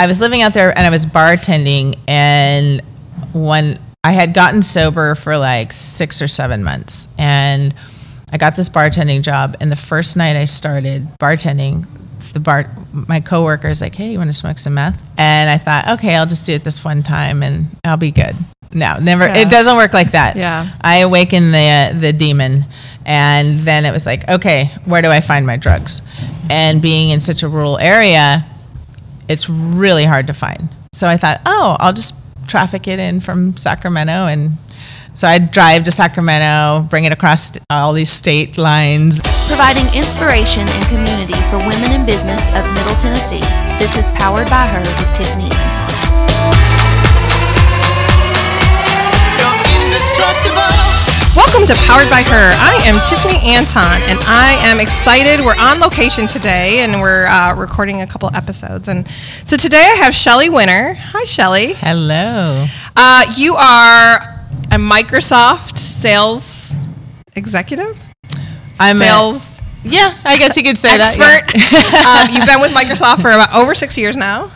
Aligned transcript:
I 0.00 0.06
was 0.06 0.18
living 0.18 0.40
out 0.40 0.54
there 0.54 0.70
and 0.70 0.86
I 0.86 0.88
was 0.88 1.04
bartending, 1.04 1.98
and 2.08 2.80
when 3.34 3.78
I 4.02 4.12
had 4.12 4.32
gotten 4.32 4.62
sober 4.62 5.14
for 5.14 5.36
like 5.36 5.74
six 5.74 6.22
or 6.22 6.26
seven 6.26 6.64
months, 6.64 7.06
and 7.18 7.74
I 8.32 8.38
got 8.38 8.56
this 8.56 8.70
bartending 8.70 9.20
job. 9.20 9.58
And 9.60 9.70
the 9.70 9.76
first 9.76 10.16
night 10.16 10.36
I 10.36 10.46
started 10.46 11.06
bartending, 11.20 11.86
the 12.32 12.40
bar, 12.40 12.70
my 12.94 13.20
coworker 13.20 13.68
is 13.68 13.82
like, 13.82 13.94
"Hey, 13.94 14.12
you 14.12 14.16
want 14.16 14.30
to 14.30 14.32
smoke 14.32 14.56
some 14.56 14.72
meth?" 14.72 14.98
And 15.18 15.50
I 15.50 15.58
thought, 15.58 15.98
okay, 15.98 16.14
I'll 16.16 16.24
just 16.24 16.46
do 16.46 16.54
it 16.54 16.64
this 16.64 16.82
one 16.82 17.02
time, 17.02 17.42
and 17.42 17.66
I'll 17.84 17.98
be 17.98 18.10
good. 18.10 18.34
No, 18.72 18.98
never. 18.98 19.26
Yeah. 19.26 19.36
It 19.36 19.50
doesn't 19.50 19.76
work 19.76 19.92
like 19.92 20.12
that. 20.12 20.34
Yeah. 20.34 20.66
I 20.80 21.00
awakened 21.00 21.52
the 21.52 21.94
the 22.00 22.14
demon, 22.14 22.64
and 23.04 23.58
then 23.58 23.84
it 23.84 23.92
was 23.92 24.06
like, 24.06 24.26
okay, 24.30 24.70
where 24.86 25.02
do 25.02 25.10
I 25.10 25.20
find 25.20 25.46
my 25.46 25.58
drugs? 25.58 26.00
And 26.48 26.80
being 26.80 27.10
in 27.10 27.20
such 27.20 27.42
a 27.42 27.48
rural 27.48 27.78
area, 27.78 28.46
it's 29.30 29.48
really 29.48 30.04
hard 30.04 30.26
to 30.26 30.34
find. 30.34 30.68
So 30.92 31.06
I 31.06 31.16
thought, 31.16 31.40
oh, 31.46 31.76
I'll 31.78 31.92
just 31.92 32.14
traffic 32.48 32.88
it 32.88 32.98
in 32.98 33.20
from 33.20 33.56
Sacramento, 33.56 34.26
and 34.26 34.50
so 35.14 35.28
I'd 35.28 35.52
drive 35.52 35.84
to 35.84 35.92
Sacramento, 35.92 36.88
bring 36.90 37.04
it 37.04 37.12
across 37.12 37.52
all 37.70 37.92
these 37.92 38.10
state 38.10 38.58
lines. 38.58 39.22
providing 39.46 39.86
inspiration 39.94 40.66
and 40.68 40.86
community 40.86 41.38
for 41.48 41.58
women 41.58 41.92
in 41.92 42.04
business 42.04 42.48
of 42.56 42.66
Middle 42.74 42.96
Tennessee. 42.96 43.44
This 43.78 43.96
is 43.96 44.10
Powered 44.10 44.50
by 44.50 44.66
Her 44.66 44.80
with 44.80 45.16
Tiffany 45.16 45.44
Anton. 45.44 45.90
Welcome 51.36 51.66
to 51.68 51.74
Powered 51.86 52.10
by 52.10 52.22
Her. 52.26 52.50
I 52.58 52.82
am 52.86 53.00
Tiffany 53.08 53.38
Anton, 53.54 54.00
and 54.10 54.18
I 54.26 54.58
am 54.62 54.80
excited. 54.80 55.44
We're 55.44 55.56
on 55.56 55.78
location 55.78 56.26
today, 56.26 56.80
and 56.80 57.00
we're 57.00 57.26
uh, 57.26 57.54
recording 57.54 58.02
a 58.02 58.06
couple 58.06 58.34
episodes. 58.34 58.88
And 58.88 59.08
so 59.08 59.56
today 59.56 59.78
I 59.78 59.96
have 60.04 60.14
Shelley 60.14 60.48
Winter. 60.50 60.94
Hi, 60.94 61.24
Shelley. 61.24 61.74
Hello. 61.74 62.64
Uh, 62.96 63.32
you 63.36 63.54
are 63.54 64.16
a 64.72 64.76
Microsoft 64.76 65.78
sales 65.78 66.76
executive. 67.36 67.98
I'm 68.80 68.96
a- 68.96 69.04
sales 69.04 69.62
Yeah, 69.84 70.16
I 70.24 70.36
guess 70.36 70.56
you 70.56 70.64
could 70.64 70.78
say 70.78 70.96
expert. 70.96 71.20
that. 71.52 72.26
um, 72.28 72.34
you've 72.34 72.46
been 72.46 72.60
with 72.60 72.72
Microsoft 72.72 73.22
for 73.22 73.30
about 73.30 73.54
over 73.54 73.74
six 73.74 73.96
years 73.96 74.16
now. 74.16 74.50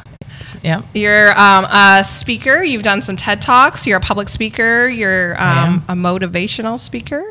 Yeah. 0.63 0.83
You're 0.95 1.31
um, 1.39 1.65
a 1.65 2.03
speaker. 2.05 2.63
You've 2.63 2.83
done 2.83 3.03
some 3.03 3.17
TED 3.17 3.41
Talks. 3.41 3.87
You're 3.87 3.99
a 3.99 4.01
public 4.01 4.29
speaker. 4.29 4.89
You're 4.89 5.41
um, 5.41 5.85
a 5.89 5.95
motivational 5.95 6.79
speaker. 6.79 7.23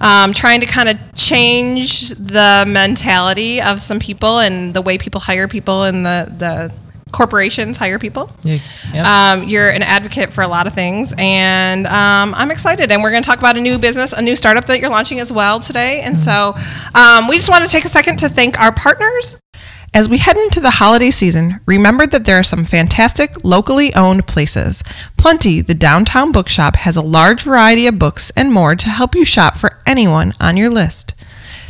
Um, 0.00 0.32
trying 0.32 0.60
to 0.60 0.66
kind 0.66 0.88
of 0.88 0.96
change 1.14 2.10
the 2.10 2.64
mentality 2.66 3.60
of 3.60 3.82
some 3.82 3.98
people 3.98 4.38
and 4.38 4.72
the 4.72 4.80
way 4.80 4.96
people 4.96 5.20
hire 5.20 5.46
people 5.46 5.84
and 5.84 6.06
the, 6.06 6.32
the 6.38 6.74
corporations 7.12 7.76
hire 7.76 7.98
people. 7.98 8.30
Yeah. 8.42 8.58
Yep. 8.94 9.04
Um, 9.04 9.48
you're 9.48 9.68
an 9.68 9.82
advocate 9.82 10.32
for 10.32 10.42
a 10.42 10.48
lot 10.48 10.66
of 10.66 10.74
things, 10.74 11.12
and 11.18 11.86
um, 11.86 12.34
I'm 12.34 12.50
excited. 12.50 12.90
And 12.90 13.02
we're 13.02 13.10
going 13.10 13.22
to 13.22 13.26
talk 13.28 13.38
about 13.38 13.56
a 13.56 13.60
new 13.60 13.78
business, 13.78 14.12
a 14.12 14.22
new 14.22 14.36
startup 14.36 14.66
that 14.66 14.80
you're 14.80 14.90
launching 14.90 15.20
as 15.20 15.32
well 15.32 15.60
today. 15.60 16.00
And 16.00 16.18
so 16.18 16.54
um, 16.94 17.28
we 17.28 17.36
just 17.36 17.50
want 17.50 17.64
to 17.64 17.70
take 17.70 17.84
a 17.84 17.88
second 17.88 18.18
to 18.20 18.28
thank 18.28 18.58
our 18.58 18.72
partners. 18.72 19.38
As 19.92 20.08
we 20.08 20.18
head 20.18 20.36
into 20.36 20.60
the 20.60 20.70
holiday 20.70 21.10
season, 21.10 21.58
remember 21.66 22.06
that 22.06 22.24
there 22.24 22.38
are 22.38 22.44
some 22.44 22.62
fantastic 22.62 23.42
locally 23.42 23.92
owned 23.96 24.24
places. 24.28 24.84
Plenty, 25.18 25.60
the 25.60 25.74
downtown 25.74 26.30
bookshop, 26.30 26.76
has 26.76 26.96
a 26.96 27.02
large 27.02 27.42
variety 27.42 27.88
of 27.88 27.98
books 27.98 28.30
and 28.36 28.52
more 28.52 28.76
to 28.76 28.88
help 28.88 29.16
you 29.16 29.24
shop 29.24 29.56
for 29.56 29.78
anyone 29.84 30.32
on 30.40 30.56
your 30.56 30.70
list. 30.70 31.14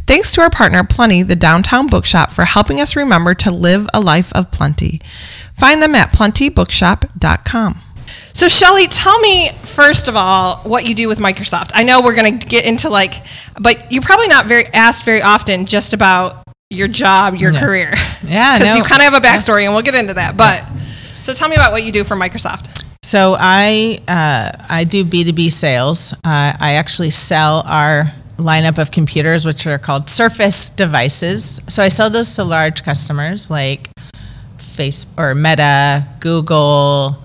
Thanks 0.06 0.32
to 0.32 0.42
our 0.42 0.50
partner, 0.50 0.84
Plenty, 0.84 1.22
the 1.22 1.34
downtown 1.34 1.86
bookshop, 1.86 2.30
for 2.30 2.44
helping 2.44 2.78
us 2.78 2.94
remember 2.94 3.32
to 3.36 3.50
live 3.50 3.88
a 3.94 4.00
life 4.00 4.32
of 4.34 4.50
plenty. 4.50 5.00
Find 5.58 5.82
them 5.82 5.94
at 5.94 6.12
plentybookshop.com. 6.12 7.80
So, 8.32 8.48
Shelley, 8.48 8.86
tell 8.86 9.18
me 9.20 9.50
first 9.62 10.08
of 10.08 10.16
all 10.16 10.56
what 10.58 10.84
you 10.84 10.94
do 10.94 11.08
with 11.08 11.20
Microsoft. 11.20 11.70
I 11.74 11.84
know 11.84 12.02
we're 12.02 12.14
going 12.14 12.38
to 12.38 12.46
get 12.46 12.64
into 12.64 12.91
like, 12.91 13.14
but 13.58 13.91
you're 13.91 14.03
probably 14.03 14.28
not 14.28 14.47
very 14.47 14.66
asked 14.66 15.04
very 15.04 15.22
often 15.22 15.64
just 15.64 15.92
about 15.92 16.40
your 16.70 16.88
job, 16.88 17.34
your 17.34 17.53
Yeah. 17.53 17.60
career. 17.60 17.94
Yeah, 18.22 18.58
because 18.58 18.75
no. 18.75 18.78
you 18.78 18.84
kind 18.84 19.03
of 19.03 19.12
have 19.12 19.14
a 19.14 19.26
backstory, 19.26 19.64
and 19.64 19.72
we'll 19.75 19.82
get 19.82 19.94
into 19.94 20.14
that. 20.14 20.36
But 20.36 20.64
so, 21.20 21.34
tell 21.34 21.48
me 21.48 21.56
about 21.56 21.72
what 21.72 21.82
you 21.84 21.91
do 21.92 22.04
for 22.04 22.14
Microsoft. 22.16 22.84
So 23.03 23.34
I 23.38 24.00
uh, 24.06 24.53
I 24.69 24.84
do 24.84 25.04
B 25.04 25.25
two 25.25 25.32
B 25.32 25.48
sales. 25.50 26.12
Uh, 26.25 26.53
I 26.60 26.75
actually 26.75 27.10
sell 27.10 27.64
our 27.66 28.04
lineup 28.36 28.78
of 28.78 28.91
computers, 28.91 29.44
which 29.47 29.66
are 29.66 29.78
called 29.78 30.09
Surface 30.10 30.70
devices. 30.70 31.60
So 31.69 31.82
I 31.82 31.88
sell 31.88 32.09
those 32.10 32.34
to 32.36 32.44
large 32.44 32.84
customers 32.84 33.50
like 33.50 33.88
Face 34.59 35.06
or 35.19 35.34
Meta, 35.34 36.04
Google, 36.20 37.16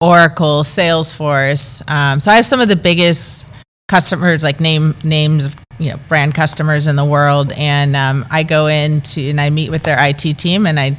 Oracle, 0.00 0.62
Salesforce. 0.62 1.88
Um, 1.90 2.20
so 2.20 2.30
I 2.32 2.36
have 2.36 2.46
some 2.46 2.60
of 2.60 2.68
the 2.68 2.76
biggest 2.76 3.46
customers, 3.86 4.42
like 4.42 4.60
name 4.60 4.94
names 5.04 5.44
of 5.46 5.56
you 5.78 5.90
know 5.92 5.98
brand 6.08 6.34
customers 6.34 6.86
in 6.86 6.96
the 6.96 7.04
world, 7.04 7.52
and 7.52 7.94
um, 7.96 8.24
I 8.30 8.42
go 8.42 8.66
into 8.66 9.20
and 9.20 9.40
I 9.40 9.50
meet 9.50 9.70
with 9.70 9.82
their 9.84 9.96
IT 10.00 10.18
team 10.38 10.66
and 10.66 10.78
I 10.78 10.96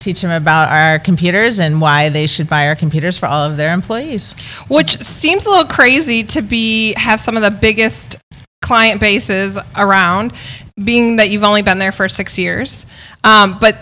teach 0.00 0.20
them 0.20 0.30
about 0.32 0.68
our 0.68 0.98
computers 0.98 1.60
and 1.60 1.80
why 1.80 2.08
they 2.08 2.26
should 2.26 2.48
buy 2.48 2.66
our 2.66 2.74
computers 2.74 3.16
for 3.18 3.26
all 3.26 3.44
of 3.48 3.56
their 3.56 3.72
employees. 3.72 4.34
which 4.68 4.96
seems 4.98 5.46
a 5.46 5.50
little 5.50 5.64
crazy 5.70 6.24
to 6.24 6.42
be 6.42 6.92
have 6.96 7.20
some 7.20 7.36
of 7.36 7.42
the 7.42 7.50
biggest 7.52 8.16
client 8.62 9.00
bases 9.00 9.58
around 9.76 10.32
being 10.82 11.16
that 11.16 11.30
you've 11.30 11.44
only 11.44 11.62
been 11.62 11.78
there 11.78 11.92
for 11.92 12.08
six 12.08 12.36
years 12.38 12.84
um, 13.22 13.56
but 13.60 13.76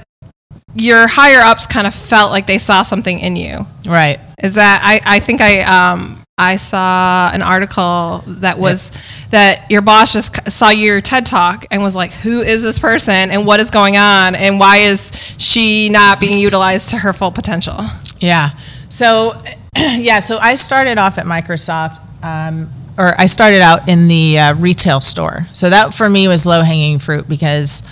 your 0.75 1.07
higher 1.07 1.41
ups 1.41 1.67
kind 1.67 1.87
of 1.87 1.95
felt 1.95 2.31
like 2.31 2.47
they 2.47 2.59
saw 2.59 2.83
something 2.83 3.19
in 3.21 3.35
you 3.37 3.65
Right. 3.87 4.19
is 4.43 4.55
that 4.57 4.81
i, 4.85 5.17
I 5.17 5.21
think 5.21 5.41
i 5.41 5.61
um, 5.63 6.20
I 6.41 6.57
saw 6.57 7.31
an 7.33 7.43
article 7.43 8.25
that 8.27 8.59
was 8.59 8.91
that 9.31 9.71
your 9.71 9.83
boss 9.83 10.15
just 10.15 10.51
saw 10.51 10.71
your 10.71 11.03
TED 11.03 11.27
talk 11.27 11.67
and 11.71 11.83
was 11.83 11.95
like, 11.95 12.13
"Who 12.13 12.41
is 12.41 12.63
this 12.63 12.79
person 12.79 13.31
and 13.31 13.47
what 13.47 13.61
is 13.61 13.69
going 13.69 13.99
on 13.99 14.35
and 14.35 14.59
why 14.59 14.79
is 14.79 15.13
she 15.37 15.91
not 15.91 16.19
being 16.19 16.39
utilized 16.39 16.89
to 16.91 16.97
her 16.97 17.13
full 17.13 17.31
potential?" 17.31 17.85
Yeah. 18.21 18.51
So, 18.89 19.41
yeah. 19.77 20.21
So 20.21 20.39
I 20.39 20.55
started 20.55 20.97
off 20.97 21.19
at 21.19 21.27
Microsoft, 21.27 22.01
um, 22.25 22.71
or 22.97 23.15
I 23.21 23.27
started 23.27 23.61
out 23.61 23.87
in 23.87 24.09
the 24.09 24.39
uh, 24.39 24.55
retail 24.55 25.03
store. 25.03 25.47
So 25.53 25.69
that 25.69 25.93
for 25.93 26.09
me 26.09 26.27
was 26.27 26.47
low 26.47 26.63
hanging 26.63 26.99
fruit 27.01 27.29
because 27.29 27.83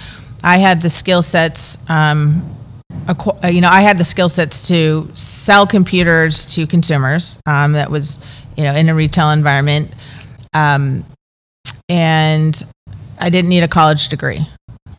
I 0.43 0.57
had 0.57 0.81
the 0.81 0.89
skill 0.89 1.21
sets. 1.21 1.79
Um, 1.91 2.43
acqu- 3.09 3.45
uh, 3.45 3.49
you 3.49 3.61
know, 3.61 3.69
I 3.69 3.81
had 3.81 3.99
the 3.99 4.05
skill 4.05 4.29
sets 4.29 4.69
to 4.69 5.09
sell 5.15 5.67
computers 5.67 6.55
to 6.55 6.67
consumers. 6.67 7.41
Um, 7.47 7.73
that 7.73 7.91
was, 7.91 8.25
you 8.57 8.65
know, 8.65 8.75
in 8.75 8.89
a 8.89 8.95
retail 8.95 9.31
environment, 9.31 9.95
um, 10.55 11.05
and 11.89 12.55
I 13.19 13.31
didn't 13.31 13.49
need 13.49 13.63
a 13.63 13.69
college 13.69 14.09
degree. 14.09 14.41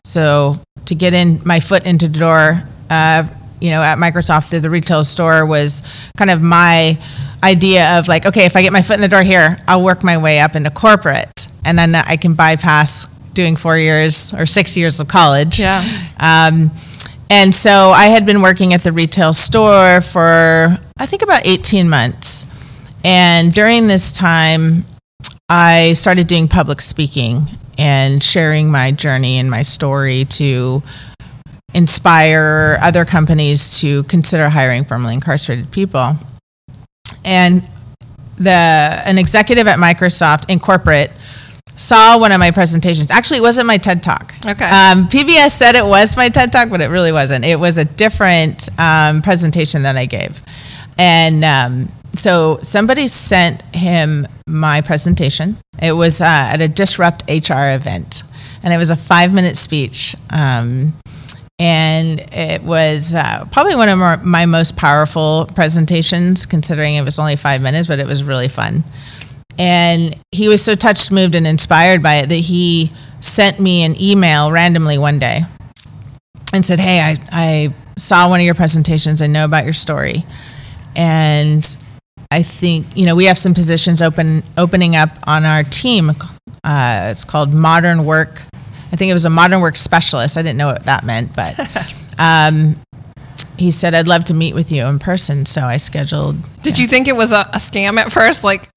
So 0.04 0.58
to 0.86 0.94
get 0.94 1.14
in 1.14 1.40
my 1.44 1.60
foot 1.60 1.86
into 1.86 2.08
the 2.08 2.18
door, 2.18 2.62
uh, 2.90 3.24
you 3.60 3.70
know, 3.70 3.82
at 3.82 3.98
Microsoft 3.98 4.50
through 4.50 4.60
the 4.60 4.70
retail 4.70 5.04
store 5.04 5.46
was 5.46 5.82
kind 6.16 6.30
of 6.30 6.42
my 6.42 6.98
idea 7.42 7.98
of 7.98 8.08
like, 8.08 8.26
okay, 8.26 8.44
if 8.46 8.56
I 8.56 8.62
get 8.62 8.72
my 8.72 8.82
foot 8.82 8.96
in 8.96 9.02
the 9.02 9.08
door 9.08 9.22
here, 9.22 9.58
I'll 9.68 9.82
work 9.82 10.02
my 10.02 10.18
way 10.18 10.40
up 10.40 10.56
into 10.56 10.70
corporate, 10.70 11.46
and 11.64 11.78
then 11.78 11.94
I 11.94 12.16
can 12.16 12.34
bypass 12.34 13.06
doing 13.34 13.56
four 13.56 13.78
years 13.78 14.34
or 14.34 14.46
six 14.46 14.76
years 14.76 15.00
of 15.00 15.08
college. 15.08 15.60
Yeah. 15.60 15.84
Um, 16.18 16.70
and 17.30 17.54
so 17.54 17.90
I 17.90 18.08
had 18.08 18.26
been 18.26 18.42
working 18.42 18.74
at 18.74 18.82
the 18.82 18.92
retail 18.92 19.32
store 19.32 20.00
for 20.00 20.76
I 20.98 21.06
think 21.06 21.22
about 21.22 21.46
18 21.46 21.88
months. 21.88 22.46
And 23.02 23.54
during 23.54 23.86
this 23.86 24.12
time, 24.12 24.84
I 25.48 25.94
started 25.94 26.26
doing 26.26 26.48
public 26.48 26.80
speaking 26.80 27.46
and 27.78 28.22
sharing 28.22 28.70
my 28.70 28.92
journey 28.92 29.38
and 29.38 29.50
my 29.50 29.62
story 29.62 30.26
to 30.26 30.82
inspire 31.72 32.78
other 32.82 33.04
companies 33.04 33.80
to 33.80 34.02
consider 34.04 34.48
hiring 34.48 34.84
formerly 34.84 35.14
incarcerated 35.14 35.70
people. 35.70 36.16
And 37.24 37.62
the 38.36 38.50
an 38.50 39.18
executive 39.18 39.66
at 39.66 39.78
Microsoft 39.78 40.50
in 40.50 40.58
corporate 40.58 41.12
saw 41.80 42.18
one 42.18 42.32
of 42.32 42.38
my 42.38 42.50
presentations. 42.50 43.10
Actually, 43.10 43.38
it 43.38 43.42
wasn't 43.42 43.66
my 43.66 43.76
TED 43.76 44.02
Talk. 44.02 44.34
Okay. 44.46 44.64
Um, 44.64 45.08
PBS 45.08 45.50
said 45.50 45.74
it 45.74 45.84
was 45.84 46.16
my 46.16 46.28
TED 46.28 46.52
Talk, 46.52 46.70
but 46.70 46.80
it 46.80 46.88
really 46.88 47.12
wasn't. 47.12 47.44
It 47.44 47.58
was 47.58 47.78
a 47.78 47.84
different 47.84 48.68
um, 48.78 49.22
presentation 49.22 49.82
that 49.82 49.96
I 49.96 50.06
gave. 50.06 50.40
And 50.98 51.44
um, 51.44 51.88
so 52.12 52.58
somebody 52.62 53.06
sent 53.06 53.62
him 53.74 54.26
my 54.46 54.80
presentation. 54.80 55.56
It 55.80 55.92
was 55.92 56.20
uh, 56.20 56.24
at 56.26 56.60
a 56.60 56.68
Disrupt 56.68 57.22
HR 57.28 57.72
event, 57.74 58.22
and 58.62 58.72
it 58.72 58.76
was 58.76 58.90
a 58.90 58.96
five 58.96 59.32
minute 59.32 59.56
speech. 59.56 60.14
Um, 60.30 60.92
and 61.58 62.20
it 62.32 62.62
was 62.62 63.14
uh, 63.14 63.46
probably 63.52 63.76
one 63.76 63.90
of 63.90 63.98
my, 63.98 64.16
my 64.16 64.46
most 64.46 64.76
powerful 64.76 65.48
presentations, 65.54 66.46
considering 66.46 66.94
it 66.94 67.04
was 67.04 67.18
only 67.18 67.36
five 67.36 67.60
minutes, 67.60 67.86
but 67.86 67.98
it 67.98 68.06
was 68.06 68.24
really 68.24 68.48
fun. 68.48 68.82
And 69.60 70.16
he 70.32 70.48
was 70.48 70.62
so 70.62 70.74
touched, 70.74 71.12
moved, 71.12 71.34
and 71.34 71.46
inspired 71.46 72.02
by 72.02 72.16
it 72.16 72.30
that 72.30 72.34
he 72.34 72.90
sent 73.20 73.60
me 73.60 73.82
an 73.82 73.94
email 74.00 74.50
randomly 74.50 74.96
one 74.96 75.18
day 75.18 75.42
and 76.54 76.64
said, 76.64 76.80
Hey, 76.80 76.98
I, 77.00 77.16
I 77.30 77.74
saw 77.98 78.30
one 78.30 78.40
of 78.40 78.46
your 78.46 78.54
presentations. 78.54 79.20
I 79.20 79.26
know 79.26 79.44
about 79.44 79.64
your 79.64 79.74
story, 79.74 80.24
and 80.96 81.76
I 82.30 82.42
think 82.42 82.96
you 82.96 83.04
know 83.04 83.14
we 83.14 83.26
have 83.26 83.36
some 83.36 83.52
positions 83.52 84.00
open 84.00 84.42
opening 84.56 84.96
up 84.96 85.10
on 85.26 85.44
our 85.44 85.62
team. 85.62 86.12
Uh, 86.64 87.08
it's 87.10 87.24
called 87.24 87.52
Modern 87.52 88.06
Work. 88.06 88.40
I 88.92 88.96
think 88.96 89.10
it 89.10 89.14
was 89.14 89.26
a 89.26 89.30
Modern 89.30 89.60
Work 89.60 89.76
Specialist. 89.76 90.38
I 90.38 90.42
didn't 90.42 90.56
know 90.56 90.68
what 90.68 90.86
that 90.86 91.04
meant, 91.04 91.36
but 91.36 91.94
um, 92.18 92.76
he 93.58 93.70
said 93.70 93.94
I'd 93.94 94.08
love 94.08 94.24
to 94.24 94.34
meet 94.34 94.54
with 94.54 94.72
you 94.72 94.86
in 94.86 94.98
person. 94.98 95.44
So 95.44 95.60
I 95.60 95.76
scheduled. 95.76 96.36
Did 96.62 96.78
you 96.78 96.86
think 96.86 97.08
it 97.08 97.14
was 97.14 97.32
a, 97.32 97.40
a 97.52 97.58
scam 97.58 97.98
at 97.98 98.10
first? 98.10 98.42
Like, 98.42 98.70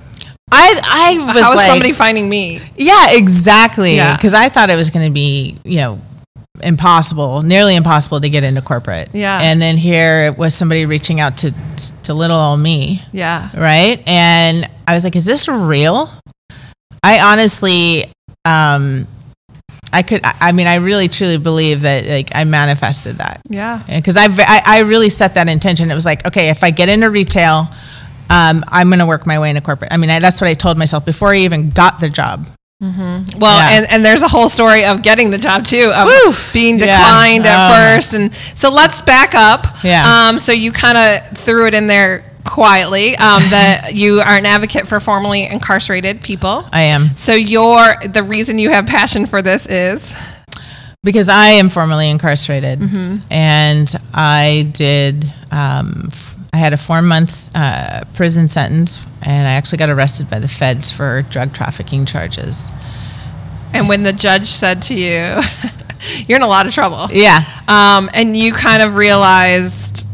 I 0.54 0.80
I 0.84 1.26
was 1.26 1.40
how 1.42 1.52
is 1.52 1.56
like, 1.58 1.66
somebody 1.66 1.94
finding 1.94 2.30
me? 2.30 2.60
Yeah, 2.78 3.08
exactly. 3.12 3.96
Yeah. 3.96 4.16
Because 4.16 4.34
I 4.34 4.50
thought 4.50 4.70
it 4.70 4.76
was 4.76 4.90
going 4.90 5.06
to 5.06 5.12
be, 5.14 5.58
you 5.64 5.78
know, 5.78 6.00
impossible, 6.62 7.42
nearly 7.42 7.76
impossible 7.76 8.22
to 8.22 8.30
get 8.30 8.44
into 8.44 8.62
corporate. 8.62 9.10
Yeah. 9.14 9.40
And 9.42 9.62
then 9.62 9.76
here 9.78 10.26
it 10.26 10.38
was 10.38 10.54
somebody 10.56 10.86
reaching 10.86 11.20
out 11.20 11.38
to 11.38 11.54
to 12.04 12.14
little 12.14 12.38
old 12.38 12.60
me, 12.60 13.02
Yeah. 13.12 13.50
right? 13.60 14.02
And 14.08 14.70
I 14.88 14.94
was 14.94 15.04
like, 15.04 15.16
"Is 15.16 15.26
this 15.26 15.48
real?" 15.48 16.12
I 17.04 17.20
honestly, 17.20 18.06
um, 18.46 19.08
I 19.92 20.04
could. 20.04 20.22
I 20.24 20.52
mean, 20.54 20.68
I 20.68 20.76
really 20.76 21.08
truly 21.08 21.38
believe 21.38 21.82
that 21.82 22.06
like 22.06 22.30
I 22.36 22.44
manifested 22.46 23.18
that 23.18 23.42
Yeah. 23.50 23.82
because 23.88 24.16
I 24.18 24.28
I 24.66 24.80
really 24.82 25.10
set 25.10 25.36
that 25.36 25.48
intention. 25.48 25.92
It 25.92 25.96
was 25.96 26.06
like, 26.06 26.26
okay, 26.28 26.50
if 26.50 26.64
I 26.64 26.70
get 26.72 26.88
into 26.90 27.10
retail, 27.10 27.68
um, 28.34 28.64
I'm 28.70 28.90
going 28.90 29.00
to 29.00 29.06
work 29.06 29.26
my 29.28 29.38
way 29.40 29.50
into 29.50 29.62
corporate. 29.62 29.92
I 29.92 29.98
mean, 29.98 30.10
I, 30.10 30.20
that's 30.20 30.42
what 30.42 30.50
I 30.50 30.54
told 30.56 30.78
myself 30.78 31.06
before 31.06 31.34
I 31.34 31.38
even 31.38 31.70
got 31.70 32.00
the 32.00 32.10
job. 32.10 32.48
Well, 32.82 32.90
Yeah. 32.92 33.78
and, 33.78 33.88
and 33.92 34.04
there's 34.06 34.24
a 34.24 34.28
whole 34.28 34.50
story 34.50 34.84
of 34.84 35.02
getting 35.02 35.32
the 35.32 35.38
job 35.38 35.64
too, 35.66 35.92
of 35.96 36.06
Woo! 36.08 36.34
being 36.52 36.80
Yeah. 36.80 36.88
declined 36.88 37.46
at 37.46 37.56
Oh. 37.56 37.96
first, 37.96 38.14
and 38.14 38.34
so 38.36 38.70
let's 38.74 39.02
back 39.02 39.34
up. 39.34 39.68
Yeah. 39.86 40.04
Um, 40.28 40.38
so 40.38 40.52
you 40.52 40.74
kind 40.74 40.98
of 40.98 41.38
threw 41.38 41.66
it 41.68 41.74
in 41.74 41.88
there 41.88 42.26
quietly 42.44 43.16
um, 43.16 43.42
that 43.52 43.92
you 43.96 44.20
are 44.20 44.36
an 44.36 44.46
advocate 44.46 44.86
for 44.86 45.00
formerly 45.00 45.46
incarcerated 45.46 46.20
people. 46.20 46.68
I 46.74 46.82
am 46.82 47.16
So 47.16 47.34
your 47.34 47.96
the 48.06 48.22
reason 48.24 48.60
you 48.60 48.72
have 48.72 48.86
passion 48.86 49.28
for 49.28 49.42
this 49.42 49.66
is 49.66 50.20
because 51.04 51.30
I 51.30 51.46
am 51.62 51.70
formerly 51.70 52.10
incarcerated, 52.10 52.82
and 53.32 53.94
I 54.14 54.70
did. 54.74 55.32
Um, 55.52 56.12
I 56.54 56.58
had 56.58 56.72
a 56.72 56.78
four 56.78 57.02
months 57.02 57.50
uh, 57.56 58.04
prison 58.14 58.48
sentence, 58.48 59.04
and 59.26 59.48
I 59.48 59.52
actually 59.54 59.80
got 59.80 59.90
arrested 59.90 60.30
by 60.30 60.40
the 60.40 60.48
feds 60.48 60.92
for 60.92 61.24
drug 61.24 61.52
trafficking 61.54 62.06
charges. 62.06 62.72
and 63.74 63.90
when 63.90 64.04
the 64.04 64.14
judge 64.14 64.46
said 64.46 64.82
to 64.84 64.94
you, 64.94 65.42
you're 66.28 66.38
in 66.38 66.44
a 66.44 66.48
lot 66.48 66.68
of 66.68 66.74
trouble. 66.74 67.08
Yeah, 67.12 67.44
um, 67.68 68.10
and 68.14 68.38
you 68.38 68.54
kind 68.54 68.84
of 68.84 68.96
realized 68.96 70.06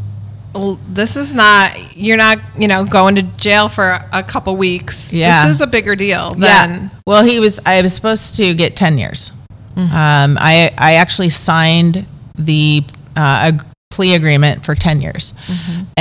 this 0.89 1.15
is 1.15 1.33
not 1.33 1.95
you're 1.95 2.17
not 2.17 2.39
you 2.57 2.67
know 2.67 2.83
going 2.83 3.15
to 3.15 3.21
jail 3.37 3.69
for 3.69 3.99
a 4.11 4.23
couple 4.23 4.55
weeks 4.57 5.13
Yeah. 5.13 5.45
this 5.45 5.55
is 5.55 5.61
a 5.61 5.67
bigger 5.67 5.95
deal 5.95 6.31
than 6.31 6.41
yeah. 6.41 6.89
Well, 7.05 7.23
he 7.23 7.39
was. 7.39 7.59
I 7.65 7.81
was 7.81 7.93
supposed 7.93 8.35
to 8.37 8.53
get 8.55 8.75
ten 8.75 8.97
years. 8.97 9.31
Um, 9.77 10.37
I 10.39 10.71
I 10.77 10.93
actually 10.95 11.29
signed 11.29 12.05
the 12.35 12.83
uh, 13.15 13.51
plea 13.91 14.15
agreement 14.15 14.65
for 14.65 14.75
ten 14.75 15.01
years, 15.01 15.33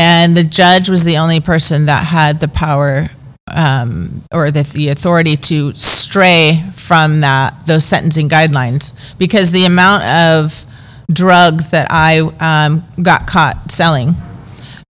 and 0.08 0.34
the 0.34 0.42
judge 0.42 0.88
was 0.88 1.04
the 1.04 1.18
only 1.18 1.38
person 1.38 1.84
that 1.84 2.06
had 2.06 2.40
the 2.40 2.48
power 2.48 3.08
um, 3.54 4.22
or 4.32 4.50
the, 4.50 4.62
the 4.62 4.88
authority 4.88 5.36
to 5.36 5.74
stray 5.74 6.64
from 6.72 7.20
that 7.20 7.54
those 7.66 7.84
sentencing 7.84 8.30
guidelines. 8.30 8.94
Because 9.18 9.52
the 9.52 9.66
amount 9.66 10.04
of 10.04 10.64
drugs 11.12 11.72
that 11.72 11.88
I 11.90 12.20
um, 12.40 12.84
got 13.02 13.26
caught 13.26 13.70
selling 13.70 14.14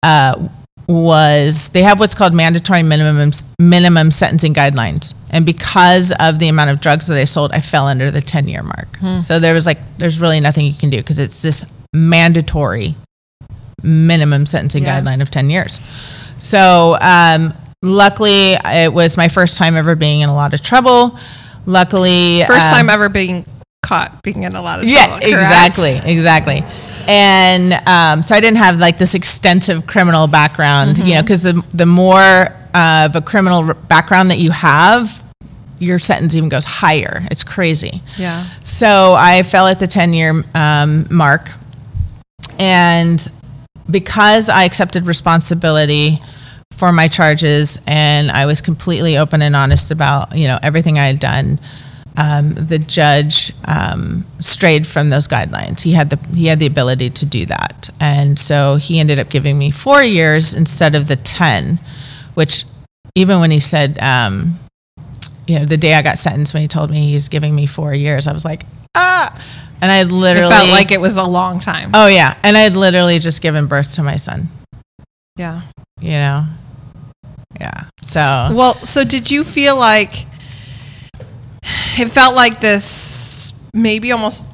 uh, 0.02 0.50
was 0.88 1.70
they 1.70 1.84
have 1.84 2.00
what's 2.00 2.16
called 2.16 2.34
mandatory 2.34 2.82
minimum 2.82 3.32
minimum 3.60 4.10
sentencing 4.10 4.56
guidelines, 4.56 5.14
and 5.30 5.46
because 5.46 6.12
of 6.20 6.40
the 6.40 6.48
amount 6.48 6.72
of 6.72 6.82
drugs 6.82 7.06
that 7.06 7.20
I 7.20 7.26
sold, 7.26 7.52
I 7.52 7.60
fell 7.60 7.86
under 7.86 8.10
the 8.10 8.22
ten 8.22 8.48
year 8.48 8.64
mark. 8.64 8.98
So 9.22 9.40
there 9.40 9.54
was 9.54 9.68
like 9.68 9.78
there's 10.00 10.20
really 10.20 10.40
nothing 10.40 10.66
you 10.66 10.74
can 10.74 10.90
do 10.90 10.98
because 10.98 11.20
it's 11.20 11.44
this 11.44 11.72
mandatory 11.94 12.96
minimum 13.84 14.46
sentencing 14.46 14.84
Yeah. 14.84 15.02
guideline 15.02 15.22
of 15.22 15.30
ten 15.30 15.50
years. 15.50 15.80
So 16.38 16.98
um, 17.02 17.54
luckily, 17.82 18.54
it 18.66 18.92
was 18.94 19.18
my 19.18 19.28
first 19.28 19.58
time 19.58 19.76
ever 19.76 19.96
being 19.96 20.22
in 20.22 20.30
a 20.30 20.36
lot 20.36 20.54
of 20.54 20.62
trouble. 20.62 21.18
Luckily, 21.66 22.42
first 22.48 22.68
um, 22.68 22.74
time 22.74 22.90
ever 22.90 23.10
being 23.10 23.46
caught 23.82 24.22
being 24.24 24.44
in 24.44 24.56
a 24.56 24.62
lot 24.62 24.80
of 24.80 24.86
yeah, 24.86 25.06
trouble 25.08 25.22
correct? 25.22 25.34
exactly, 25.42 26.00
exactly. 26.12 26.64
And 27.08 27.74
um, 27.88 28.24
so 28.24 28.34
I 28.34 28.40
didn't 28.40 28.58
have 28.58 28.78
like 28.80 28.98
this 28.98 29.14
extensive 29.14 29.86
criminal 29.88 30.28
background, 30.28 30.98
you 30.98 31.16
know, 31.16 31.22
because 31.22 31.44
the 31.44 31.62
the 31.74 31.86
more 31.86 32.48
uh, 32.74 33.08
of 33.10 33.16
a 33.16 33.22
criminal 33.22 33.66
r- 33.66 33.74
background 33.74 34.32
that 34.32 34.40
you 34.40 34.52
have, 34.52 35.22
your 35.80 36.00
sentence 36.00 36.36
even 36.36 36.48
goes 36.50 36.64
higher. 36.66 37.22
It's 37.30 37.44
crazy. 37.44 38.02
yeah 38.18 38.46
So 38.64 39.14
I 39.18 39.44
fell 39.44 39.68
at 39.68 39.80
the 39.80 39.88
10 39.88 40.14
year 40.14 40.44
um, 40.56 41.06
mark. 41.12 41.52
And 42.60 43.26
because 43.90 44.50
I 44.50 44.64
accepted 44.64 45.06
responsibility 45.06 46.20
for 46.72 46.92
my 46.92 47.08
charges 47.08 47.80
and 47.88 48.32
I 48.32 48.46
was 48.46 48.62
completely 48.62 49.18
open 49.18 49.42
and 49.42 49.56
honest 49.56 49.92
about, 49.92 50.36
you 50.36 50.48
know, 50.48 50.58
everything 50.64 50.98
I 50.98 51.08
had 51.08 51.20
done, 51.20 51.60
um, 52.18 52.54
the 52.54 52.80
judge 52.80 53.54
um, 53.66 54.26
strayed 54.40 54.86
from 54.86 55.10
those 55.10 55.28
guidelines. 55.28 55.82
He 55.82 55.94
had 55.94 56.10
the 56.10 56.20
he 56.36 56.48
had 56.48 56.60
the 56.60 56.68
ability 56.68 57.10
to 57.10 57.26
do 57.26 57.46
that, 57.48 57.90
and 58.00 58.38
so 58.38 58.76
he 58.76 59.00
ended 59.00 59.20
up 59.20 59.30
giving 59.30 59.58
me 59.58 59.72
four 59.72 60.04
years 60.04 60.54
instead 60.54 60.94
of 60.96 61.08
the 61.08 61.16
ten, 61.16 61.80
which 62.36 62.66
even 63.16 63.40
when 63.40 63.52
he 63.52 63.60
said, 63.60 63.98
um, 64.00 64.60
you 65.48 65.60
know, 65.60 65.66
the 65.66 65.78
day 65.78 65.96
I 65.96 66.02
got 66.02 66.18
sentenced, 66.18 66.54
when 66.54 66.62
he 66.62 66.68
told 66.68 66.90
me 66.90 67.08
he 67.08 67.14
was 67.16 67.30
giving 67.30 67.56
me 67.56 67.66
four 67.66 67.94
years, 67.94 68.28
I 68.28 68.34
was 68.34 68.46
like, 68.46 68.64
ah, 68.96 69.36
and 69.84 69.92
I 69.92 69.98
had 69.98 70.08
it 70.08 70.14
literally 70.14 70.50
felt 70.50 70.70
like 70.72 70.92
it 70.92 71.02
was 71.02 71.18
a 71.18 71.24
long 71.24 71.60
time. 71.60 71.92
Oh 71.94 72.08
yeah, 72.08 72.38
and 72.44 72.56
I 72.56 72.62
had 72.62 72.76
literally 72.78 73.20
just 73.20 73.42
given 73.42 73.68
birth 73.68 73.92
to 73.96 74.04
my 74.04 74.16
son, 74.16 74.48
yeah. 75.36 75.62
You 76.00 76.12
know, 76.24 76.46
yeah. 77.60 77.84
So. 78.02 78.20
Well 78.56 78.76
so 78.84 79.04
did 79.04 79.30
you 79.30 79.44
feel 79.44 79.76
like 79.76 80.26
it 82.00 82.10
felt 82.10 82.36
like 82.36 82.60
this 82.60 83.54
maybe 83.74 84.12
almost 84.12 84.48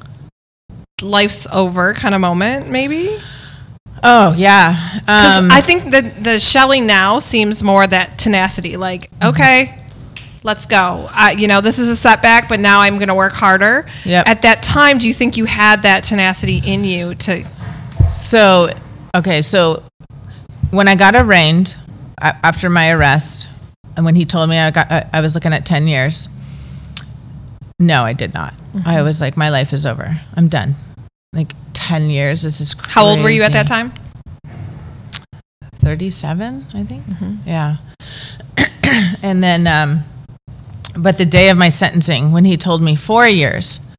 life's 1.02 1.46
over 1.52 1.94
kind 1.94 2.14
of 2.14 2.20
moment 2.20 2.68
maybe? 2.70 3.16
Oh 4.02 4.34
yeah, 4.34 4.70
um, 5.08 5.50
I 5.50 5.60
think 5.60 5.90
the 5.92 6.02
the 6.20 6.40
Shelley 6.40 6.80
now 6.80 7.18
seems 7.18 7.62
more 7.62 7.86
that 7.86 8.18
tenacity. 8.18 8.76
Like, 8.78 9.10
Mm-hmm. 9.12 9.28
okay, 9.28 9.78
let's 10.42 10.66
go. 10.66 11.08
I, 11.12 11.32
you 11.32 11.48
know, 11.48 11.60
this 11.60 11.78
is 11.78 11.88
a 11.88 11.96
setback, 11.96 12.48
but 12.48 12.60
now 12.60 12.80
I'm 12.80 12.96
going 12.96 13.08
to 13.08 13.14
work 13.14 13.32
harder. 13.32 13.86
Yep. 14.04 14.26
At 14.26 14.42
that 14.42 14.62
time, 14.62 14.98
do 14.98 15.06
you 15.06 15.14
think 15.14 15.36
you 15.36 15.44
had 15.44 15.82
that 15.82 16.04
tenacity 16.04 16.60
in 16.64 16.84
you 16.84 17.14
to? 17.16 17.44
So, 18.08 18.70
okay, 19.14 19.42
so 19.42 19.82
when 20.70 20.88
I 20.88 20.96
got 20.96 21.14
arraigned 21.14 21.74
after 22.20 22.70
my 22.70 22.90
arrest, 22.90 23.48
and 23.96 24.04
when 24.04 24.14
he 24.14 24.24
told 24.24 24.48
me 24.48 24.58
I 24.58 24.70
got, 24.70 24.90
I, 24.90 25.08
I 25.12 25.20
was 25.20 25.34
looking 25.34 25.52
at 25.52 25.66
ten 25.66 25.86
years. 25.86 26.28
No, 27.78 28.02
I 28.04 28.12
did 28.12 28.34
not. 28.34 28.52
Mm-hmm. 28.52 28.88
I 28.88 29.02
was 29.02 29.20
like, 29.20 29.36
my 29.36 29.48
life 29.50 29.72
is 29.72 29.86
over. 29.86 30.16
I'm 30.34 30.48
done. 30.48 30.74
Like 31.32 31.52
ten 31.72 32.10
years. 32.10 32.42
This 32.42 32.60
is 32.60 32.74
crazy. 32.74 32.92
How 32.92 33.06
old 33.06 33.20
were 33.20 33.30
you 33.30 33.42
at 33.42 33.52
that 33.52 33.66
time? 33.66 33.92
Thirty-seven, 35.76 36.66
I 36.74 36.84
think. 36.84 37.04
Mm-hmm. 37.04 37.48
Yeah. 37.48 37.76
and 39.22 39.42
then, 39.42 39.66
um, 39.66 40.04
but 41.02 41.18
the 41.18 41.26
day 41.26 41.48
of 41.50 41.56
my 41.58 41.68
sentencing, 41.68 42.32
when 42.32 42.44
he 42.44 42.56
told 42.56 42.82
me 42.82 42.96
four 42.96 43.26
years, 43.26 43.92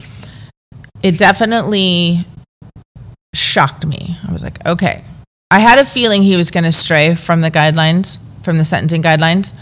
it 1.03 1.17
definitely 1.17 2.25
shocked 3.34 3.86
me. 3.86 4.17
I 4.27 4.31
was 4.31 4.43
like, 4.43 4.65
okay. 4.65 5.03
I 5.50 5.60
had 5.60 5.79
a 5.79 5.86
feeling 5.86 6.24
he 6.24 6.38
was 6.38 6.51
going 6.51 6.63
to 6.63 6.72
stray 6.72 7.15
from 7.15 7.41
the 7.41 7.51
guidelines, 7.51 8.17
from 8.43 8.58
the 8.58 8.63
sentencing 8.65 9.03
guidelines, 9.03 9.53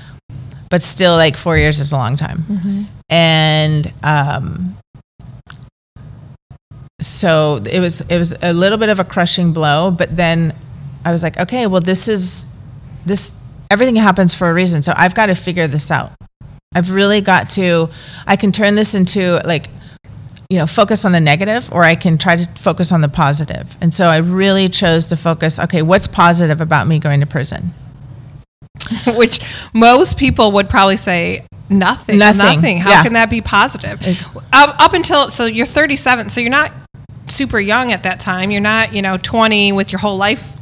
but 0.69 0.81
still, 0.81 1.15
like 1.15 1.35
four 1.35 1.57
years 1.57 1.79
is 1.79 1.91
a 1.91 1.95
long 1.95 2.15
time. 2.15 2.43
And 3.09 3.91
um, 4.03 4.75
so 7.01 7.63
it 7.69 7.79
was 7.79 8.01
it 8.01 8.17
was 8.17 8.35
a 8.43 8.53
little 8.53 8.77
bit 8.77 8.89
of 8.89 8.99
a 8.99 9.03
crushing 9.03 9.51
blow, 9.53 9.89
but 9.89 10.15
then 10.15 10.53
I 11.05 11.11
was 11.11 11.23
like, 11.23 11.39
okay, 11.39 11.65
well, 11.65 11.81
this 11.81 12.07
is 12.07 12.45
this 13.05 13.35
everything 13.71 13.95
happens 13.95 14.35
for 14.35 14.49
a 14.49 14.53
reason, 14.53 14.83
so 14.83 14.93
I've 14.95 15.15
got 15.15 15.27
to 15.27 15.35
figure 15.35 15.65
this 15.65 15.89
out. 15.89 16.11
I've 16.75 16.91
really 16.91 17.21
got 17.21 17.49
to. 17.51 17.89
I 18.27 18.35
can 18.35 18.51
turn 18.51 18.75
this 18.75 18.95
into 18.95 19.41
like 19.45 19.67
you 20.49 20.57
know 20.57 20.65
focus 20.65 21.05
on 21.05 21.11
the 21.11 21.19
negative 21.19 21.71
or 21.71 21.83
i 21.83 21.93
can 21.93 22.17
try 22.17 22.35
to 22.35 22.43
focus 22.59 22.91
on 22.91 23.01
the 23.01 23.07
positive. 23.07 23.77
and 23.81 23.93
so 23.93 24.07
i 24.07 24.17
really 24.17 24.67
chose 24.67 25.05
to 25.05 25.15
focus 25.15 25.59
okay 25.59 25.83
what's 25.83 26.07
positive 26.07 26.59
about 26.59 26.87
me 26.87 26.97
going 26.97 27.19
to 27.19 27.27
prison 27.27 27.71
Which 29.15 29.39
most 29.73 30.17
people 30.17 30.51
would 30.53 30.69
probably 30.69 30.97
say 30.97 31.45
nothing. 31.69 32.17
Nothing, 32.17 32.77
How 32.77 32.89
yeah. 32.89 33.03
can 33.03 33.13
that 33.13 33.29
be 33.29 33.41
positive? 33.41 34.01
Up, 34.01 34.43
uh, 34.53 34.75
up 34.79 34.93
until 34.93 35.29
so 35.29 35.45
you're 35.45 35.65
37, 35.65 36.29
so 36.29 36.41
you're 36.41 36.49
not 36.49 36.71
super 37.25 37.59
young 37.59 37.91
at 37.91 38.03
that 38.03 38.19
time. 38.19 38.51
You're 38.51 38.61
not, 38.61 38.93
you 38.93 39.01
know, 39.01 39.17
20 39.17 39.73
with 39.73 39.91
your 39.91 39.99
whole 39.99 40.17
life. 40.17 40.57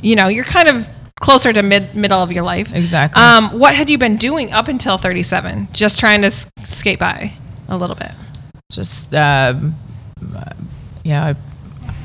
You 0.00 0.16
know, 0.16 0.28
you're 0.28 0.44
kind 0.44 0.68
of 0.68 0.88
closer 1.20 1.52
to 1.52 1.62
mid 1.62 1.94
middle 1.94 2.22
of 2.22 2.32
your 2.32 2.42
life. 2.42 2.74
Exactly. 2.74 3.22
Um, 3.22 3.58
what 3.58 3.74
had 3.74 3.88
you 3.88 3.98
been 3.98 4.16
doing 4.16 4.52
up 4.52 4.66
until 4.68 4.98
37? 4.98 5.68
Just 5.72 6.00
trying 6.00 6.22
to 6.22 6.26
s- 6.28 6.50
skate 6.64 6.98
by 6.98 7.32
a 7.68 7.76
little 7.76 7.94
bit. 7.96 8.10
just 8.72 9.14
um, 9.14 9.74
you 11.04 11.12
know 11.12 11.34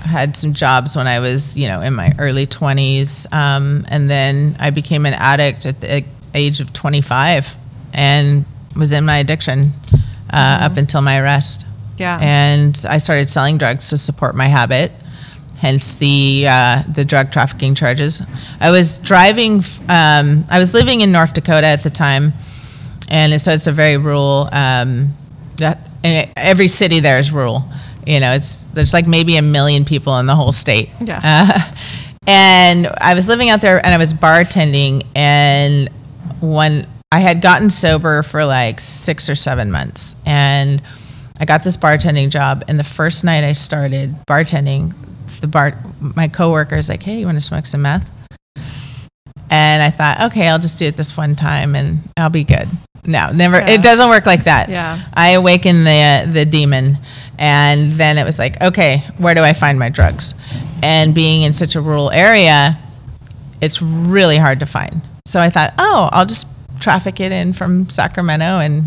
I 0.04 0.08
had 0.08 0.38
some 0.38 0.54
jobs 0.54 0.96
when 0.96 1.08
I 1.08 1.20
was 1.20 1.58
you 1.58 1.68
know 1.68 1.82
in 1.82 1.94
my 1.94 2.14
early 2.20 2.46
20s 2.48 3.32
um, 3.34 3.86
and 3.90 4.10
then 4.10 4.56
I 4.60 4.70
became 4.70 5.06
an 5.06 5.14
addict 5.14 5.66
at 5.66 5.82
the 5.82 6.04
age 6.34 6.60
of 6.60 6.72
25 6.74 7.56
and 7.94 8.46
was 8.78 8.92
in 8.92 9.06
my 9.06 9.18
addiction 9.18 9.62
uh, 10.32 10.60
up 10.70 10.78
until 10.78 11.02
my 11.02 11.20
arrest 11.20 11.66
Yeah. 11.98 12.20
and 12.22 12.78
I 12.88 12.98
started 13.00 13.30
selling 13.30 13.58
drugs 13.58 13.90
to 13.90 13.98
support 13.98 14.36
my 14.36 14.48
habit 14.48 14.92
hence 15.58 15.96
the 15.96 16.46
uh, 16.48 16.84
the 16.92 17.06
drug 17.06 17.32
trafficking 17.32 17.76
charges. 17.76 18.22
I 18.60 18.72
was 18.72 18.98
driving 19.00 19.64
um, 19.90 20.46
I 20.50 20.60
was 20.60 20.74
living 20.74 21.02
in 21.02 21.12
North 21.12 21.34
Dakota 21.34 21.68
at 21.68 21.84
the 21.84 21.90
time 21.90 22.34
and 23.10 23.40
so 23.40 23.52
it's 23.52 23.68
a 23.68 23.72
very 23.72 23.98
rural 23.98 24.50
um, 24.52 25.10
that 25.58 25.80
every 26.36 26.68
city 26.68 27.00
there 27.00 27.20
is 27.20 27.32
rural. 27.32 27.64
You 28.06 28.20
know 28.20 28.34
it's 28.34 28.66
there's 28.68 28.94
like 28.94 29.08
maybe 29.08 29.38
a 29.38 29.42
million 29.42 29.86
people 29.86 30.18
in 30.20 30.26
the 30.26 30.36
whole 30.36 30.52
state. 30.52 30.90
Yeah. 31.02 31.22
uh, 31.24 31.76
and 32.28 32.88
i 33.00 33.14
was 33.14 33.28
living 33.28 33.50
out 33.50 33.62
there 33.62 33.78
and 33.78 33.94
i 33.94 33.98
was 33.98 34.14
bartending 34.14 35.06
and 35.16 35.90
when 36.42 36.88
i 37.12 37.20
had 37.20 37.42
gotten 37.42 37.70
sober 37.70 38.24
for 38.24 38.46
like 38.46 38.80
six 38.80 39.30
or 39.30 39.36
seven 39.36 39.72
months 39.72 40.16
and 40.26 40.82
i 41.40 41.46
got 41.46 41.64
this 41.64 41.78
bartending 41.78 42.30
job 42.30 42.64
and 42.68 42.80
the 42.80 42.84
first 42.84 43.24
night 43.24 43.44
i 43.44 43.52
started 43.52 44.10
bartending 44.28 44.94
the 45.42 45.48
bar 45.48 45.78
my 46.00 46.28
coworker's 46.28 46.90
like 46.90 47.04
hey 47.04 47.20
you 47.20 47.26
want 47.26 47.38
to 47.38 47.42
smoke 47.42 47.66
some 47.66 47.82
meth 47.82 48.16
and 49.56 49.82
I 49.82 49.90
thought, 49.90 50.32
okay, 50.32 50.48
I'll 50.48 50.60
just 50.60 50.80
do 50.80 50.86
it 50.86 50.98
this 50.98 51.16
one 51.16 51.36
time 51.36 51.76
and 51.76 52.00
I'll 52.18 52.30
be 52.30 52.44
good. 52.44 52.68
No, 53.06 53.32
never. 53.32 53.60
Yeah. 53.60 53.70
It 53.70 53.84
doesn't 53.84 54.10
work 54.10 54.26
like 54.26 54.46
that. 54.46 54.70
Yeah. 54.70 55.00
I 55.14 55.32
awaken 55.32 55.84
the 55.84 56.28
the 56.32 56.44
demon, 56.44 56.98
and 57.38 57.92
then 57.92 58.18
it 58.18 58.26
was 58.26 58.40
like, 58.40 58.60
okay, 58.62 59.04
where 59.18 59.36
do 59.36 59.42
I 59.42 59.54
find 59.54 59.78
my 59.78 59.90
drugs? 59.90 60.34
And 60.82 61.14
being 61.14 61.44
in 61.44 61.54
such 61.54 61.76
a 61.76 61.82
rural 61.82 62.12
area, 62.12 62.78
it's 63.62 63.82
really 63.82 64.38
hard 64.38 64.60
to 64.62 64.66
find. 64.66 65.02
So 65.26 65.40
I 65.40 65.50
thought, 65.52 65.74
oh, 65.78 66.10
I'll 66.12 66.26
just 66.26 66.48
traffic 66.82 67.20
it 67.20 67.32
in 67.32 67.54
from 67.54 67.90
Sacramento, 67.90 68.60
and 68.60 68.86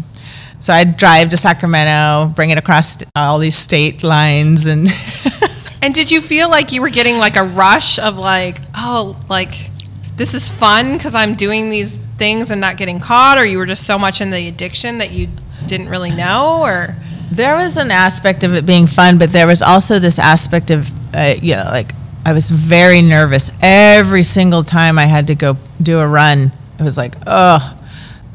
so 0.59 0.73
I'd 0.73 0.97
drive 0.97 1.29
to 1.29 1.37
Sacramento, 1.37 2.33
bring 2.35 2.51
it 2.51 2.59
across 2.59 2.99
all 3.15 3.39
these 3.39 3.57
state 3.57 4.03
lines, 4.03 4.67
and 4.67 4.89
And 5.81 5.95
did 5.95 6.11
you 6.11 6.21
feel 6.21 6.49
like 6.51 6.73
you 6.73 6.81
were 6.83 6.91
getting 6.91 7.19
like 7.19 7.37
a 7.37 7.45
rush 7.45 7.99
of 7.99 8.19
like, 8.19 8.59
oh, 8.75 9.17
like 9.29 9.71
this 10.17 10.35
is 10.35 10.51
fun 10.51 10.97
because 10.97 11.15
I'm 11.15 11.35
doing 11.35 11.71
these 11.71 11.97
things 11.97 12.51
and 12.51 12.61
not 12.61 12.77
getting 12.77 12.99
caught, 12.99 13.39
or 13.39 13.45
you 13.45 13.59
were 13.59 13.67
just 13.67 13.87
so 13.87 13.99
much 13.99 14.21
in 14.21 14.31
the 14.31 14.49
addiction 14.49 14.99
that 14.99 15.13
you 15.13 15.29
didn't 15.67 15.89
really 15.89 16.11
know, 16.11 16.61
or 16.63 16.97
There 17.31 17.57
was 17.57 17.77
an 17.77 17.91
aspect 17.91 18.43
of 18.43 18.55
it 18.55 18.65
being 18.65 18.87
fun, 18.87 19.19
but 19.19 19.31
there 19.33 19.47
was 19.47 19.63
also 19.63 19.99
this 19.99 20.19
aspect 20.19 20.71
of, 20.71 20.89
uh, 21.15 21.35
you 21.41 21.55
know, 21.57 21.65
like 21.65 21.93
I 22.25 22.33
was 22.33 22.51
very 22.51 23.03
nervous 23.03 23.51
every 23.63 24.23
single 24.23 24.63
time 24.63 24.99
I 24.99 25.07
had 25.07 25.27
to 25.29 25.35
go 25.35 25.57
do 25.81 26.01
a 26.01 26.07
run. 26.09 26.53
It 26.79 26.83
was 26.83 26.97
like, 26.97 27.15
oh, 27.27 27.79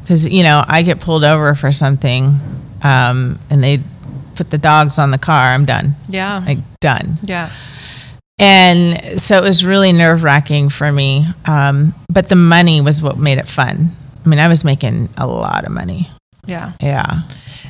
because 0.02 0.28
you 0.28 0.42
know 0.42 0.64
I 0.66 0.82
get 0.82 1.00
pulled 1.00 1.24
over 1.24 1.54
for 1.54 1.72
something, 1.72 2.38
um, 2.82 3.38
and 3.50 3.62
they 3.62 3.80
put 4.36 4.50
the 4.50 4.58
dogs 4.58 4.98
on 4.98 5.10
the 5.10 5.18
car. 5.18 5.48
I'm 5.52 5.64
done, 5.64 5.94
yeah, 6.08 6.42
like 6.46 6.58
done. 6.80 7.18
yeah, 7.22 7.50
And 8.38 9.20
so 9.20 9.38
it 9.38 9.42
was 9.42 9.64
really 9.64 9.92
nerve 9.92 10.22
wracking 10.22 10.68
for 10.68 10.90
me. 10.90 11.26
Um, 11.46 11.94
but 12.12 12.28
the 12.28 12.36
money 12.36 12.80
was 12.80 13.00
what 13.00 13.16
made 13.18 13.38
it 13.38 13.46
fun. 13.48 13.90
I 14.24 14.28
mean, 14.28 14.38
I 14.40 14.48
was 14.48 14.64
making 14.64 15.08
a 15.16 15.26
lot 15.26 15.64
of 15.64 15.70
money. 15.72 16.08
yeah. 16.46 16.72
Yeah. 16.80 17.04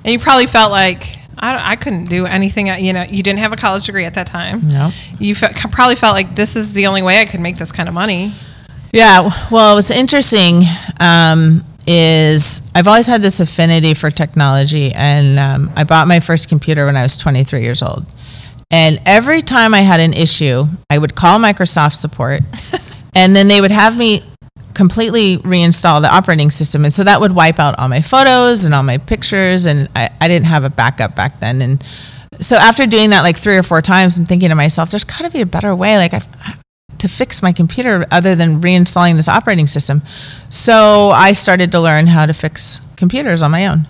And 0.05 0.13
you 0.13 0.19
probably 0.19 0.47
felt 0.47 0.71
like 0.71 1.17
I, 1.39 1.73
I 1.73 1.77
couldn't 1.77 2.07
do 2.07 2.27
anything. 2.27 2.67
You 2.69 2.93
know, 2.93 3.03
you 3.03 3.23
didn't 3.23 3.39
have 3.41 3.53
a 3.53 3.57
college 3.57 3.87
degree 3.87 4.05
at 4.05 4.15
that 4.15 4.27
time. 4.27 4.61
No. 4.69 4.91
You 5.19 5.35
fe- 5.35 5.53
probably 5.73 5.97
felt 5.97 6.15
like 6.15 6.35
this 6.35 6.57
is 6.57 6.75
the 6.75 6.87
only 6.87 7.03
way 7.03 7.21
I 7.21 7.25
could 7.25 7.41
make 7.41 7.57
this 7.57 7.73
kind 7.73 7.89
of 7.89 7.95
money. 7.95 8.35
Yeah, 8.93 9.31
well, 9.51 9.73
it 9.73 9.77
was 9.77 9.91
interesting 9.91 10.63
um, 11.01 11.65
is 11.87 12.71
I've 12.75 12.89
always 12.89 13.07
had 13.07 13.23
this 13.23 13.41
affinity 13.41 13.95
for 13.95 14.11
technology, 14.11 14.93
and 14.93 15.39
um, 15.39 15.73
I 15.77 15.85
bought 15.85 16.09
my 16.09 16.21
first 16.21 16.49
computer 16.49 16.87
when 16.87 16.97
I 16.97 17.03
was 17.03 17.17
23 17.17 17.63
years 17.63 17.83
old. 17.83 18.07
And 18.71 19.01
every 19.07 19.43
time 19.43 19.75
I 19.75 19.81
had 19.81 20.01
an 20.01 20.13
issue, 20.13 20.67
I 20.91 20.99
would 20.99 21.15
call 21.15 21.39
Microsoft 21.39 21.95
support, 21.95 22.43
and 23.15 23.37
then 23.37 23.49
they 23.49 23.61
would 23.61 23.71
have 23.71 23.97
me 23.97 24.23
completely 24.75 25.39
reinstall 25.39 26.03
the 26.03 26.13
operating 26.13 26.51
system. 26.51 26.85
And 26.85 26.93
so 26.93 27.05
that 27.05 27.21
would 27.21 27.33
wipe 27.33 27.61
out 27.61 27.79
all 27.79 27.89
my 27.89 28.01
photos 28.01 28.65
and 28.65 28.75
all 28.75 28.83
my 28.83 28.99
pictures, 28.99 29.67
and 29.67 29.89
I, 29.95 30.11
I 30.21 30.29
didn't 30.29 30.47
have 30.47 30.65
a 30.65 30.71
backup 30.71 31.15
back 31.15 31.39
then. 31.41 31.63
And 31.63 31.85
so 32.41 32.57
after 32.57 32.87
doing 32.87 33.11
that 33.11 33.23
like 33.23 33.37
three 33.37 33.57
or 33.57 33.63
four 33.63 33.83
times, 33.83 34.19
I'm 34.19 34.27
thinking 34.27 34.49
to 34.49 34.55
myself, 34.55 34.91
there's 34.91 35.05
got 35.05 35.21
to 35.21 35.31
be 35.31 35.41
a 35.41 35.47
better 35.47 35.75
way. 35.75 35.97
Like, 35.97 36.15
I've, 36.15 36.64
to 37.05 37.09
fix 37.09 37.43
my 37.43 37.53
computer 37.53 38.07
other 38.11 38.35
than 38.35 38.63
reinstalling 38.63 39.17
this 39.17 39.29
operating 39.29 39.67
system. 39.67 40.01
So 40.49 41.11
I 41.11 41.33
started 41.33 41.71
to 41.73 41.81
learn 41.81 42.07
how 42.07 42.25
to 42.25 42.33
fix 42.33 42.81
computers 42.97 43.43
on 43.43 43.51
my 43.51 43.67
own. 43.67 43.87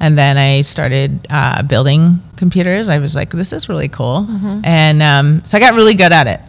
And 0.00 0.18
then 0.18 0.36
I 0.36 0.60
started 0.60 1.26
uh, 1.30 1.62
building 1.62 2.18
computers. 2.36 2.90
I 2.90 2.98
was 2.98 3.14
like, 3.16 3.30
this 3.30 3.54
is 3.54 3.70
really 3.70 3.88
cool. 3.88 4.26
And 4.64 5.02
um, 5.02 5.40
so 5.46 5.56
I 5.56 5.60
got 5.60 5.74
really 5.74 5.94
good 5.94 6.12
at 6.12 6.26
it. 6.26 6.40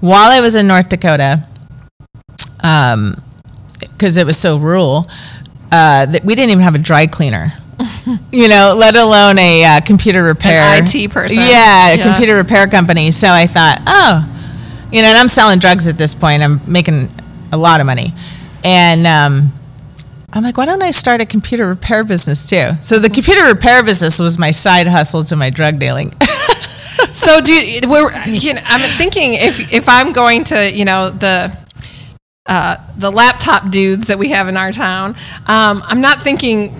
While 0.00 0.30
I 0.30 0.40
was 0.40 0.54
in 0.54 0.68
North 0.68 0.88
Dakota, 0.90 1.42
because 2.56 4.16
it 4.16 4.24
was 4.24 4.38
so 4.38 4.58
rural, 4.58 5.06
uh, 5.72 6.06
that 6.06 6.24
we 6.24 6.36
didn't 6.36 6.50
even 6.52 6.62
have 6.62 6.76
a 6.76 6.78
dry 6.78 7.08
cleaner. 7.08 7.52
you 8.32 8.46
know, 8.48 8.74
let 8.78 8.94
alone 8.94 9.38
a 9.40 9.64
uh, 9.64 9.80
computer 9.80 10.22
repair. 10.22 10.62
An 10.62 10.84
IT 10.86 11.10
person. 11.10 11.38
Yeah, 11.38 11.94
a 11.94 11.96
Yeah. 11.96 12.02
computer 12.04 12.36
repair 12.36 12.68
company. 12.68 13.10
So 13.10 13.28
I 13.28 13.48
thought, 13.48 13.82
oh, 13.88 14.34
you 14.92 15.02
know, 15.02 15.08
and 15.08 15.16
I'm 15.18 15.28
selling 15.28 15.58
drugs 15.58 15.88
at 15.88 15.98
this 15.98 16.14
point. 16.14 16.42
I'm 16.42 16.60
making 16.70 17.08
a 17.52 17.56
lot 17.56 17.80
of 17.80 17.86
money, 17.86 18.12
and 18.64 19.06
um, 19.06 19.52
I'm 20.32 20.42
like, 20.42 20.56
why 20.56 20.64
don't 20.66 20.82
I 20.82 20.90
start 20.90 21.20
a 21.20 21.26
computer 21.26 21.66
repair 21.66 22.04
business 22.04 22.48
too? 22.48 22.72
So 22.82 22.98
the 22.98 23.10
computer 23.10 23.44
repair 23.46 23.82
business 23.82 24.18
was 24.18 24.38
my 24.38 24.50
side 24.50 24.86
hustle 24.86 25.24
to 25.24 25.36
my 25.36 25.50
drug 25.50 25.78
dealing. 25.78 26.12
So 27.14 27.40
do 27.40 27.52
you- 27.52 27.88
we're 27.88 28.12
you 28.26 28.54
know 28.54 28.60
I'm 28.64 28.80
thinking 28.96 29.34
if 29.34 29.72
if 29.72 29.88
I'm 29.88 30.12
going 30.12 30.44
to 30.44 30.72
you 30.72 30.84
know 30.84 31.10
the 31.10 31.56
uh, 32.46 32.76
the 32.96 33.10
laptop 33.10 33.70
dudes 33.70 34.06
that 34.08 34.18
we 34.18 34.30
have 34.30 34.48
in 34.48 34.56
our 34.56 34.72
town, 34.72 35.10
um, 35.46 35.82
I'm 35.86 36.00
not 36.00 36.22
thinking 36.22 36.74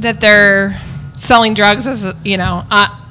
that 0.00 0.20
they're 0.20 0.78
selling 1.16 1.54
drugs 1.54 1.86
as 1.86 2.06
you 2.24 2.36
know 2.36 2.64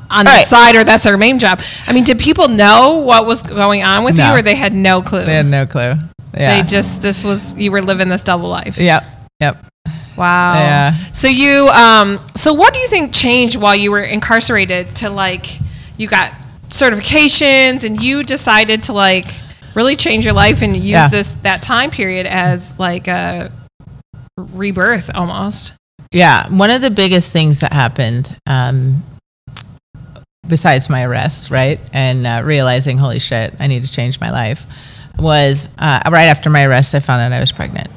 on 0.09 0.25
the 0.25 0.43
side 0.43 0.75
or 0.75 0.83
that's 0.83 1.03
their 1.03 1.17
main 1.17 1.39
job. 1.39 1.61
I 1.87 1.93
mean, 1.93 2.03
did 2.03 2.19
people 2.19 2.47
know 2.47 2.97
what 3.05 3.25
was 3.25 3.41
going 3.41 3.83
on 3.83 4.03
with 4.03 4.17
No. 4.17 4.31
you, 4.33 4.39
or 4.39 4.41
they 4.41 4.55
had 4.55 4.73
no 4.73 5.01
clue? 5.01 5.25
they 5.25 5.35
had 5.35 5.45
no 5.45 5.65
clue. 5.65 5.93
Yeah. 6.37 6.61
They 6.61 6.67
just 6.67 7.01
this 7.01 7.23
was 7.23 7.53
you 7.57 7.71
were 7.71 7.81
living 7.81 8.09
this 8.09 8.23
double 8.23 8.49
life. 8.49 8.77
Yep. 8.77 9.03
Yep. 9.39 9.65
Wow. 10.17 10.53
Yeah. 10.53 10.93
So 11.13 11.27
you 11.27 11.67
um 11.73 12.19
so 12.35 12.53
what 12.53 12.73
do 12.73 12.79
you 12.79 12.87
think 12.87 13.13
changed 13.13 13.55
while 13.57 13.75
you 13.75 13.91
were 13.91 14.03
incarcerated 14.03 14.95
to 14.97 15.09
like 15.09 15.59
you 15.97 16.07
got 16.07 16.31
certifications 16.69 17.83
and 17.83 18.01
you 18.01 18.23
decided 18.23 18.83
to 18.83 18.93
like 18.93 19.25
really 19.75 19.95
change 19.95 20.23
your 20.23 20.33
life 20.33 20.61
and 20.61 20.75
use 20.75 20.85
Yeah. 20.85 21.07
this 21.09 21.31
that 21.43 21.61
time 21.63 21.89
period 21.89 22.25
as 22.25 22.77
like 22.79 23.07
a 23.07 23.51
rebirth 24.37 25.09
almost. 25.15 25.73
Yeah, 26.11 26.47
one 26.49 26.69
of 26.69 26.81
the 26.81 26.91
biggest 26.91 27.33
things 27.33 27.59
that 27.61 27.73
happened, 27.73 28.37
um, 28.47 29.03
besides 30.47 30.89
my 30.89 31.03
arrest, 31.03 31.51
right, 31.51 31.79
and 31.93 32.25
uh, 32.25 32.41
realizing, 32.43 32.97
holy 32.97 33.19
shit, 33.19 33.55
I 33.59 33.67
need 33.67 33.83
to 33.83 33.91
change 33.91 34.19
my 34.19 34.31
life, 34.31 34.65
was 35.17 35.69
uh, 35.77 36.01
right 36.11 36.25
after 36.25 36.49
my 36.49 36.63
arrest, 36.65 36.93
I 36.95 36.99
found 36.99 37.21
out 37.21 37.31
I 37.31 37.39
was 37.39 37.51
pregnant, 37.51 37.87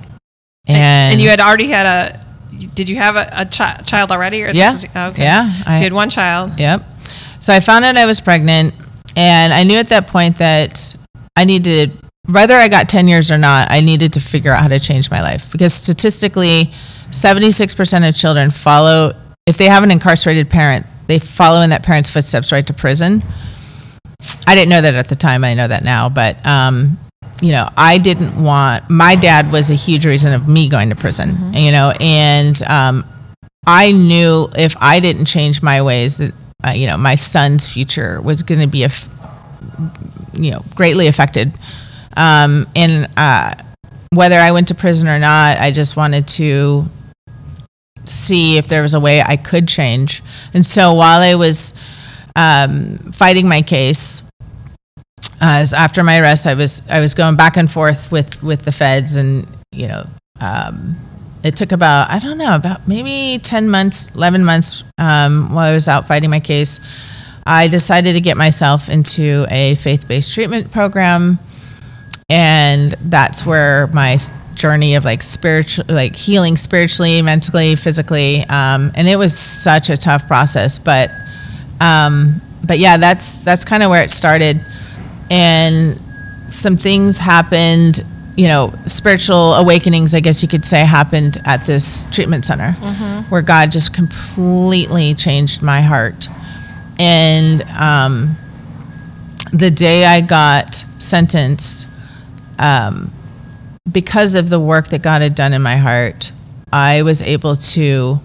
and, 0.66 1.12
And, 1.14 1.20
you 1.20 1.28
had 1.28 1.40
already 1.40 1.68
had 1.68 1.86
a 1.86 2.24
did 2.74 2.88
you 2.88 2.96
have 2.96 3.14
a, 3.16 3.28
a 3.32 3.44
chi- 3.46 3.80
child 3.84 4.10
already 4.10 4.42
or 4.42 4.48
Yeah. 4.50 4.72
this 4.72 4.82
was, 4.82 4.96
okay. 5.12 5.22
Yeah, 5.22 5.52
so 5.52 5.62
I- 5.66 5.76
you 5.76 5.82
had 5.82 5.92
one 5.92 6.10
child. 6.10 6.58
Yep. 6.58 6.82
So 7.40 7.54
I 7.54 7.60
found 7.60 7.84
out 7.84 7.96
I 7.96 8.06
was 8.06 8.20
pregnant, 8.20 8.74
and 9.16 9.52
I 9.52 9.62
knew 9.64 9.78
at 9.78 9.88
that 9.90 10.06
point 10.08 10.38
that 10.38 10.96
I 11.36 11.44
needed, 11.44 11.92
whether 12.26 12.54
I 12.56 12.68
got 12.68 12.88
10 12.88 13.06
years 13.06 13.30
or 13.30 13.38
not, 13.38 13.70
I 13.70 13.80
needed 13.80 14.12
to 14.14 14.20
figure 14.20 14.52
out 14.52 14.60
how 14.62 14.68
to 14.68 14.80
change 14.80 15.08
my 15.10 15.20
life. 15.22 15.50
Because 15.52 15.72
statistically, 15.72 16.72
76% 17.10 18.08
of 18.08 18.16
children 18.16 18.50
follow, 18.50 19.12
if 19.46 19.56
they 19.56 19.66
have 19.66 19.82
an 19.84 19.90
incarcerated 19.90 20.50
parent, 20.50 20.84
they 21.08 21.18
follow 21.18 21.60
in 21.62 21.70
that 21.70 21.82
parent's 21.82 22.10
footsteps 22.10 22.52
right 22.52 22.66
to 22.66 22.72
prison. 22.72 23.22
I 24.46 24.54
didn't 24.54 24.70
know 24.70 24.80
that 24.80 24.94
at 24.94 25.08
the 25.08 25.16
time. 25.16 25.42
I 25.42 25.54
know 25.54 25.66
that 25.66 25.82
now. 25.82 26.08
But, 26.08 26.44
um, 26.46 26.96
you 27.42 27.50
know, 27.50 27.68
I 27.76 27.98
didn't 27.98 28.42
want, 28.42 28.88
my 28.88 29.16
dad 29.16 29.50
was 29.50 29.70
a 29.70 29.74
huge 29.74 30.06
reason 30.06 30.32
of 30.32 30.48
me 30.48 30.68
going 30.68 30.90
to 30.90 30.96
prison, 30.96 31.52
you 31.52 31.72
know, 31.72 31.92
and 32.00 32.60
um, 32.62 33.04
I 33.66 33.92
knew 33.92 34.48
if 34.56 34.76
I 34.80 35.00
didn't 35.00 35.26
change 35.26 35.62
my 35.62 35.82
ways 35.82 36.18
that 36.18 36.32
uh, 36.66 36.70
you 36.70 36.86
know, 36.86 36.98
my 36.98 37.14
son's 37.14 37.72
future 37.72 38.20
was 38.20 38.42
going 38.42 38.60
to 38.60 38.66
be, 38.66 38.82
aff- 38.82 39.08
you 40.34 40.50
know, 40.50 40.64
greatly 40.74 41.06
affected. 41.06 41.52
Um, 42.16 42.66
and 42.74 43.08
uh, 43.16 43.54
whether 44.12 44.36
I 44.36 44.50
went 44.50 44.68
to 44.68 44.74
prison 44.74 45.06
or 45.06 45.18
not, 45.18 45.58
I 45.58 45.70
just 45.70 45.96
wanted 45.96 46.26
to 46.28 46.84
see 48.08 48.58
if 48.58 48.68
there 48.68 48.82
was 48.82 48.94
a 48.94 49.00
way 49.00 49.22
I 49.22 49.36
could 49.36 49.68
change. 49.68 50.22
And 50.54 50.64
so 50.64 50.94
while 50.94 51.20
I 51.20 51.34
was 51.34 51.74
um, 52.36 52.98
fighting 53.12 53.48
my 53.48 53.62
case, 53.62 54.22
as 55.40 55.72
after 55.72 56.02
my 56.02 56.20
arrest, 56.20 56.46
I 56.46 56.54
was 56.54 56.88
I 56.88 57.00
was 57.00 57.14
going 57.14 57.36
back 57.36 57.56
and 57.56 57.70
forth 57.70 58.10
with 58.10 58.42
with 58.42 58.64
the 58.64 58.72
feds, 58.72 59.16
and 59.16 59.46
you 59.72 59.88
know, 59.88 60.06
um, 60.40 60.96
it 61.44 61.56
took 61.56 61.72
about 61.72 62.10
I 62.10 62.18
don't 62.18 62.38
know 62.38 62.54
about 62.54 62.88
maybe 62.88 63.38
ten 63.42 63.68
months, 63.68 64.14
eleven 64.14 64.44
months 64.44 64.84
um, 64.98 65.54
while 65.54 65.66
I 65.66 65.72
was 65.72 65.88
out 65.88 66.06
fighting 66.06 66.30
my 66.30 66.40
case. 66.40 66.80
I 67.46 67.68
decided 67.68 68.12
to 68.12 68.20
get 68.20 68.36
myself 68.36 68.88
into 68.88 69.46
a 69.50 69.74
faith 69.76 70.06
based 70.06 70.34
treatment 70.34 70.70
program, 70.70 71.38
and 72.28 72.92
that's 73.00 73.46
where 73.46 73.86
my 73.88 74.18
journey 74.58 74.94
of 74.96 75.04
like 75.04 75.22
spiritual, 75.22 75.84
like 75.88 76.14
healing 76.14 76.56
spiritually, 76.56 77.22
mentally, 77.22 77.74
physically, 77.76 78.44
um, 78.50 78.90
and 78.94 79.08
it 79.08 79.16
was 79.16 79.36
such 79.38 79.88
a 79.88 79.96
tough 79.96 80.26
process, 80.26 80.78
but 80.78 81.10
um, 81.80 82.40
but 82.64 82.78
yeah, 82.78 82.96
that's 82.98 83.40
that's 83.40 83.64
kind 83.64 83.82
of 83.82 83.88
where 83.90 84.02
it 84.02 84.10
started, 84.10 84.60
and 85.30 85.98
some 86.50 86.76
things 86.76 87.18
happened. 87.20 88.04
You 88.36 88.46
know, 88.46 88.72
spiritual 88.86 89.54
awakenings, 89.54 90.14
I 90.14 90.20
guess 90.20 90.42
you 90.42 90.48
could 90.48 90.64
say, 90.64 90.84
happened 90.84 91.38
at 91.44 91.64
this 91.64 92.06
treatment 92.12 92.44
center, 92.44 92.72
where 93.30 93.42
God 93.42 93.72
just 93.72 93.92
completely 93.92 95.14
changed 95.14 95.60
my 95.62 95.80
heart. 95.80 96.28
And 97.00 97.62
um, 97.62 98.36
the 99.52 99.70
day 99.72 100.04
I 100.04 100.20
got 100.20 100.74
sentenced, 101.00 101.88
um, 102.60 103.10
because 103.90 104.34
of 104.34 104.48
the 104.48 104.60
work 104.60 104.88
that 104.88 105.02
God 105.02 105.22
had 105.22 105.34
done 105.34 105.52
in 105.52 105.62
my 105.62 105.76
heart, 105.76 106.32
I 106.72 107.02
was 107.02 107.22
able 107.22 107.56
to 107.56 108.20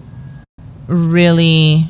really, 0.86 1.86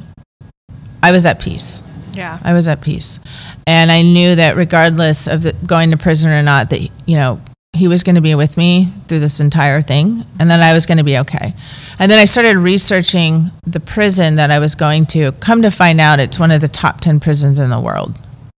I 1.02 1.12
was 1.12 1.26
at 1.26 1.40
peace. 1.40 1.82
Yeah. 2.12 2.38
I 2.44 2.52
was 2.52 2.68
at 2.68 2.80
peace. 2.80 3.18
And 3.66 3.90
I 3.90 4.02
knew 4.02 4.34
that 4.34 4.56
regardless 4.56 5.26
of 5.26 5.42
the, 5.42 5.52
going 5.66 5.90
to 5.90 5.96
prison 5.96 6.30
or 6.30 6.42
not, 6.42 6.70
that, 6.70 6.80
you 7.06 7.16
know, 7.16 7.40
he 7.72 7.88
was 7.88 8.04
going 8.04 8.14
to 8.14 8.20
be 8.20 8.34
with 8.34 8.56
me 8.56 8.92
through 9.08 9.18
this 9.18 9.40
entire 9.40 9.82
thing 9.82 10.24
and 10.38 10.50
that 10.50 10.60
I 10.60 10.72
was 10.72 10.86
going 10.86 10.98
to 10.98 11.04
be 11.04 11.18
okay. 11.18 11.54
And 11.98 12.10
then 12.10 12.18
I 12.18 12.24
started 12.24 12.56
researching 12.56 13.50
the 13.66 13.80
prison 13.80 14.36
that 14.36 14.50
I 14.50 14.58
was 14.58 14.74
going 14.74 15.06
to. 15.06 15.32
Come 15.32 15.62
to 15.62 15.70
find 15.70 16.00
out, 16.00 16.20
it's 16.20 16.38
one 16.38 16.50
of 16.50 16.60
the 16.60 16.68
top 16.68 17.00
10 17.00 17.20
prisons 17.20 17.58
in 17.58 17.70
the 17.70 17.80
world, 17.80 18.16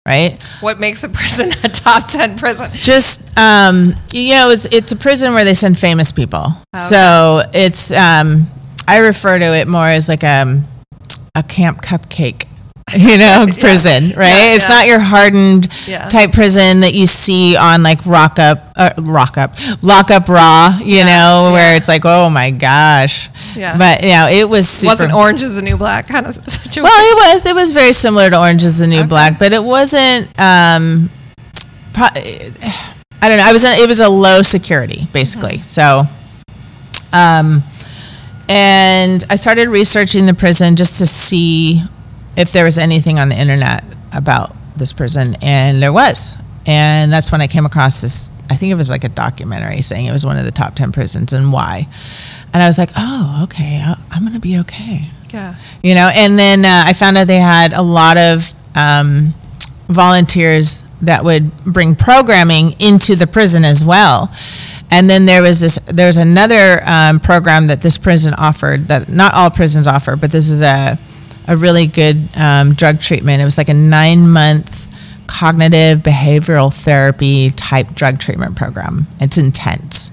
right? 0.07 0.41
What 0.61 0.79
makes 0.81 1.03
a 1.05 1.09
prison 1.09 1.51
a 1.65 1.69
top 1.69 2.09
10 2.09 2.37
prison? 2.37 2.71
Just, 2.75 3.37
um, 3.39 3.95
you 4.11 4.35
know, 4.35 4.51
it's, 4.51 4.67
it's 4.67 4.93
a 4.93 4.97
prison 4.97 5.33
where 5.33 5.45
they 5.45 5.55
send 5.55 5.79
famous 5.79 6.13
people. 6.13 6.47
So 6.77 7.43
it's, 7.53 7.91
um, 7.93 8.47
I 8.87 8.99
refer 8.99 9.39
to 9.39 9.55
it 9.57 9.67
more 9.69 9.87
as 9.87 10.09
like 10.09 10.23
a, 10.23 10.63
a 11.35 11.43
camp 11.43 11.83
cupcake. 11.83 12.47
You 12.95 13.17
know, 13.17 13.47
prison, 13.61 14.11
right? 14.15 14.53
it's 14.55 14.69
yeah. 14.69 14.75
not 14.77 14.87
your 14.87 14.99
hardened 14.99 15.69
Yeah. 15.87 16.07
type 16.11 16.33
prison 16.33 16.81
that 16.81 16.93
you 16.93 17.07
see 17.07 17.57
on 17.57 17.83
like 17.83 18.05
Rock 18.05 18.39
Up, 18.39 18.59
uh, 18.77 18.91
Rock 18.99 19.39
Up, 19.39 19.55
Lock 19.83 20.11
Up 20.11 20.29
Raw. 20.29 20.79
You 20.85 21.03
know, 21.03 21.51
where 21.55 21.77
it's 21.77 21.89
like, 21.89 22.03
oh 22.05 22.29
my 22.29 22.51
gosh. 22.51 23.31
Yeah. 23.57 23.77
But 23.79 24.03
you 24.03 24.11
know, 24.11 24.29
it 24.29 24.49
was 24.49 24.69
super. 24.69 24.91
Wasn't 24.93 25.13
Orange 25.13 25.43
is 25.43 25.55
the 25.57 25.63
New 25.63 25.77
Black 25.77 26.07
kind 26.09 26.27
of 26.27 26.35
situation. 26.49 26.83
Well, 26.83 26.93
it 26.99 27.33
was. 27.35 27.47
It 27.47 27.55
was 27.55 27.73
very 27.73 27.93
similar 27.93 28.31
to 28.31 28.39
Orange 28.39 28.65
is 28.65 28.79
the 28.79 28.87
New 28.87 29.05
Black, 29.05 29.39
but 29.39 29.53
it 29.53 29.63
wasn't. 29.63 30.29
Um, 30.39 31.11
pro- 31.93 32.07
I 32.15 33.29
don't 33.29 33.39
know. 33.39 33.45
I 33.45 33.53
was. 33.53 33.65
In, 33.65 33.73
it 33.79 33.87
was 33.89 34.01
a 34.01 34.09
low 34.09 34.43
security, 34.43 35.07
basically. 35.13 35.59
So, 35.63 36.05
um, 37.13 37.63
and 38.49 39.25
I 39.31 39.37
started 39.37 39.69
researching 39.69 40.27
the 40.27 40.35
prison 40.35 40.77
just 40.77 40.99
to 40.99 41.07
see 41.07 41.83
if 42.37 42.53
there 42.53 42.65
was 42.65 42.79
anything 42.79 43.19
on 43.19 43.29
the 43.29 43.39
internet 43.41 43.85
about 44.13 44.55
this 44.77 44.93
prison, 44.93 45.37
and 45.43 45.83
there 45.83 45.93
was. 45.93 46.37
And 46.67 47.13
that's 47.13 47.31
when 47.31 47.41
I 47.41 47.47
came 47.47 47.67
across 47.67 48.01
this. 48.01 48.31
I 48.51 48.57
think 48.57 48.73
it 48.73 48.75
was 48.75 48.91
like 48.91 49.05
a 49.05 49.09
documentary 49.09 49.81
saying 49.81 50.07
it 50.07 50.13
was 50.13 50.27
one 50.27 50.37
of 50.37 50.45
the 50.45 50.51
top 50.51 50.75
ten 50.75 50.93
prisons 50.93 51.33
and 51.33 51.53
why. 51.53 51.87
And 52.55 52.63
I 52.63 52.67
was 52.67 52.79
like, 52.79 52.91
oh, 52.97 53.41
okay, 53.45 53.83
I- 53.85 53.99
I'm 54.11 54.23
going 54.23 54.33
to 54.35 54.41
be 54.41 54.57
okay. 54.61 55.09
Yeah. 55.31 55.57
you 55.83 55.97
know 55.97 56.13
and 56.15 56.39
then 56.39 56.65
uh, 56.65 56.85
i 56.87 56.93
found 56.93 57.17
out 57.17 57.27
they 57.27 57.41
had 57.41 57.73
a 57.73 57.83
lot 57.83 58.17
of 58.17 58.55
um, 58.77 59.35
volunteers 59.89 60.85
that 61.03 61.25
would 61.25 61.51
bring 61.65 61.97
programming 61.97 62.77
into 62.81 63.15
the 63.17 63.27
prison 63.27 63.65
as 63.65 63.85
well. 63.85 64.33
And 64.91 65.11
then 65.11 65.25
there 65.27 65.43
was 65.43 65.61
this 65.61 65.77
There 65.87 66.07
was 66.07 66.19
another 66.19 66.81
um, 66.87 67.19
program 67.21 67.67
that 67.67 67.83
this 67.83 67.99
prison 67.99 68.33
offered 68.35 68.87
that 68.89 69.09
not 69.09 69.35
all 69.35 69.51
prisons 69.51 69.87
offer 69.89 70.15
but 70.17 70.31
this 70.31 70.49
is 70.49 70.61
a, 70.63 70.99
a 71.49 71.57
really 71.57 71.87
good 71.89 72.29
um, 72.37 72.75
drug 72.75 73.01
treatment. 73.01 73.43
It 73.43 73.45
was 73.45 73.59
like 73.59 73.69
a 73.69 73.75
nine 73.75 74.31
month 74.31 74.87
cognitive 75.27 75.99
behavioral 76.01 76.73
therapy 76.73 77.51
type 77.51 77.89
drug 77.95 78.21
treatment 78.21 78.57
program. 78.57 79.07
It's 79.21 79.37
intense 79.39 80.11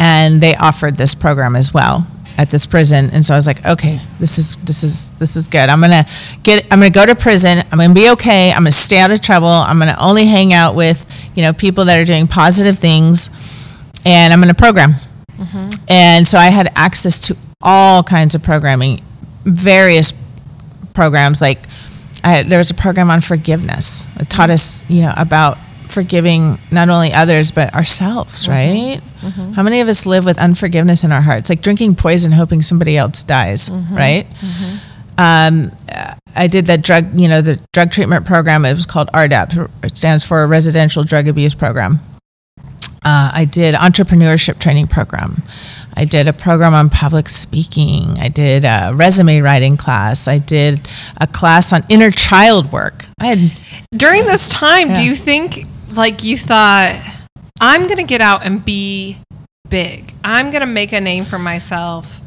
and 0.00 0.40
they 0.40 0.56
offered 0.56 0.96
this 0.96 1.14
program 1.14 1.54
as 1.54 1.72
well 1.72 2.06
at 2.38 2.48
this 2.48 2.66
prison. 2.66 3.10
And 3.12 3.24
so 3.24 3.34
i 3.34 3.36
was 3.36 3.46
like 3.46 3.64
okay 3.64 4.00
this 4.18 4.38
is 4.38 4.56
this 4.56 4.82
is 4.82 5.12
this 5.18 5.36
is 5.36 5.46
good. 5.46 5.68
I'm 5.68 5.80
gonna 5.80 6.06
get 6.42 6.64
i'm 6.72 6.80
gonna 6.80 6.90
go 6.90 7.06
to 7.06 7.14
prison. 7.14 7.58
I'm 7.70 7.78
gonna 7.78 7.94
be 7.94 8.10
okay. 8.10 8.50
I'm 8.50 8.60
gonna 8.62 8.72
stay 8.72 8.98
out 8.98 9.10
of 9.12 9.20
trouble. 9.20 9.46
I'm 9.46 9.78
gonna 9.78 9.96
only 10.00 10.26
hang 10.26 10.52
out 10.52 10.74
with 10.74 11.06
you 11.36 11.42
know 11.42 11.52
people 11.52 11.84
that 11.84 12.00
are 12.00 12.04
doing 12.04 12.26
positive 12.26 12.78
things. 12.78 13.30
And 14.04 14.32
i'm 14.32 14.40
gonna 14.40 14.54
program. 14.54 14.94
Mm-hmm. 15.36 15.70
And 15.88 16.26
so 16.26 16.38
i 16.38 16.46
had 16.46 16.72
access 16.74 17.20
to 17.28 17.36
all 17.62 18.02
kinds 18.02 18.34
of 18.34 18.42
programming 18.42 19.02
various 19.44 20.12
programs. 20.94 21.42
Like 21.42 21.58
I 22.24 22.42
there 22.42 22.58
was 22.58 22.70
a 22.70 22.74
program 22.74 23.10
on 23.10 23.20
forgiveness 23.20 24.06
it 24.18 24.28
taught 24.28 24.50
us 24.50 24.88
you 24.90 25.02
know 25.02 25.14
about 25.16 25.58
forgiving 25.90 26.58
not 26.70 26.88
only 26.88 27.12
others 27.12 27.50
but 27.50 27.74
ourselves 27.74 28.48
right 28.48 29.00
how 29.54 29.62
many 29.62 29.80
of 29.80 29.88
us 29.88 30.06
live 30.06 30.24
with 30.24 30.38
unforgiveness 30.38 31.04
in 31.04 31.12
our 31.12 31.20
hearts 31.20 31.50
like 31.50 31.60
drinking 31.62 31.94
poison 31.94 32.32
hoping 32.32 32.60
somebody 32.62 32.96
else 32.96 33.22
dies 33.22 33.70
right 33.92 34.26
um, 35.18 35.70
uh, 35.92 36.14
i 36.34 36.46
did 36.46 36.66
that 36.66 36.82
drug 36.82 37.04
you 37.18 37.28
know 37.28 37.42
the 37.42 37.60
drug 37.72 37.90
treatment 37.90 38.24
program 38.24 38.64
it 38.64 38.72
was 38.74 38.86
called 38.86 39.08
rdap 39.12 39.68
it 39.84 39.96
stands 39.96 40.24
for 40.24 40.46
residential 40.46 41.02
drug 41.04 41.28
abuse 41.28 41.54
program 41.54 41.98
uh, 43.02 43.30
I 43.32 43.46
did 43.46 43.74
entrepreneurship 43.74 44.58
training 44.60 44.86
program. 44.88 45.42
I 45.96 46.04
did 46.04 46.28
a 46.28 46.34
program 46.34 46.74
on 46.74 46.90
public 46.90 47.30
speaking. 47.30 48.18
I 48.18 48.28
did 48.28 48.66
a 48.66 48.92
resume 48.94 49.40
writing 49.40 49.78
class. 49.78 50.28
I 50.28 50.36
did 50.38 50.86
a 51.16 51.26
class 51.26 51.72
on 51.72 51.80
inner 51.88 52.10
child 52.10 52.70
work. 52.70 53.06
I 53.18 53.26
had 53.28 53.38
During 53.90 54.26
this 54.26 54.50
time, 54.50 54.88
Yeah. 54.88 54.94
do 54.96 55.04
you 55.04 55.14
think 55.14 55.64
like 55.92 56.22
you 56.24 56.36
thought 56.36 57.00
I'm 57.60 57.82
going 57.82 57.98
to 57.98 58.04
get 58.04 58.20
out 58.20 58.44
and 58.44 58.64
be 58.64 59.18
big. 59.68 60.14
I'm 60.24 60.50
going 60.50 60.60
to 60.60 60.66
make 60.66 60.92
a 60.92 61.00
name 61.00 61.24
for 61.24 61.38
myself. 61.38 62.20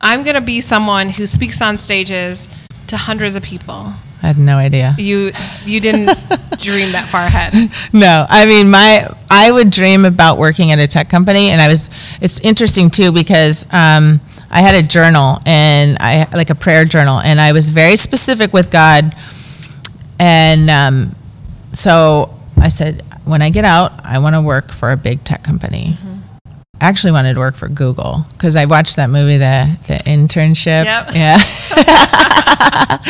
I'm 0.00 0.24
going 0.24 0.36
to 0.36 0.40
be 0.40 0.60
someone 0.60 1.10
who 1.10 1.26
speaks 1.26 1.60
on 1.60 1.78
stages 1.78 2.48
to 2.86 2.96
hundreds 2.96 3.34
of 3.34 3.42
people. 3.42 3.92
I 4.22 4.26
had 4.26 4.38
no 4.38 4.56
idea. 4.56 4.94
You 4.98 5.32
you 5.64 5.80
didn't 5.80 6.06
dream 6.58 6.92
that 6.92 7.08
far 7.08 7.22
ahead. 7.22 7.54
No, 7.92 8.26
I 8.28 8.44
mean 8.44 8.70
my 8.70 9.08
I 9.30 9.50
would 9.50 9.70
dream 9.70 10.04
about 10.04 10.36
working 10.36 10.72
at 10.72 10.78
a 10.78 10.86
tech 10.86 11.08
company, 11.08 11.48
and 11.48 11.60
I 11.60 11.68
was. 11.68 11.88
It's 12.20 12.38
interesting 12.40 12.90
too 12.90 13.12
because 13.12 13.64
um, 13.72 14.20
I 14.50 14.60
had 14.60 14.74
a 14.74 14.86
journal 14.86 15.38
and 15.46 15.96
I 16.00 16.28
like 16.34 16.50
a 16.50 16.54
prayer 16.54 16.84
journal, 16.84 17.18
and 17.18 17.40
I 17.40 17.52
was 17.52 17.70
very 17.70 17.96
specific 17.96 18.52
with 18.52 18.70
God, 18.70 19.14
and 20.18 20.68
um, 20.68 21.16
so 21.72 22.39
I 22.60 22.68
said, 22.68 23.02
when 23.24 23.42
I 23.42 23.50
get 23.50 23.64
out, 23.64 23.92
I 24.04 24.18
want 24.18 24.34
to 24.36 24.42
work 24.42 24.70
for 24.70 24.92
a 24.92 24.96
big 24.96 25.24
tech 25.24 25.42
company. 25.42 25.96
I 26.82 26.88
actually 26.88 27.12
wanted 27.12 27.34
to 27.34 27.40
work 27.40 27.56
for 27.56 27.68
Google 27.68 28.24
because 28.32 28.56
I 28.56 28.64
watched 28.64 28.96
that 28.96 29.10
movie, 29.10 29.36
the 29.36 29.76
the 29.86 29.94
internship. 30.06 30.84
Yep. 30.84 31.14
Yeah. 31.14 31.36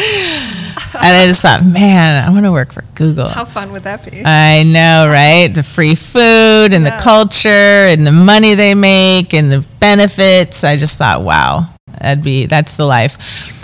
and 1.02 1.16
I 1.16 1.24
just 1.26 1.42
thought, 1.42 1.64
man, 1.64 2.26
I 2.26 2.30
want 2.30 2.44
to 2.46 2.52
work 2.52 2.72
for 2.72 2.82
Google. 2.94 3.28
How 3.28 3.44
fun 3.44 3.70
would 3.72 3.84
that 3.84 4.04
be? 4.10 4.22
I 4.24 4.64
know, 4.64 5.08
right? 5.10 5.48
The 5.54 5.62
free 5.62 5.94
food 5.94 6.72
and 6.72 6.84
the 6.84 6.96
culture 7.00 7.48
and 7.48 8.06
the 8.06 8.12
money 8.12 8.54
they 8.54 8.74
make 8.74 9.32
and 9.34 9.50
the 9.52 9.64
benefits. 9.78 10.64
I 10.64 10.76
just 10.76 10.98
thought, 10.98 11.22
wow, 11.22 11.62
that'd 12.00 12.24
be 12.24 12.46
that's 12.46 12.74
the 12.74 12.86
life. 12.86 13.16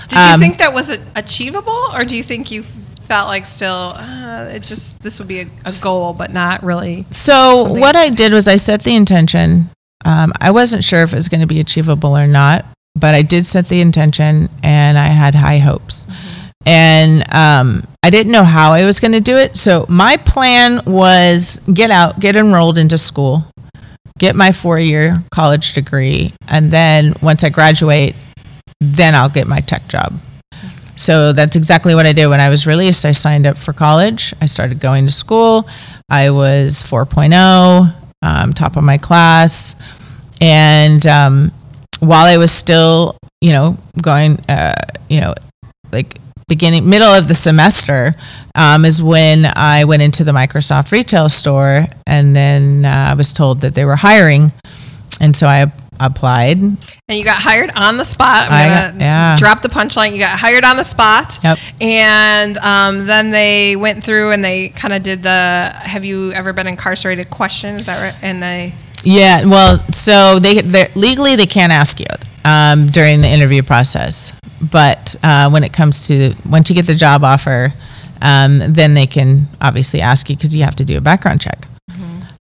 Did 0.09 0.19
you 0.19 0.25
Um, 0.25 0.41
think 0.41 0.59
that 0.59 0.73
was 0.73 0.91
achievable, 1.17 1.73
or 1.93 2.05
do 2.05 2.17
you 2.17 2.23
think 2.23 2.51
you 2.53 2.63
felt 3.07 3.29
like 3.29 3.47
still 3.47 3.93
uh, 3.95 4.49
it 4.53 4.61
just 4.61 5.03
this 5.03 5.19
would 5.19 5.29
be 5.29 5.41
a, 5.41 5.47
a 5.65 5.73
goal, 5.83 6.13
but 6.13 6.33
not 6.33 6.63
really? 6.63 7.07
So 7.11 7.65
what 7.69 7.97
I 7.97 8.11
did 8.11 8.33
was 8.33 8.49
I 8.49 8.57
set 8.57 8.83
the 8.83 8.95
intention. 8.95 9.71
Um, 10.05 10.33
I 10.41 10.51
wasn't 10.51 10.85
sure 10.85 11.03
if 11.03 11.13
it 11.13 11.17
was 11.17 11.29
going 11.29 11.41
to 11.41 11.47
be 11.47 11.61
achievable 11.61 12.17
or 12.17 12.27
not, 12.27 12.65
but 12.95 13.15
I 13.15 13.23
did 13.23 13.47
set 13.47 13.67
the 13.69 13.81
intention 13.81 14.49
and 14.63 14.99
I 14.99 15.07
had 15.07 15.35
high 15.35 15.59
hopes. 15.59 16.07
and 16.67 17.23
um, 17.33 17.85
I 18.03 18.11
didn't 18.11 18.33
know 18.33 18.45
how 18.45 18.73
I 18.73 18.85
was 18.85 19.01
going 19.01 19.13
to 19.13 19.21
do 19.21 19.37
it. 19.37 19.57
So 19.57 19.87
my 19.89 20.17
plan 20.17 20.81
was 20.87 21.61
get 21.73 21.91
out, 21.91 22.21
get 22.21 22.37
enrolled 22.37 22.79
into 22.79 22.99
school, 22.99 23.45
get 24.19 24.35
my 24.37 24.53
four 24.53 24.79
year 24.79 25.23
college 25.31 25.73
degree, 25.75 26.33
and 26.49 26.71
then 26.71 27.15
once 27.23 27.45
I 27.45 27.51
graduate, 27.51 28.15
then 28.81 29.15
I'll 29.15 29.29
get 29.29 29.47
my 29.47 29.61
tech 29.61 29.87
job. 29.89 30.13
So 30.97 31.33
that's 31.33 31.57
exactly 31.57 31.95
what 31.95 32.07
I 32.07 32.13
did 32.13 32.27
when 32.27 32.41
I 32.41 32.49
was 32.49 32.67
released. 32.67 33.05
I 33.05 33.13
signed 33.13 33.47
up 33.47 33.59
for 33.59 33.73
college. 33.73 34.35
I 34.41 34.47
started 34.47 34.81
going 34.81 35.05
to 35.05 35.13
school. 35.13 35.69
I 36.11 36.31
was 36.31 36.83
4.0, 36.83 37.95
um, 38.23 38.53
top 38.55 38.77
of 38.77 38.85
my 38.85 38.97
class. 38.97 39.77
And 40.41 41.07
um, 41.07 41.53
while 42.01 42.25
I 42.25 42.39
was 42.39 42.51
still, 42.51 43.17
you 43.41 43.51
know, 43.51 43.77
going, 44.03 44.39
uh, 44.49 44.75
you 45.09 45.21
know, 45.21 45.35
like 45.93 46.19
beginning, 46.49 46.89
middle 46.89 47.09
of 47.09 47.29
the 47.29 47.35
semester, 47.35 48.15
um, 48.55 48.85
is 48.85 49.03
when 49.03 49.47
I 49.55 49.85
went 49.85 50.03
into 50.03 50.25
the 50.25 50.33
Microsoft 50.33 50.93
retail 50.93 51.29
store. 51.29 51.87
And 52.07 52.35
then 52.35 52.85
uh, 52.87 53.09
I 53.11 53.15
was 53.15 53.33
told 53.33 53.61
that 53.61 53.75
they 53.75 53.85
were 53.85 53.97
hiring. 53.97 54.53
And 55.21 55.37
so 55.37 55.47
I 55.47 55.67
applied. 56.01 56.59
And 56.59 56.79
you 57.09 57.25
got 57.25 57.41
hired 57.41 57.71
on 57.75 57.97
the 57.97 58.05
spot. 58.05 58.51
I'm 58.51 58.93
gonna 58.93 59.05
yeah. 59.05 59.37
drop 59.39 59.63
the 59.63 59.69
punchline. 59.69 60.13
You 60.13 60.19
got 60.19 60.39
hired 60.39 60.65
on 60.65 60.77
the 60.77 60.85
spot. 60.85 61.39
Yep. 61.43 61.59
And 61.81 62.59
um, 62.59 63.07
then 63.07 63.31
they 63.31 63.77
went 63.77 64.03
through 64.03 64.33
and 64.33 64.45
they 64.45 64.71
kind 64.71 64.95
of 64.95 65.03
did 65.03 65.23
the 65.23 65.73
"Have 65.75 66.05
you 66.05 66.33
ever 66.33 66.53
been 66.53 66.67
incarcerated?" 66.67 67.31
question. 67.31 67.77
Is 67.77 67.87
that 67.87 68.03
right? 68.03 68.23
And 68.23 68.43
they 68.43 68.75
Yeah, 69.05 69.45
well, 69.45 69.79
so 69.93 70.39
they 70.39 70.63
legally 70.95 71.37
they 71.37 71.47
can't 71.47 71.73
ask 71.73 72.01
you 72.01 72.07
um, 72.45 72.87
during 72.87 73.21
the 73.21 73.29
interview 73.29 73.63
process, 73.63 74.33
but 74.61 75.17
uh, 75.23 75.51
when 75.51 75.65
it 75.65 75.73
comes 75.73 76.07
to 76.09 76.35
once 76.49 76.69
you 76.71 76.77
get 76.77 76.87
the 76.87 76.95
job 76.95 77.25
offer, 77.25 77.73
um, 78.23 78.61
then 78.69 78.95
they 78.95 79.07
can 79.07 79.47
obviously 79.61 80.01
ask 80.01 80.31
you 80.31 80.37
because 80.37 80.55
you 80.55 80.65
have 80.65 80.77
to 80.77 80.85
do 80.85 80.97
a 80.97 81.01
background 81.01 81.41
check. 81.41 81.67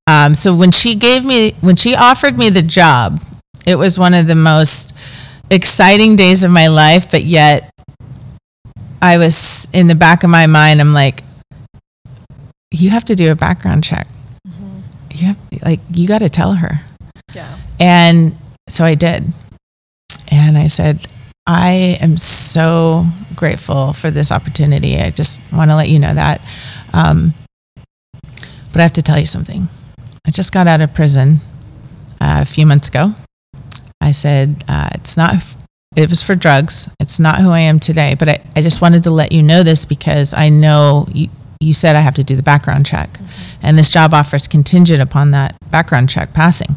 Um, 0.08 0.36
so 0.36 0.56
when 0.56 0.72
she 0.72 0.94
gave 0.96 1.26
me 1.26 1.54
when 1.62 1.76
she 1.76 1.96
offered 1.96 2.38
me 2.38 2.50
the 2.50 2.62
job, 2.62 3.20
it 3.66 3.76
was 3.76 3.98
one 3.98 4.14
of 4.14 4.28
the 4.28 4.36
most 4.36 4.98
exciting 5.50 6.16
days 6.16 6.44
of 6.44 6.52
my 6.52 6.68
life, 6.68 7.12
but 7.12 7.24
yet 7.24 7.70
I 9.02 9.18
was 9.18 9.68
in 9.74 9.88
the 9.88 9.96
back 9.96 10.24
of 10.24 10.30
my 10.30 10.48
mind. 10.48 10.82
I'm 10.82 10.94
like, 10.94 11.24
you 12.72 12.90
have 12.90 13.06
to 13.06 13.16
do 13.16 13.32
a 13.32 13.36
background 13.36 13.84
check. 13.84 14.08
You 15.14 15.28
have 15.28 15.38
like 15.62 15.80
you 15.92 16.08
got 16.08 16.20
to 16.20 16.30
tell 16.30 16.54
her. 16.54 16.82
yeah. 17.34 17.58
And 17.80 18.36
so 18.68 18.84
I 18.84 18.96
did. 18.96 19.24
And 20.30 20.58
I 20.58 20.68
said, 20.68 21.08
I 21.48 21.98
am 22.02 22.18
so 22.18 23.06
grateful 23.36 23.94
for 23.94 24.12
this 24.12 24.32
opportunity. 24.32 24.98
I 25.00 25.12
just 25.12 25.42
want 25.54 25.70
to 25.70 25.76
let 25.76 25.88
you 25.88 26.00
know 26.00 26.14
that. 26.14 26.42
Um, 26.92 27.34
but 28.72 28.80
I 28.80 28.84
have 28.84 28.94
to 28.94 29.02
tell 29.02 29.20
you 29.20 29.26
something. 29.26 29.70
I 30.28 30.32
just 30.32 30.52
got 30.52 30.68
out 30.68 30.82
of 30.82 30.94
prison 30.94 31.40
uh, 32.20 32.40
a 32.42 32.46
few 32.46 32.66
months 32.66 32.88
ago. 32.90 33.14
I 34.06 34.12
said, 34.12 34.64
uh, 34.68 34.90
it's 34.94 35.18
not, 35.18 35.34
it 35.96 36.12
was 36.12 36.22
for 36.22 36.36
drugs. 36.36 36.88
It's 37.00 37.20
not 37.20 37.40
who 37.40 37.50
I 37.50 37.62
am 37.62 37.80
today. 37.80 38.16
But 38.18 38.30
I, 38.30 38.42
I 38.56 38.62
just 38.62 38.80
wanted 38.80 39.02
to 39.04 39.12
let 39.12 39.32
you 39.32 39.42
know 39.42 39.64
this 39.64 39.84
because 39.84 40.32
I 40.32 40.50
know 40.50 41.08
you, 41.12 41.30
you 41.60 41.74
said 41.74 41.96
I 41.96 42.02
have 42.02 42.14
to 42.16 42.24
do 42.24 42.36
the 42.36 42.44
background 42.44 42.86
check. 42.86 43.10
And 43.64 43.80
this 43.80 43.90
job 43.90 44.14
offer 44.14 44.36
is 44.36 44.48
contingent 44.48 45.02
upon 45.02 45.32
that 45.32 45.58
background 45.72 46.10
check 46.10 46.34
passing. 46.34 46.76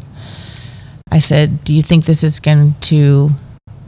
I 1.11 1.19
said, 1.19 1.63
Do 1.63 1.75
you 1.75 1.83
think 1.83 2.05
this 2.05 2.23
is 2.23 2.39
going 2.39 2.73
to 2.81 3.29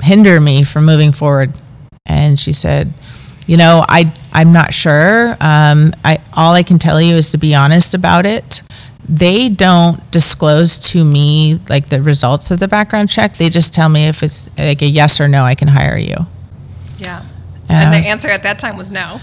hinder 0.01 0.39
me 0.39 0.61
from 0.61 0.85
moving 0.85 1.11
forward? 1.11 1.51
And 2.05 2.39
she 2.39 2.53
said, 2.53 2.93
You 3.47 3.57
know, 3.57 3.83
I, 3.89 4.13
I'm 4.31 4.53
not 4.53 4.71
sure. 4.71 5.35
Um, 5.39 5.93
I, 6.05 6.19
all 6.37 6.53
I 6.53 6.61
can 6.61 6.77
tell 6.77 7.01
you 7.01 7.15
is 7.15 7.31
to 7.31 7.39
be 7.39 7.55
honest 7.55 7.95
about 7.95 8.27
it. 8.27 8.60
They 9.09 9.49
don't 9.49 9.99
disclose 10.11 10.79
to 10.91 11.03
me 11.03 11.59
like 11.69 11.89
the 11.89 12.01
results 12.01 12.51
of 12.51 12.59
the 12.59 12.67
background 12.67 13.09
check. 13.09 13.35
They 13.37 13.49
just 13.49 13.73
tell 13.73 13.89
me 13.89 14.05
if 14.07 14.23
it's 14.23 14.49
like 14.57 14.81
a 14.81 14.85
yes 14.87 15.19
or 15.19 15.27
no, 15.27 15.43
I 15.43 15.55
can 15.55 15.67
hire 15.67 15.97
you. 15.97 16.15
Yeah. 16.97 17.19
And 17.67 17.71
And 17.71 17.89
I 17.89 17.91
the 17.91 17.97
was- 17.97 18.07
answer 18.07 18.27
at 18.29 18.43
that 18.43 18.59
time 18.59 18.77
was 18.77 18.91
no. 18.91 19.19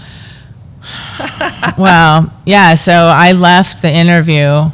well, 1.77 2.31
yeah. 2.45 2.73
So 2.75 2.93
I 2.93 3.33
left 3.33 3.81
the 3.81 3.93
interview, 3.93 4.69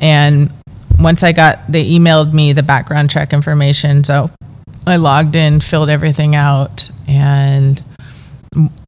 and 0.00 0.50
once 0.98 1.22
I 1.22 1.32
got, 1.32 1.60
they 1.68 1.88
emailed 1.90 2.32
me 2.32 2.52
the 2.52 2.62
background 2.62 3.10
check 3.10 3.32
information. 3.32 4.04
So 4.04 4.30
I 4.86 4.96
logged 4.96 5.36
in, 5.36 5.60
filled 5.60 5.88
everything 5.88 6.34
out, 6.34 6.90
and 7.08 7.82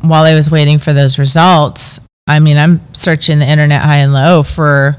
while 0.01 0.25
I 0.25 0.35
was 0.35 0.51
waiting 0.51 0.79
for 0.79 0.93
those 0.93 1.19
results, 1.19 2.01
I 2.27 2.41
mean, 2.41 2.57
I'm 2.57 2.81
searching 2.95 3.39
the 3.39 3.49
internet 3.51 3.83
high 3.83 3.97
and 3.99 4.13
low 4.13 4.43
for 4.43 4.97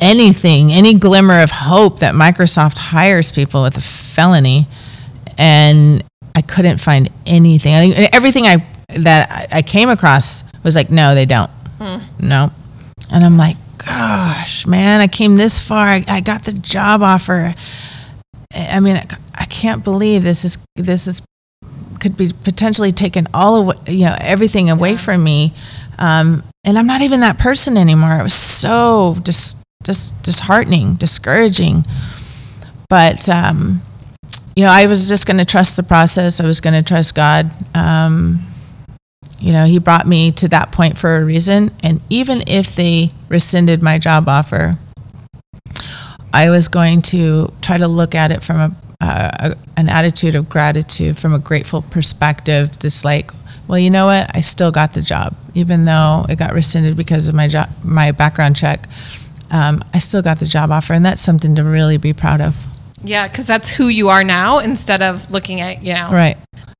anything, 0.00 0.72
any 0.72 0.94
glimmer 0.94 1.42
of 1.42 1.50
hope 1.50 2.00
that 2.00 2.14
Microsoft 2.14 2.78
hires 2.78 3.30
people 3.30 3.62
with 3.62 3.76
a 3.76 3.80
felony, 3.80 4.66
and 5.38 6.02
I 6.34 6.42
couldn't 6.42 6.78
find 6.78 7.08
anything. 7.26 7.74
I 7.74 7.80
think 7.80 8.14
everything 8.14 8.44
I 8.44 8.66
that 8.88 9.48
I 9.52 9.62
came 9.62 9.88
across 9.88 10.44
was 10.62 10.76
like, 10.76 10.90
no, 10.90 11.14
they 11.14 11.26
don't. 11.26 11.50
No. 12.20 12.50
And 13.12 13.24
I'm 13.24 13.36
like, 13.36 13.56
gosh, 13.78 14.66
man, 14.66 15.00
I 15.00 15.06
came 15.06 15.36
this 15.36 15.60
far. 15.60 15.86
I, 15.86 16.04
I 16.08 16.20
got 16.20 16.44
the 16.44 16.52
job 16.52 17.02
offer. 17.02 17.54
I 18.54 18.80
mean, 18.80 18.96
I, 18.96 19.06
I 19.34 19.44
can't 19.44 19.84
believe 19.84 20.22
this 20.22 20.44
is 20.44 20.58
this 20.76 21.06
is 21.06 21.22
could 22.00 22.16
be 22.16 22.30
potentially 22.44 22.92
taken 22.92 23.26
all 23.32 23.56
away, 23.56 23.76
you 23.88 24.04
know, 24.04 24.16
everything 24.20 24.70
away 24.70 24.96
from 24.96 25.22
me. 25.22 25.52
Um, 25.98 26.42
and 26.64 26.78
I'm 26.78 26.86
not 26.86 27.00
even 27.00 27.20
that 27.20 27.38
person 27.38 27.76
anymore. 27.76 28.18
It 28.18 28.22
was 28.22 28.34
so 28.34 29.16
dis, 29.22 29.56
dis, 29.82 30.10
disheartening, 30.22 30.94
discouraging. 30.94 31.84
But 32.88 33.28
um, 33.28 33.82
you 34.56 34.64
know, 34.64 34.70
I 34.70 34.86
was 34.86 35.08
just 35.08 35.26
going 35.26 35.36
to 35.36 35.44
trust 35.44 35.76
the 35.76 35.82
process. 35.82 36.40
I 36.40 36.46
was 36.46 36.60
going 36.60 36.74
to 36.74 36.82
trust 36.82 37.14
God. 37.14 37.50
Um, 37.76 38.40
you 39.38 39.52
know, 39.52 39.66
He 39.66 39.78
brought 39.78 40.06
me 40.06 40.32
to 40.32 40.48
that 40.48 40.72
point 40.72 40.96
for 40.96 41.16
a 41.16 41.24
reason. 41.24 41.70
And 41.82 42.00
even 42.08 42.42
if 42.46 42.74
they 42.74 43.10
rescinded 43.28 43.82
my 43.82 43.98
job 43.98 44.28
offer, 44.28 44.72
I 46.32 46.50
was 46.50 46.68
going 46.68 47.02
to 47.02 47.52
try 47.60 47.78
to 47.78 47.86
look 47.88 48.14
at 48.14 48.30
it 48.30 48.42
from 48.42 48.56
a, 48.56 48.76
uh, 49.00 49.30
a 49.40 49.56
an 49.76 49.90
attitude 49.90 50.34
of 50.34 50.48
gratitude, 50.48 51.18
from 51.18 51.34
a 51.34 51.38
grateful 51.38 51.82
perspective. 51.82 52.78
Just 52.78 53.04
like, 53.04 53.30
well, 53.68 53.78
you 53.78 53.90
know 53.90 54.06
what? 54.06 54.34
I 54.34 54.40
still 54.40 54.72
got 54.72 54.94
the 54.94 55.02
job, 55.02 55.36
even 55.54 55.84
though 55.84 56.24
it 56.28 56.38
got 56.38 56.54
rescinded 56.54 56.96
because 56.96 57.28
of 57.28 57.34
my 57.34 57.48
job, 57.48 57.68
my 57.84 58.10
background 58.10 58.56
check. 58.56 58.86
Um, 59.50 59.82
I 59.94 59.98
still 59.98 60.22
got 60.22 60.38
the 60.38 60.46
job 60.46 60.70
offer, 60.70 60.92
and 60.92 61.04
that's 61.04 61.20
something 61.20 61.54
to 61.56 61.64
really 61.64 61.96
be 61.98 62.12
proud 62.12 62.40
of. 62.40 62.56
Yeah, 63.02 63.28
because 63.28 63.46
that's 63.46 63.68
who 63.68 63.88
you 63.88 64.08
are 64.08 64.24
now 64.24 64.58
instead 64.58 65.02
of 65.02 65.30
looking 65.30 65.60
at, 65.60 65.82
you 65.84 65.94
know, 65.94 66.10
Right. 66.10 66.36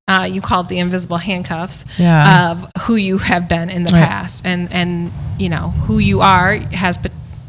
uh, 0.09 0.27
you 0.31 0.41
called 0.41 0.69
the 0.69 0.79
invisible 0.79 1.19
handcuffs 1.19 1.85
Yeah. 1.99 2.51
of 2.51 2.67
who 2.83 2.97
you 2.97 3.19
have 3.19 3.49
been 3.49 3.71
in 3.71 3.85
the 3.85 3.93
Right. 3.93 4.05
past. 4.09 4.45
And, 4.45 4.69
and, 4.73 5.13
you 5.39 5.49
know, 5.49 5.71
who 5.87 5.99
you 5.99 6.21
are 6.23 6.57
has, 6.73 6.99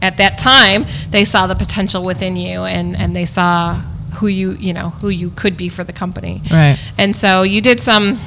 at 0.01 0.17
that 0.17 0.37
time, 0.37 0.85
they 1.09 1.25
saw 1.25 1.47
the 1.47 1.55
potential 1.55 2.03
within 2.03 2.35
you 2.35 2.63
and, 2.65 2.95
and 2.95 3.15
they 3.15 3.25
saw 3.25 3.75
who 4.15 4.27
you, 4.27 4.51
you 4.59 4.73
know, 4.73 4.89
who 4.89 5.09
you 5.09 5.29
could 5.35 5.55
be 5.57 5.69
for 5.69 5.83
the 5.83 5.93
company. 5.93 6.41
Right. 6.51 6.77
And 6.97 7.15
so 7.15 7.41
you 7.43 7.61
did 7.61 7.79
some, 7.79 8.19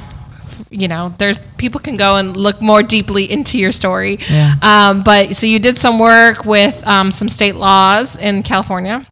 you 0.71 0.87
know, 0.87 1.13
there's 1.17 1.39
people 1.57 1.79
can 1.79 1.97
go 1.97 2.15
and 2.15 2.35
look 2.35 2.61
more 2.61 2.81
deeply 2.81 3.29
into 3.29 3.59
your 3.59 3.71
story. 3.71 4.19
Yeah. 4.29 4.55
Um, 4.61 5.03
but 5.03 5.35
so 5.35 5.45
you 5.45 5.59
did 5.59 5.77
some 5.77 5.99
work 5.99 6.45
with 6.45 6.85
um, 6.87 7.11
some 7.11 7.29
state 7.29 7.55
laws 7.55 8.15
in 8.15 8.41
California 8.41 9.05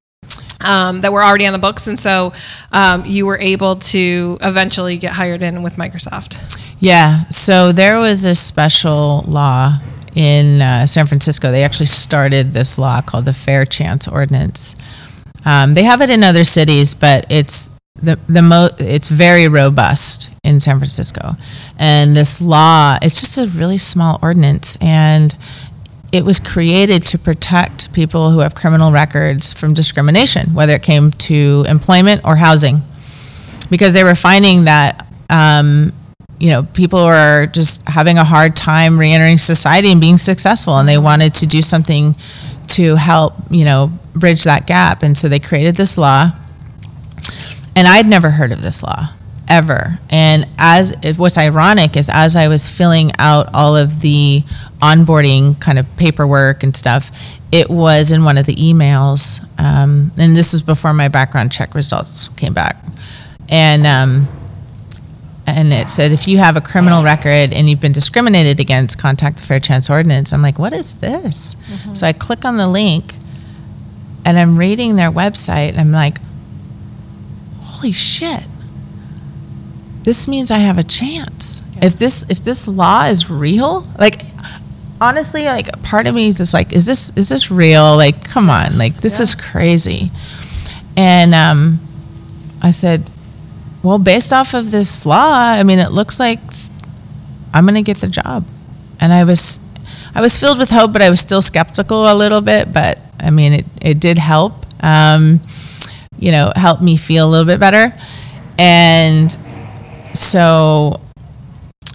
um, 0.62 1.02
that 1.02 1.12
were 1.12 1.24
already 1.24 1.46
on 1.46 1.54
the 1.54 1.60
books, 1.60 1.88
and 1.88 2.00
so 2.00 2.34
um, 2.72 3.06
you 3.06 3.26
were 3.26 3.38
able 3.38 3.76
to 3.76 4.38
eventually 4.42 4.98
get 4.98 5.14
hired 5.14 5.44
in 5.44 5.62
with 5.62 5.76
Microsoft. 5.76 6.38
Yeah. 6.80 7.26
So 7.26 7.72
there 7.74 8.00
was 8.00 8.24
a 8.24 8.36
special 8.36 9.26
law 9.28 9.74
in 10.16 10.62
uh, 10.62 10.88
San 10.88 11.08
Francisco. 11.08 11.52
They 11.52 11.64
actually 11.64 11.88
started 11.88 12.54
this 12.54 12.78
law 12.78 13.02
called 13.02 13.26
the 13.26 13.34
Fair 13.34 13.66
Chance 13.66 14.08
Ordinance. 14.08 14.76
Um, 15.46 15.74
they 15.74 15.84
have 15.84 16.02
it 16.02 16.10
in 16.10 16.24
other 16.24 16.44
cities, 16.44 16.94
but 16.94 17.26
it's 17.30 17.70
the 18.02 18.20
the 18.28 18.42
mo- 18.42 18.70
It's 18.78 19.10
very 19.10 19.48
robust 19.48 20.30
in 20.44 20.60
San 20.60 20.78
Francisco, 20.78 21.36
and 21.78 22.16
this 22.16 22.42
law 22.42 22.98
it's 23.02 23.20
just 23.22 23.38
a 23.38 23.48
really 23.48 23.78
small 23.78 24.20
ordinance, 24.22 24.78
and 24.82 25.36
it 26.12 26.26
was 26.26 26.40
created 26.40 27.04
to 27.04 27.18
protect 27.20 27.94
people 27.94 28.32
who 28.32 28.40
have 28.40 28.56
criminal 28.56 28.92
records 28.92 29.54
from 29.54 29.74
discrimination, 29.74 30.54
whether 30.54 30.74
it 30.74 30.82
came 30.82 31.12
to 31.12 31.66
employment 31.68 32.22
or 32.24 32.38
housing. 32.38 32.78
Because 33.70 33.94
they 33.94 34.04
were 34.04 34.16
finding 34.16 34.66
that 34.66 35.06
um, 35.30 35.94
you 36.40 36.50
know 36.50 36.64
people 36.74 37.06
were 37.06 37.48
just 37.48 37.88
having 37.88 38.18
a 38.18 38.24
hard 38.24 38.56
time 38.56 38.98
reentering 38.98 39.38
society 39.38 39.92
and 39.92 40.02
being 40.02 40.18
successful. 40.18 40.78
And 40.78 40.90
they 40.90 40.98
wanted 40.98 41.36
to 41.36 41.46
do 41.46 41.62
something 41.62 42.16
to 42.70 42.96
help 42.96 43.34
you 43.52 43.66
know 43.66 43.92
bridge 44.16 44.44
that 44.46 44.66
gap. 44.66 45.04
And 45.04 45.18
so 45.18 45.30
they 45.30 45.40
created 45.40 45.76
this 45.76 45.98
law 45.98 46.32
and 47.80 47.88
i'd 47.88 48.06
never 48.06 48.30
heard 48.32 48.52
of 48.52 48.62
this 48.62 48.84
law 48.84 49.10
ever. 49.50 49.98
And 50.10 50.46
as 50.58 50.92
it, 51.04 51.18
what's 51.18 51.38
ironic 51.38 51.98
is 51.98 52.10
as 52.14 52.36
I 52.36 52.48
was 52.48 52.70
filling 52.70 53.12
out 53.18 53.50
all 53.54 53.76
of 53.76 54.02
the 54.02 54.44
onboarding 54.80 55.60
kind 55.60 55.80
of 55.80 55.98
paperwork 55.98 56.64
and 56.64 56.78
stuff, 56.78 57.12
it 57.52 57.70
was 57.70 58.12
in 58.12 58.24
one 58.24 58.38
of 58.38 58.46
the 58.46 58.56
emails, 58.56 59.44
um, 59.60 60.12
and 60.18 60.36
this 60.36 60.54
was 60.54 60.62
before 60.62 60.94
my 60.94 61.08
background 61.08 61.52
check 61.52 61.74
results 61.74 62.28
came 62.30 62.54
back, 62.54 62.78
and 63.50 63.88
um, 63.88 64.28
and 65.48 65.74
it 65.74 65.90
said 65.90 66.12
if 66.12 66.28
you 66.28 66.38
have 66.38 66.56
a 66.58 66.62
criminal 66.62 67.04
record 67.04 67.52
and 67.52 67.68
you've 67.68 67.82
been 67.82 67.92
discriminated 67.92 68.60
against, 68.60 69.00
contact 69.00 69.38
the 69.38 69.44
Fair 69.44 69.60
Chance 69.60 69.90
Ordinance. 69.90 70.32
I'm 70.32 70.44
like, 70.44 70.60
what 70.60 70.74
is 70.74 71.00
this? 71.02 71.56
So 71.96 72.06
I 72.06 72.14
click 72.14 72.46
on 72.46 72.58
the 72.58 72.68
link, 72.68 73.16
and 74.26 74.38
I'm 74.38 74.56
reading 74.56 74.96
their 74.96 75.12
website, 75.12 75.70
and 75.70 75.80
I'm 75.80 75.92
like, 75.92 76.20
holy 77.80 77.92
shit 77.92 78.44
this 80.04 80.28
means 80.28 80.50
I 80.50 80.58
have 80.58 80.78
a 80.78 80.84
chance. 80.84 81.62
If 81.82 81.98
this 81.98 82.26
if 82.30 82.44
this 82.44 82.68
law 82.68 83.06
is 83.06 83.30
real, 83.30 83.86
like 83.98 84.24
honestly, 85.02 85.46
like 85.46 85.84
part 85.84 86.08
of 86.08 86.16
me 86.16 86.30
is 86.30 86.38
just 86.38 86.54
like, 86.54 86.74
is 86.74 86.86
this 86.86 87.16
is 87.16 87.30
this 87.30 87.52
real? 87.52 87.96
Like, 87.96 88.24
come 88.24 88.50
on, 88.50 88.78
like 88.78 89.02
this 89.02 89.20
is 89.20 89.36
crazy. 89.36 90.10
And 90.98 91.36
um, 91.36 91.80
I 92.62 92.72
said, 92.72 93.10
well, 93.84 94.00
based 94.00 94.34
off 94.34 94.54
of 94.54 94.72
this 94.72 95.06
law, 95.06 95.32
I 95.32 95.64
mean, 95.64 95.80
it 95.80 95.92
looks 95.92 96.20
like 96.20 96.40
I'm 97.54 97.66
going 97.66 97.76
to 97.76 97.84
get 97.84 97.98
the 97.98 98.08
job. 98.08 98.46
And 99.00 99.14
I 99.14 99.24
was 99.24 99.62
I 100.16 100.22
was 100.22 100.38
filled 100.38 100.60
with 100.60 100.70
hope, 100.70 100.92
but 100.92 101.02
I 101.02 101.10
was 101.10 101.20
still 101.20 101.42
skeptical 101.42 102.12
a 102.12 102.16
little 102.16 102.42
bit. 102.42 102.74
But 102.74 103.00
I 103.20 103.30
mean, 103.30 103.54
it 103.54 103.66
it 103.82 104.00
did 104.00 104.18
help. 104.18 104.66
Um, 104.84 105.40
you 106.20 106.32
know, 106.32 106.52
help 106.56 106.82
me 106.82 106.98
feel 106.98 107.28
a 107.28 107.30
little 107.30 107.46
bit 107.46 107.60
better. 107.60 107.94
And 108.58 109.36
so 110.14 111.00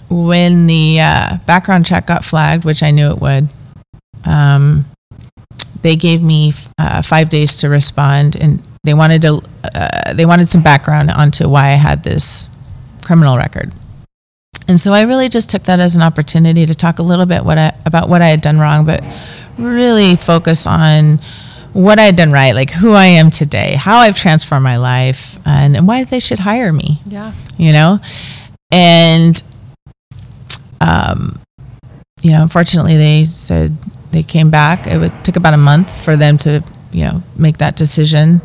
when 0.09 0.67
the 0.67 0.99
uh, 0.99 1.37
background 1.45 1.85
check 1.85 2.07
got 2.07 2.25
flagged, 2.25 2.65
which 2.65 2.81
I 2.81 2.91
knew 2.91 3.09
it 3.09 3.21
would, 3.21 3.47
um, 4.25 4.85
they 5.81 5.95
gave 5.95 6.23
me 6.23 6.53
uh, 6.79 7.03
five 7.03 7.29
days 7.29 7.57
to 7.57 7.69
respond, 7.69 8.35
and 8.35 8.59
they 8.83 8.95
wanted 8.95 9.21
to 9.21 9.41
uh, 9.75 10.13
they 10.13 10.25
wanted 10.25 10.47
some 10.47 10.63
background 10.63 11.11
onto 11.11 11.47
why 11.47 11.67
I 11.67 11.77
had 11.77 12.03
this 12.03 12.49
criminal 13.03 13.37
record. 13.37 13.71
And 14.67 14.79
so 14.79 14.93
I 14.93 15.03
really 15.03 15.29
just 15.29 15.51
took 15.51 15.63
that 15.63 15.79
as 15.79 15.95
an 15.95 16.01
opportunity 16.01 16.65
to 16.65 16.73
talk 16.73 16.97
a 16.97 17.03
little 17.03 17.27
bit 17.27 17.45
what 17.45 17.59
I, 17.59 17.75
about 17.85 18.09
what 18.09 18.23
I 18.23 18.29
had 18.29 18.41
done 18.41 18.57
wrong, 18.57 18.83
but 18.83 19.05
really 19.59 20.15
focus 20.15 20.65
on 20.65 21.19
what 21.75 21.99
I 21.99 22.03
had 22.03 22.15
done 22.15 22.31
right, 22.31 22.55
like 22.55 22.69
who 22.71 22.93
I 22.93 23.05
am 23.05 23.29
today, 23.29 23.73
how 23.73 23.97
I've 23.97 24.15
transformed 24.15 24.63
my 24.63 24.77
life, 24.77 25.37
and, 25.45 25.75
and 25.75 25.85
why 25.85 26.05
they 26.05 26.21
should 26.21 26.39
hire 26.39 26.71
me. 26.71 27.01
Yeah. 27.05 27.33
you 27.57 27.73
know? 27.73 27.99
And 28.71 29.41
um 30.81 31.39
you 32.21 32.31
know 32.31 32.41
unfortunately 32.41 32.97
they 32.97 33.25
said 33.25 33.75
they 34.11 34.23
came 34.23 34.49
back. 34.49 34.87
It 34.87 34.97
would, 34.97 35.11
took 35.25 35.35
about 35.35 35.53
a 35.53 35.57
month 35.57 36.03
for 36.03 36.15
them 36.15 36.37
to 36.39 36.63
you 36.93 37.03
know 37.03 37.23
make 37.37 37.57
that 37.57 37.75
decision. 37.75 38.41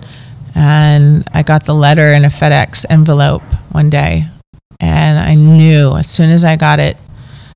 And 0.56 1.24
i 1.32 1.44
got 1.44 1.66
the 1.66 1.74
letter 1.74 2.12
in 2.12 2.24
a 2.24 2.28
fedex 2.28 2.84
envelope 2.90 3.42
one 3.70 3.90
day. 3.90 4.26
And 4.80 5.18
i 5.20 5.36
knew 5.36 5.94
as 5.96 6.10
soon 6.10 6.30
as 6.30 6.42
i 6.42 6.56
got 6.56 6.80
it 6.80 6.96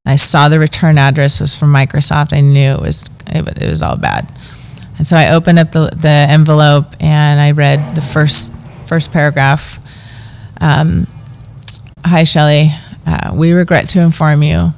i 0.07 0.15
saw 0.15 0.49
the 0.49 0.61
return 0.61 0.99
address 0.99 1.41
was 1.41 1.57
from 1.57 1.73
microsoft. 1.73 2.33
I 2.33 2.43
knew 2.43 2.71
it 2.71 2.81
was 2.81 3.05
it, 3.27 3.61
it 3.61 3.69
was 3.69 3.83
all 3.83 3.97
bad 3.97 4.31
and 4.99 5.07
so 5.07 5.17
i 5.17 5.33
opened 5.35 5.59
up 5.59 5.73
the, 5.73 5.91
the 5.97 6.09
envelope 6.09 6.87
and 7.01 7.41
i 7.41 7.51
read 7.51 7.95
the 7.95 8.01
first 8.01 8.55
first 8.87 9.13
paragraph 9.13 9.81
um, 10.61 11.07
Hi, 12.07 12.25
Shelley. 12.25 12.71
Uh, 13.07 13.33
we 13.35 13.53
regret 13.53 13.89
to 13.89 14.01
inform 14.01 14.43
you 14.43 14.73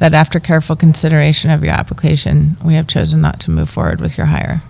that 0.00 0.12
after 0.12 0.40
careful 0.40 0.74
consideration 0.76 1.50
of 1.50 1.62
your 1.62 1.72
application, 1.72 2.56
we 2.64 2.74
have 2.74 2.86
chosen 2.88 3.20
not 3.20 3.38
to 3.40 3.50
move 3.50 3.70
forward 3.70 4.00
with 4.00 4.18
your 4.18 4.26
hire. 4.26 4.60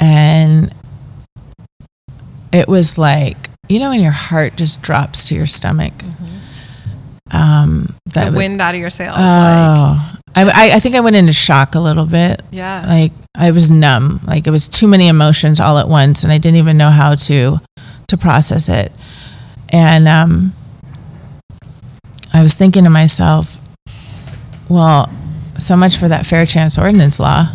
And 0.00 0.72
it 2.52 2.68
was 2.68 2.96
like, 2.98 3.36
you 3.68 3.78
know, 3.80 3.90
when 3.90 4.00
your 4.00 4.12
heart 4.12 4.56
just 4.56 4.80
drops 4.82 5.28
to 5.28 5.34
your 5.34 5.46
stomach. 5.46 5.92
Um, 7.32 7.94
that 8.06 8.30
The 8.32 8.36
wind 8.36 8.60
out 8.60 8.74
of 8.74 8.80
your 8.80 8.90
sails. 8.90 9.16
Oh, 9.18 9.20
I, 9.22 10.15
I, 10.44 10.70
I 10.76 10.80
think 10.80 10.94
I 10.94 11.00
went 11.00 11.16
into 11.16 11.32
shock 11.32 11.74
a 11.74 11.80
little 11.80 12.06
bit. 12.06 12.42
yeah. 12.50 12.84
Like 12.86 13.12
I 13.34 13.50
was 13.50 13.70
numb. 13.70 14.20
Like 14.26 14.46
it 14.46 14.50
was 14.50 14.68
too 14.68 14.86
many 14.88 15.08
emotions 15.08 15.60
all 15.60 15.78
at 15.78 15.88
once, 15.88 16.24
and 16.24 16.32
I 16.32 16.38
didn't 16.38 16.56
even 16.58 16.76
know 16.76 16.90
how 16.90 17.14
to 17.14 17.58
to 18.08 18.16
process 18.16 18.68
it. 18.68 18.92
And 19.72 20.06
um, 20.06 20.52
I 22.32 22.42
was 22.42 22.54
thinking 22.54 22.84
to 22.84 22.90
myself, 22.90 23.58
well, 24.68 25.10
so 25.58 25.76
much 25.76 25.96
for 25.96 26.08
that 26.08 26.26
fair 26.26 26.44
chance 26.46 26.78
ordinance 26.78 27.18
law, 27.18 27.48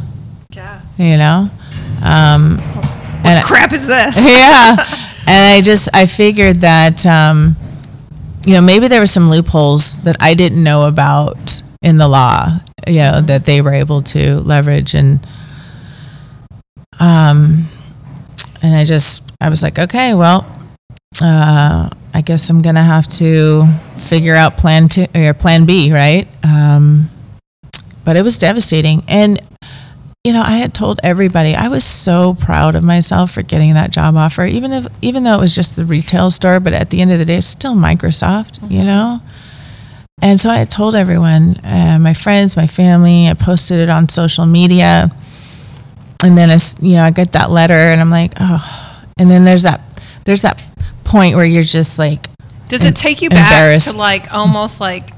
yeah. 0.56 0.82
you 0.98 1.18
know. 1.18 1.50
Um, 2.04 2.60
and 3.24 3.38
I- 3.40 3.44
Crap 3.46 3.74
is 3.74 3.88
this? 3.88 4.26
yeah. 4.28 4.76
And 5.28 5.54
I 5.54 5.62
just 5.62 5.88
I 5.94 6.08
figured 6.08 6.58
that 6.62 7.06
um, 7.06 7.56
you 8.44 8.54
know 8.56 8.60
maybe 8.62 8.88
there 8.88 9.00
were 9.00 9.06
some 9.06 9.30
loopholes 9.30 9.98
that 10.04 10.18
I 10.20 10.34
didn't 10.34 10.62
know 10.62 10.88
about 10.88 11.62
in 11.84 11.98
the 11.98 12.08
law, 12.08 12.50
you 12.88 13.00
know, 13.00 13.22
that 13.22 13.46
they 13.46 13.62
were 13.62 13.74
able 13.74 14.02
to 14.02 14.40
leverage 14.40 14.94
and 14.94 15.26
um, 17.00 17.66
and 18.62 18.76
I 18.76 18.84
just 18.84 19.32
I 19.42 19.50
was 19.50 19.64
like, 19.64 19.80
okay, 19.80 20.14
well, 20.14 20.46
uh, 21.22 21.90
I 22.14 22.22
guess 22.22 22.50
I'm 22.50 22.62
gonna 22.62 22.84
have 22.84 23.08
to 23.14 23.66
figure 23.98 24.36
out 24.36 24.58
plan 24.58 24.88
two 24.88 25.08
or 25.16 25.34
plan 25.34 25.66
B, 25.66 25.92
right? 25.92 26.28
Um, 26.44 27.10
but 28.06 28.16
it 28.16 28.24
was 28.24 28.38
devastating, 28.38 29.04
and 29.08 29.40
you 30.24 30.34
know, 30.34 30.44
I 30.44 30.58
had 30.58 30.76
told 30.76 31.00
everybody 31.04 31.56
I 31.56 31.68
was 31.68 31.84
so 31.84 32.36
proud 32.36 32.76
of 32.76 32.84
myself 32.84 33.32
for 33.32 33.42
getting 33.42 33.74
that 33.74 33.90
job 33.90 34.16
offer, 34.16 34.46
even 34.46 34.72
if 34.72 34.86
even 35.02 35.24
though 35.24 35.38
it 35.38 35.42
was 35.42 35.56
just 35.56 35.76
the 35.76 35.86
retail 35.86 36.30
store, 36.30 36.60
but 36.60 36.74
at 36.74 36.92
the 36.92 37.02
end 37.02 37.12
of 37.12 37.18
the 37.20 37.26
day, 37.26 37.38
it's 37.38 37.48
still 37.48 37.74
Microsoft, 37.74 38.70
you 38.70 38.84
know. 38.84 39.22
And 40.22 40.40
so 40.40 40.50
I 40.52 40.66
told 40.66 40.94
everyone, 40.96 41.56
uh, 41.64 41.98
my 42.00 42.14
friends, 42.14 42.56
my 42.56 42.68
family. 42.68 43.28
I 43.28 43.34
posted 43.34 43.80
it 43.80 43.90
on 43.90 44.08
social 44.08 44.46
media, 44.46 45.10
and 46.24 46.38
then 46.38 46.50
as 46.52 46.78
you 46.82 46.94
know, 46.94 47.04
I 47.04 47.10
get 47.12 47.32
that 47.32 47.50
letter, 47.50 47.74
and 47.74 48.00
I'm 48.00 48.12
like, 48.12 48.34
oh. 48.40 48.88
And 49.18 49.30
then 49.30 49.44
there's 49.44 49.64
that 49.64 49.82
there's 50.26 50.44
that 50.44 50.62
point 51.04 51.36
where 51.36 51.46
you're 51.46 51.64
just 51.64 51.98
like, 52.00 52.28
Does 52.70 52.84
it 52.84 52.96
take 52.96 53.22
you 53.22 53.30
back 53.30 53.82
to 53.82 53.98
like 53.98 54.32
almost 54.34 54.80
like 54.80 55.10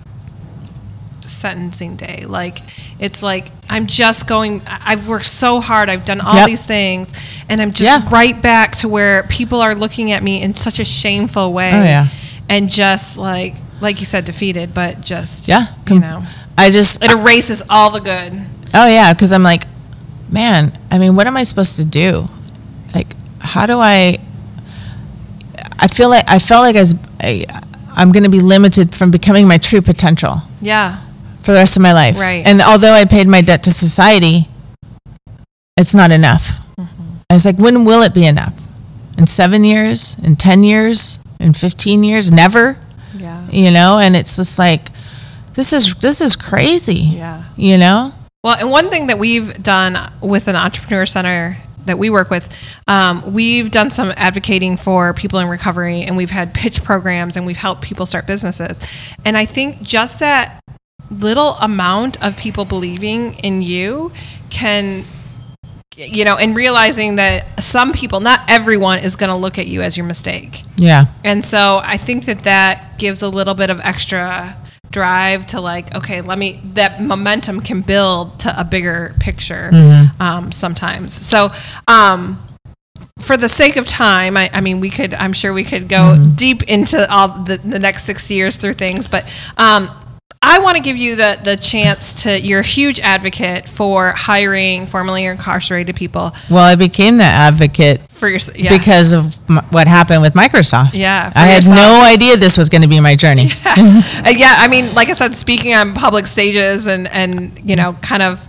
sentencing 1.22 1.96
day? 1.96 2.26
Like 2.26 2.60
it's 3.00 3.22
like 3.24 3.52
I'm 3.70 3.88
just 3.88 4.28
going. 4.28 4.62
I- 4.66 4.82
I've 4.94 5.08
worked 5.08 5.26
so 5.26 5.60
hard. 5.62 5.90
I've 5.90 6.06
done 6.06 6.22
all 6.22 6.36
Yep. 6.36 6.48
these 6.48 6.66
things, 6.66 7.12
and 7.50 7.62
I'm 7.62 7.72
just 7.74 7.82
Yeah. 7.90 8.10
right 8.10 8.40
back 8.42 8.76
to 8.78 8.88
where 8.88 9.24
people 9.24 9.62
are 9.62 9.76
looking 9.76 10.12
at 10.12 10.24
me 10.24 10.42
in 10.42 10.56
such 10.56 10.80
a 10.80 10.86
shameful 10.86 11.52
way. 11.54 11.72
Oh, 11.74 11.84
yeah. 11.84 12.08
and 12.50 12.70
just 12.70 13.18
like 13.18 13.56
like 13.84 14.00
you 14.00 14.06
said, 14.06 14.26
defeated, 14.26 14.74
but 14.74 15.02
just 15.02 15.48
yeah, 15.48 15.68
you 15.90 16.00
know, 16.00 16.24
I 16.58 16.72
just 16.72 17.04
it 17.04 17.12
erases 17.12 17.62
all 17.70 17.92
the 17.92 18.00
good. 18.00 18.34
Oh 18.74 18.88
yeah, 18.88 19.14
because 19.14 19.32
I'm 19.32 19.44
like, 19.44 19.66
man. 20.32 20.72
I 20.90 20.98
mean, 20.98 21.16
what 21.16 21.28
am 21.28 21.38
I 21.38 21.44
supposed 21.44 21.76
to 21.76 21.86
do? 21.86 22.26
Like, 22.96 23.16
how 23.40 23.66
do 23.66 23.80
I? 23.80 24.20
I 25.80 25.88
feel 25.88 26.10
like 26.10 26.24
I 26.28 26.40
felt 26.40 26.62
like 26.62 26.76
as 26.76 26.96
I, 27.20 27.46
I'm 27.96 28.12
going 28.12 28.24
to 28.24 28.30
be 28.30 28.40
limited 28.40 28.96
from 28.96 29.12
becoming 29.12 29.48
my 29.48 29.58
true 29.58 29.82
potential 29.82 30.42
Yeah, 30.62 31.02
for 31.42 31.52
the 31.52 31.58
rest 31.58 31.76
of 31.76 31.82
my 31.82 31.94
life. 31.94 32.18
Right. 32.18 32.46
And 32.46 32.62
although 32.62 32.94
I 32.94 33.06
paid 33.06 33.28
my 33.28 33.42
debt 33.42 33.64
to 33.64 33.72
society, 33.72 34.48
it's 35.76 35.94
not 35.94 36.12
enough. 36.12 36.48
Mm-hmm. 36.80 37.18
I 37.30 37.34
was 37.34 37.46
like, 37.46 37.58
when 37.58 37.86
will 37.86 38.02
it 38.02 38.14
be 38.14 38.26
enough? 38.26 38.54
In 39.18 39.28
seven 39.28 39.64
years? 39.64 40.18
In 40.20 40.36
ten 40.36 40.64
years? 40.64 41.20
In 41.40 41.54
fifteen 41.54 42.04
years? 42.04 42.32
Never. 42.32 42.78
You 43.54 43.72
know. 43.72 44.00
And 44.00 44.16
it's 44.16 44.36
just 44.36 44.58
like, 44.60 44.90
this 45.54 45.74
is 45.74 45.94
this 45.96 46.22
is 46.22 46.36
crazy. 46.36 46.96
yeah. 46.96 47.44
You 47.56 47.78
know. 47.78 48.14
Well, 48.44 48.58
and 48.60 48.70
one 48.70 48.90
thing 48.90 49.08
that 49.08 49.20
we've 49.20 49.62
done 49.64 49.98
with 50.22 50.50
an 50.50 50.56
entrepreneur 50.58 51.06
center 51.06 51.58
that 51.86 51.98
we 51.98 52.10
work 52.10 52.30
with, 52.30 52.54
um, 52.88 53.34
we've 53.34 53.72
done 53.72 53.90
some 53.90 54.12
advocating 54.18 54.76
for 54.78 55.14
people 55.14 55.40
in 55.40 55.48
recovery, 55.48 56.02
and 56.02 56.18
we've 56.18 56.30
had 56.30 56.54
pitch 56.54 56.84
programs, 56.84 57.38
and 57.38 57.46
we've 57.46 57.58
helped 57.58 57.82
people 57.82 58.06
start 58.06 58.28
businesses. 58.28 58.80
And 59.24 59.38
I 59.38 59.46
think 59.46 59.82
just 59.82 60.20
that 60.20 60.60
little 61.10 61.52
amount 61.62 62.22
of 62.24 62.36
people 62.36 62.66
believing 62.66 63.36
in 63.36 63.62
you 63.62 64.12
can 64.50 65.06
you 65.96 66.26
know 66.26 66.36
and 66.38 66.56
realizing 66.56 67.18
that 67.18 67.46
some 67.62 67.94
people 67.94 68.20
not 68.20 68.40
everyone 68.48 69.00
is 69.00 69.16
going 69.16 69.30
to 69.30 69.36
look 69.36 69.58
at 69.60 69.68
you 69.68 69.82
as 69.82 69.96
your 69.98 70.06
mistake 70.08 70.64
Yeah. 70.78 71.06
and 71.24 71.44
so 71.46 71.80
I 71.84 71.98
think 71.98 72.26
that 72.26 72.44
that 72.44 72.98
gives 72.98 73.22
a 73.22 73.30
little 73.30 73.54
bit 73.54 73.70
of 73.70 73.80
extra 73.82 74.56
drive 74.92 75.48
to 75.48 75.60
like, 75.60 75.94
okay, 75.96 76.22
let 76.22 76.38
me, 76.38 76.60
that 76.76 77.02
momentum 77.02 77.60
can 77.62 77.82
build 77.82 78.40
to 78.42 78.54
a 78.60 78.64
bigger 78.64 79.16
picture 79.20 79.72
um, 80.20 80.52
sometimes. 80.52 81.12
So, 81.14 81.50
um, 81.88 82.38
for 83.20 83.36
the 83.36 83.50
sake 83.50 83.76
of 83.76 83.88
time, 83.88 84.38
I, 84.38 84.52
I 84.54 84.62
mean, 84.62 84.80
we 84.80 84.92
could, 84.92 85.16
I'm 85.16 85.34
sure 85.34 85.52
we 85.52 85.64
could 85.64 85.90
go 85.90 86.24
deep 86.36 86.62
into 86.70 87.12
all 87.12 87.28
the, 87.30 87.58
the 87.58 87.80
next 87.80 88.04
six 88.04 88.30
years 88.30 88.56
through 88.58 88.74
things, 88.74 89.08
but 89.08 89.24
um, 89.58 89.90
I 90.46 90.60
want 90.60 90.76
to 90.78 90.84
give 90.84 90.98
you 90.98 91.16
the, 91.16 91.40
the 91.44 91.56
chance 91.56 92.24
to, 92.24 92.40
you're 92.40 92.60
a 92.60 92.64
huge 92.64 93.00
advocate 93.00 93.68
for 93.68 94.12
hiring 94.12 94.88
formerly 94.88 95.24
incarcerated 95.26 95.96
people 95.96 96.34
Well, 96.50 96.64
I 96.64 96.76
became 96.76 97.16
the 97.18 97.24
advocate 97.24 98.02
for 98.12 98.28
your, 98.28 98.40
yeah. 98.56 98.78
because 98.78 99.14
of 99.14 99.38
m- 99.50 99.64
what 99.70 99.88
happened 99.88 100.22
with 100.22 100.34
Microsoft. 100.34 100.92
Yeah, 100.94 101.32
I 101.34 101.48
had 101.48 101.64
yourself. 101.64 101.76
no 101.78 102.02
idea 102.04 102.36
this 102.38 102.58
was 102.58 102.68
going 102.70 102.82
to 102.82 102.88
be 102.90 103.00
my 103.00 103.16
journey. 103.16 103.50
Uh, 104.26 104.30
yeah, 104.36 104.56
I 104.58 104.68
mean, 104.68 104.94
like 104.94 105.10
I 105.10 105.14
said, 105.14 105.34
speaking 105.36 105.74
on 105.74 105.94
public 105.94 106.28
stages 106.28 106.88
and, 106.88 107.08
and, 107.08 107.58
you 107.70 107.76
know, 107.76 107.94
kind 108.02 108.22
of, 108.22 108.46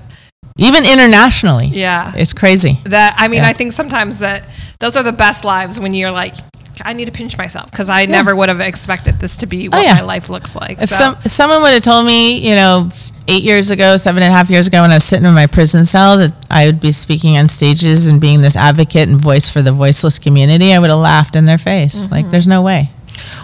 Even 0.59 0.85
internationally. 0.87 1.67
yeah. 1.69 2.13
It's 2.17 2.33
crazy. 2.33 2.79
that 2.85 3.15
i 3.19 3.27
mean 3.29 3.43
Yeah. 3.43 3.49
i 3.49 3.53
think 3.53 3.73
sometimes 3.73 4.19
that 4.21 4.45
those 4.81 4.97
are 4.97 5.03
the 5.03 5.13
best 5.13 5.45
lives 5.45 5.81
when 5.81 5.95
you're 5.95 6.11
like 6.13 6.35
i 6.85 6.93
need 6.93 7.05
to 7.07 7.13
pinch 7.13 7.37
myself 7.39 7.71
because 7.71 7.89
i 7.89 8.07
never 8.07 8.35
would 8.35 8.49
have 8.49 8.61
expected 8.61 9.17
this 9.19 9.37
to 9.37 9.47
be 9.47 9.69
what 9.69 9.79
Oh, 9.79 9.83
yeah. 9.83 9.95
my 9.95 10.01
life 10.03 10.29
looks 10.29 10.55
like 10.57 10.79
If 10.83 10.91
so 10.91 10.97
some 10.97 11.17
if 11.25 11.31
someone 11.33 11.63
would 11.63 11.73
have 11.73 11.83
told 11.83 12.07
me, 12.07 12.39
you 12.39 12.55
know, 12.55 12.91
eight 13.29 13.43
years 13.43 13.71
ago, 13.71 13.97
seven 13.97 14.23
and 14.23 14.33
a 14.33 14.37
half 14.37 14.51
years 14.51 14.67
ago, 14.69 14.83
when 14.83 14.91
I 14.91 14.95
was 14.97 15.05
sitting 15.05 15.25
in 15.27 15.33
my 15.35 15.47
prison 15.47 15.85
cell, 15.87 16.19
that 16.19 16.33
I 16.51 16.67
would 16.67 16.79
be 16.81 16.93
speaking 16.93 17.39
on 17.39 17.49
stages 17.49 18.07
and 18.07 18.21
being 18.21 18.43
this 18.43 18.55
advocate 18.57 19.09
and 19.09 19.19
voice 19.19 19.49
for 19.49 19.63
the 19.63 19.73
voiceless 19.73 20.19
community, 20.19 20.75
I 20.75 20.79
would 20.79 20.91
have 20.91 20.99
laughed 20.99 21.35
in 21.37 21.47
their 21.47 21.57
face. 21.59 22.05
Mm-hmm. 22.05 22.15
Like, 22.15 22.31
there's 22.31 22.47
no 22.49 22.61
way. 22.63 22.91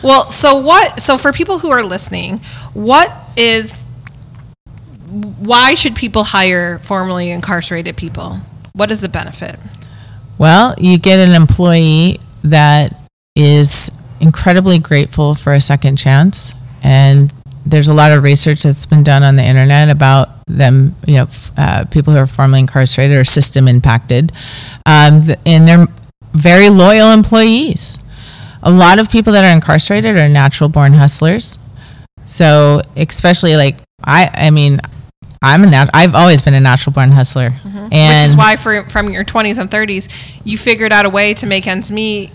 well 0.03 0.31
so 0.31 0.57
what 0.57 1.01
so 1.01 1.17
for 1.17 1.33
people 1.33 1.61
who 1.61 1.71
are 1.71 1.83
listening 1.83 2.39
what 2.75 3.11
is 3.37 3.73
why 5.39 5.75
should 5.75 5.95
people 5.97 6.25
hire 6.25 6.79
formerly 6.81 7.31
incarcerated 7.31 7.97
people 7.97 8.39
what 8.73 8.91
is 8.93 9.01
the 9.01 9.09
benefit 9.09 9.57
Well, 10.39 10.75
you 10.79 10.99
get 10.99 11.19
an 11.27 11.35
employee 11.35 12.19
that 12.45 12.95
is 13.43 13.91
incredibly 14.21 14.79
grateful 14.79 15.35
for 15.35 15.53
a 15.53 15.61
second 15.61 15.97
chance. 15.97 16.55
And 16.83 17.33
there's 17.67 17.89
a 17.89 17.95
lot 17.95 18.11
of 18.13 18.23
research 18.23 18.63
that's 18.63 18.87
been 18.87 19.03
done 19.03 19.23
on 19.23 19.37
the 19.37 19.45
internet 19.45 19.91
about 19.91 20.29
them, 20.47 20.95
you 21.07 21.15
know, 21.17 21.23
f- 21.25 21.53
uh, 21.57 21.85
people 21.91 22.13
who 22.13 22.19
are 22.19 22.27
formerly 22.27 22.61
incarcerated 22.61 23.17
or 23.17 23.25
system 23.25 23.69
impacted. 23.69 24.33
Um, 24.87 25.21
th- 25.21 25.39
and 25.47 25.69
they're 25.69 25.87
very 26.33 26.71
loyal 26.71 27.13
employees. 27.13 27.99
A 28.63 28.71
lot 28.71 28.99
of 28.99 29.11
people 29.11 29.33
that 29.35 29.45
are 29.45 29.55
incarcerated 29.55 30.17
are 30.17 30.29
natural 30.29 30.69
born 30.69 30.93
hustlers. 30.95 31.59
So, 32.27 32.83
especially 32.97 33.57
like, 33.57 33.77
I, 34.05 34.31
I 34.35 34.51
mean, 34.51 34.81
I'm 35.43 35.65
a 35.65 35.67
nat- 35.67 35.91
I've 35.95 36.15
always 36.15 36.43
been 36.43 36.55
a 36.55 36.61
natural 36.61 36.93
born 36.93 37.11
hustler. 37.11 37.51
And 37.93 38.21
which 38.21 38.29
is 38.29 38.37
why 38.37 38.57
for, 38.57 38.83
from 38.85 39.11
your 39.11 39.25
20s 39.25 39.59
and 39.59 39.71
30s 39.71 40.09
you 40.45 40.59
figured 40.59 40.93
out 40.93 41.07
a 41.07 41.11
way 41.11 41.35
to 41.35 41.47
make 41.47 41.67
ends 41.67 41.91
meet 41.91 42.31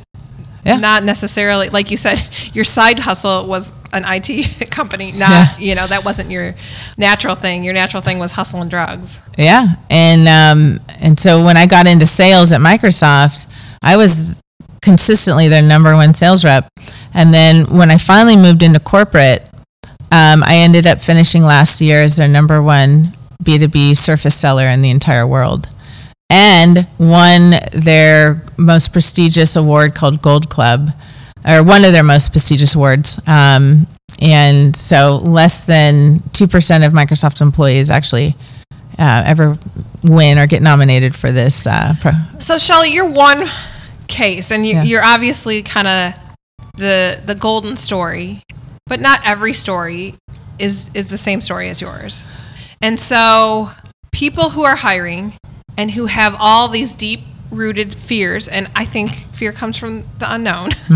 Yeah. 0.66 0.78
not 0.78 1.04
necessarily 1.04 1.70
like 1.70 1.92
you 1.92 1.98
said 1.98 2.22
your 2.54 2.66
side 2.66 3.00
hustle 3.00 3.46
was 3.46 3.72
an 3.94 4.04
IT 4.08 4.70
company 4.72 5.12
not 5.12 5.30
Yeah. 5.30 5.58
you 5.58 5.76
know 5.76 5.86
that 5.88 6.04
wasn't 6.04 6.32
your 6.32 6.56
natural 6.98 7.36
thing. 7.36 7.64
Your 7.64 7.74
natural 7.74 8.02
thing 8.02 8.18
was 8.20 8.32
hustling 8.32 8.70
drugs. 8.70 9.22
Yeah, 9.38 9.76
and 9.90 10.28
um, 10.28 10.80
and 11.00 11.20
so 11.20 11.44
when 11.46 11.56
I 11.58 11.68
got 11.68 11.88
into 11.88 12.06
sales 12.06 12.52
at 12.52 12.62
Microsoft, 12.62 13.54
I 13.84 13.96
was 13.98 14.34
consistently 14.82 15.48
their 15.48 15.62
number 15.62 15.94
one 15.96 16.14
sales 16.14 16.44
rep, 16.44 16.68
and 17.14 17.34
then 17.34 17.66
when 17.66 17.92
I 17.92 17.98
finally 17.98 18.36
moved 18.36 18.64
into 18.64 18.80
corporate, 18.80 19.42
um, 20.12 20.44
I 20.44 20.56
ended 20.66 20.88
up 20.88 21.00
finishing 21.00 21.44
last 21.44 21.82
year 21.82 22.02
as 22.02 22.16
their 22.18 22.28
number 22.28 22.62
one 22.62 23.10
B 23.44 23.58
two 23.58 23.68
B 23.68 23.94
Surface 23.94 24.36
seller 24.36 24.66
in 24.68 24.82
the 24.82 24.90
entire 24.90 25.28
world, 25.28 25.68
and 26.30 26.88
won 26.98 27.54
their 27.72 28.42
most 28.58 28.92
prestigious 28.92 29.56
award 29.56 29.96
called 29.96 30.22
Gold 30.22 30.50
Club, 30.50 30.90
or 31.48 31.64
one 31.64 31.86
of 31.86 31.92
their 31.94 32.04
most 32.04 32.32
prestigious 32.32 32.76
awards. 32.76 33.20
Um, 33.28 33.88
and 34.22 34.76
so 34.76 35.18
less 35.24 35.66
than 35.66 36.16
2% 36.16 36.86
of 36.88 36.94
Microsoft 36.94 37.42
employees 37.42 37.90
actually 37.90 38.36
uh, 38.98 39.24
ever 39.26 39.58
win 40.04 40.38
or 40.40 40.48
get 40.48 40.62
nominated 40.62 41.16
for 41.16 41.32
this. 41.32 41.68
Uh, 41.68 41.94
pro- 42.00 42.12
so 42.40 42.58
Shelley 42.58 42.90
you're 42.94 43.10
one 43.10 43.46
case 44.08 44.52
and 44.52 44.66
you, 44.66 44.76
Yeah. 44.76 44.84
you're 44.84 45.04
obviously 45.04 45.62
kind 45.64 45.88
of 45.88 46.14
the 46.78 47.20
the 47.26 47.34
golden 47.36 47.76
story 47.78 48.44
but 48.86 49.00
not 49.00 49.20
every 49.26 49.54
story 49.54 50.14
is 50.60 50.90
is 50.94 51.08
the 51.08 51.18
same 51.18 51.40
story 51.42 51.70
as 51.70 51.82
yours 51.82 52.28
and 52.82 53.00
so 53.00 53.70
people 54.12 54.50
who 54.52 54.64
are 54.64 54.76
hiring 54.76 55.34
and 55.78 55.92
who 55.92 56.06
have 56.06 56.36
all 56.40 56.68
these 56.68 56.94
deep 56.94 57.22
rooted 57.52 57.96
fears 57.96 58.48
and 58.48 58.70
i 58.76 58.84
think 58.84 59.12
fear 59.34 59.52
comes 59.52 59.78
from 59.78 60.02
the 60.20 60.26
unknown. 60.28 60.70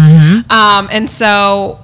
Um, 0.49 0.89
and 0.91 1.09
so 1.09 1.79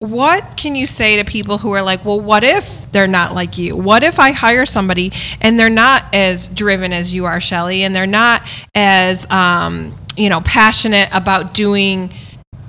what 0.00 0.56
can 0.56 0.76
you 0.76 0.86
say 0.86 1.16
to 1.16 1.24
people 1.24 1.58
who 1.58 1.72
are 1.72 1.82
like 1.82 2.04
well 2.04 2.20
what 2.20 2.44
if 2.44 2.90
they're 2.92 3.06
not 3.06 3.34
like 3.34 3.58
you? 3.58 3.76
What 3.76 4.02
if 4.02 4.18
i 4.18 4.32
hire 4.32 4.64
somebody 4.64 5.12
and 5.40 5.58
they're 5.58 5.68
not 5.68 6.04
as 6.14 6.48
driven 6.48 6.92
as 6.92 7.12
you 7.12 7.26
are 7.26 7.40
Shelley 7.40 7.82
and 7.82 7.94
they're 7.94 8.06
not 8.06 8.42
as 8.74 9.28
um, 9.30 9.94
you 10.16 10.28
know 10.28 10.40
passionate 10.40 11.08
about 11.12 11.52
doing 11.54 12.10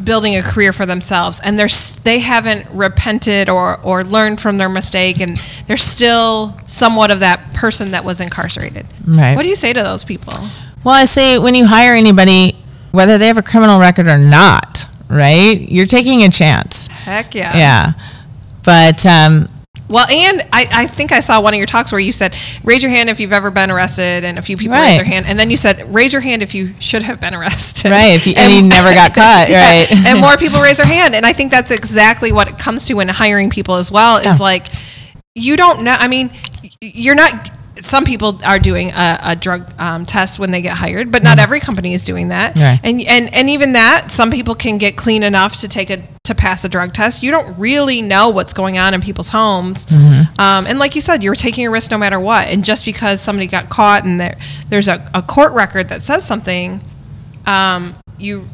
building 0.03 0.35
a 0.35 0.41
career 0.41 0.71
for 0.71 0.85
themselves 0.85 1.39
and 1.43 1.59
they're 1.59 1.67
they 2.03 2.19
haven't 2.19 2.65
repented 2.73 3.49
or 3.49 3.77
or 3.83 4.03
learned 4.03 4.39
from 4.39 4.57
their 4.57 4.69
mistake 4.69 5.19
and 5.19 5.37
they're 5.67 5.75
still 5.77 6.57
somewhat 6.65 7.11
of 7.11 7.19
that 7.19 7.53
person 7.53 7.91
that 7.91 8.03
was 8.05 8.21
incarcerated 8.21 8.85
Right. 9.05 9.35
what 9.35 9.43
do 9.43 9.49
you 9.49 9.55
say 9.57 9.73
to 9.73 9.83
those 9.83 10.05
people 10.05 10.33
well, 10.81 10.95
I 10.95 11.03
say 11.03 11.37
when 11.37 11.55
you 11.55 11.65
hire 11.65 11.93
anybody, 11.93 12.55
whether 12.91 13.17
they 13.17 13.27
have 13.27 13.37
a 13.37 13.41
criminal 13.43 13.81
record 13.81 14.07
or 14.07 14.17
not, 14.17 14.85
right? 15.09 15.59
You're 15.59 15.85
taking 15.85 16.23
a 16.23 16.29
chance. 16.29 16.87
heck 16.87 17.35
yeah 17.35 17.57
Yeah. 17.57 17.91
But 18.63 19.05
um, 19.05 19.49
Well, 19.89 20.07
and 20.07 20.41
I, 20.53 20.67
I 20.71 20.87
think 20.87 21.11
I 21.11 21.19
saw 21.19 21.41
one 21.41 21.53
of 21.53 21.57
your 21.57 21.65
talks 21.65 21.91
where 21.91 21.99
you 21.99 22.11
said, 22.11 22.35
raise 22.63 22.83
your 22.83 22.91
hand 22.91 23.09
if 23.09 23.19
you've 23.19 23.33
ever 23.33 23.49
been 23.49 23.71
arrested, 23.71 24.23
and 24.23 24.37
a 24.37 24.41
few 24.41 24.55
people 24.55 24.77
raised 24.77 24.99
their 24.99 25.05
hand. 25.05 25.25
And 25.25 25.37
then 25.39 25.49
you 25.49 25.57
said, 25.57 25.91
raise 25.93 26.13
your 26.13 26.21
hand 26.21 26.43
if 26.43 26.53
you 26.53 26.73
should 26.79 27.01
have 27.03 27.19
been 27.19 27.33
arrested. 27.33 27.89
Right, 27.89 28.15
if 28.15 28.27
you- 28.27 28.35
and 28.37 28.53
you 28.53 28.61
never 28.61 28.93
got 28.93 29.13
caught, 29.15 29.47
Yeah, 29.49 29.63
right. 29.65 29.91
And 30.05 30.19
more 30.21 30.37
people 30.43 30.61
raise 30.61 30.77
their 30.77 30.85
hand. 30.85 31.15
And 31.15 31.25
I 31.25 31.33
think 31.33 31.49
that's 31.49 31.71
exactly 31.71 32.31
what 32.31 32.47
it 32.47 32.59
comes 32.59 32.85
to 32.87 32.93
when 32.93 33.07
hiring 33.07 33.49
people 33.49 33.75
as 33.75 33.91
well 33.91 34.17
is 34.17 34.25
Yeah. 34.25 34.37
like, 34.39 34.67
you 35.35 35.57
don't 35.57 35.83
know. 35.83 35.95
I 35.97 36.07
mean, 36.07 36.29
you're 36.81 37.15
not. 37.15 37.49
Some 37.81 38.03
people 38.03 38.39
are 38.45 38.59
doing 38.59 38.91
a, 38.91 39.19
a 39.23 39.35
drug 39.35 39.71
um, 39.79 40.05
test 40.05 40.39
when 40.39 40.51
they 40.51 40.61
get 40.61 40.77
hired, 40.77 41.11
but 41.11 41.23
not 41.23 41.39
every 41.39 41.59
company 41.59 41.93
is 41.93 42.03
doing 42.03 42.29
that. 42.29 42.55
Right. 42.55 42.79
And 42.83 43.01
and 43.01 43.33
and 43.33 43.49
even 43.49 43.73
that, 43.73 44.11
some 44.11 44.31
people 44.31 44.55
can 44.55 44.77
get 44.77 44.97
clean 44.97 45.23
enough 45.23 45.57
to 45.57 45.67
take 45.67 45.89
a 45.89 46.01
to 46.23 46.35
pass 46.35 46.63
a 46.63 46.69
drug 46.69 46.93
test. 46.93 47.23
You 47.23 47.31
don't 47.31 47.57
really 47.57 48.01
know 48.01 48.29
what's 48.29 48.53
going 48.53 48.77
on 48.77 48.93
in 48.93 49.01
people's 49.01 49.29
homes. 49.29 49.85
Mm-hmm. 49.87 50.39
Um, 50.39 50.67
and 50.67 50.77
like 50.77 50.95
you 50.95 51.01
said, 51.01 51.23
you're 51.23 51.35
taking 51.35 51.65
a 51.65 51.71
risk 51.71 51.91
no 51.91 51.97
matter 51.97 52.19
what. 52.19 52.47
And 52.47 52.63
just 52.63 52.85
because 52.85 53.19
somebody 53.21 53.47
got 53.47 53.69
caught 53.69 54.05
and 54.05 54.19
there 54.19 54.37
there's 54.69 54.87
a, 54.87 55.09
a 55.13 55.21
court 55.21 55.53
record 55.53 55.89
that 55.89 56.01
says 56.01 56.23
something, 56.25 56.81
um, 57.45 57.95
you 58.17 58.45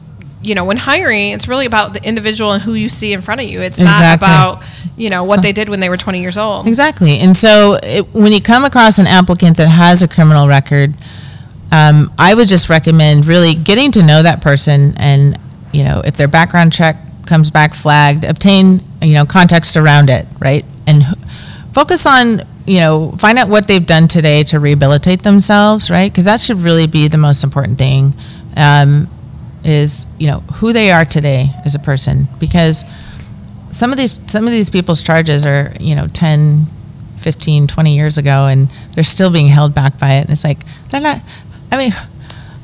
you 0.46 0.54
know, 0.54 0.64
when 0.64 0.78
hiring, 0.78 1.32
it's 1.32 1.48
really 1.48 1.66
about 1.66 1.94
the 1.94 2.04
individual 2.04 2.52
and 2.52 2.62
who 2.62 2.74
you 2.74 2.88
see 2.88 3.14
in 3.14 3.22
front 3.22 3.42
of 3.42 3.48
you. 3.48 3.62
It's 3.62 3.80
not 3.80 4.16
about 4.16 4.64
you 4.96 5.10
know 5.10 5.24
what 5.24 5.42
they 5.42 5.52
did 5.52 5.70
when 5.70 5.80
they 5.80 5.90
were 5.90 5.98
20 5.98 6.22
years 6.22 6.38
old. 6.38 6.68
Exactly. 6.68 7.18
And 7.20 7.36
so 7.36 7.80
it, 7.82 8.14
when 8.14 8.32
you 8.32 8.42
come 8.42 8.64
across 8.64 9.00
an 9.00 9.08
applicant 9.08 9.58
that 9.58 9.68
has 9.68 10.04
a 10.04 10.08
criminal 10.08 10.48
record, 10.48 10.94
um, 11.72 12.14
I 12.18 12.36
would 12.36 12.48
just 12.48 12.70
recommend 12.70 13.26
really 13.26 13.56
getting 13.56 13.92
to 13.94 14.04
know 14.04 14.22
that 14.22 14.42
person 14.42 14.94
and, 14.98 15.38
you 15.74 15.84
know, 15.84 16.02
if 16.06 16.16
their 16.16 16.28
background 16.28 16.72
check 16.72 16.98
comes 17.26 17.50
back 17.50 17.74
flagged, 17.74 18.24
obtain, 18.24 18.82
you 19.02 19.14
know, 19.14 19.26
context 19.26 19.76
around 19.76 20.10
it, 20.10 20.28
right? 20.40 20.64
And 20.86 21.04
focus 21.74 22.06
on, 22.06 22.44
you 22.68 22.80
know, 22.80 23.12
find 23.14 23.40
out 23.40 23.50
what 23.50 23.68
they've 23.68 23.86
done 23.86 24.08
today 24.08 24.44
to 24.44 24.60
rehabilitate 24.60 25.24
themselves, 25.24 25.90
right? 25.90 26.12
Because 26.12 26.26
that 26.26 26.40
should 26.40 26.58
really 26.58 26.88
be 26.88 27.08
the 27.08 27.18
most 27.18 27.44
important 27.44 27.78
thing. 27.80 28.14
Um, 28.56 29.08
is 29.66 30.06
you 30.20 30.28
know 30.28 30.40
who 30.40 30.72
they 30.74 30.92
are 30.92 31.06
today 31.06 31.52
as 31.66 31.76
a 31.76 31.80
person. 31.80 32.28
Because 32.40 32.84
some 33.72 33.92
of 33.92 33.98
these 33.98 34.20
some 34.28 34.46
of 34.46 34.52
these 34.52 34.70
people's 34.70 35.02
charges 35.02 35.46
are 35.46 35.74
you 35.80 35.96
know 35.96 36.08
10 36.08 36.66
15 37.18 37.68
20 37.68 37.96
years 37.96 38.18
ago 38.18 38.46
and 38.46 38.72
they're 38.94 39.04
still 39.04 39.32
being 39.32 39.48
held 39.48 39.74
back 39.74 40.00
by 40.00 40.14
it. 40.14 40.22
And 40.22 40.30
it's 40.30 40.44
like 40.44 40.60
they're 40.90 41.02
not 41.02 41.22
i 41.72 41.78
mean 41.78 41.94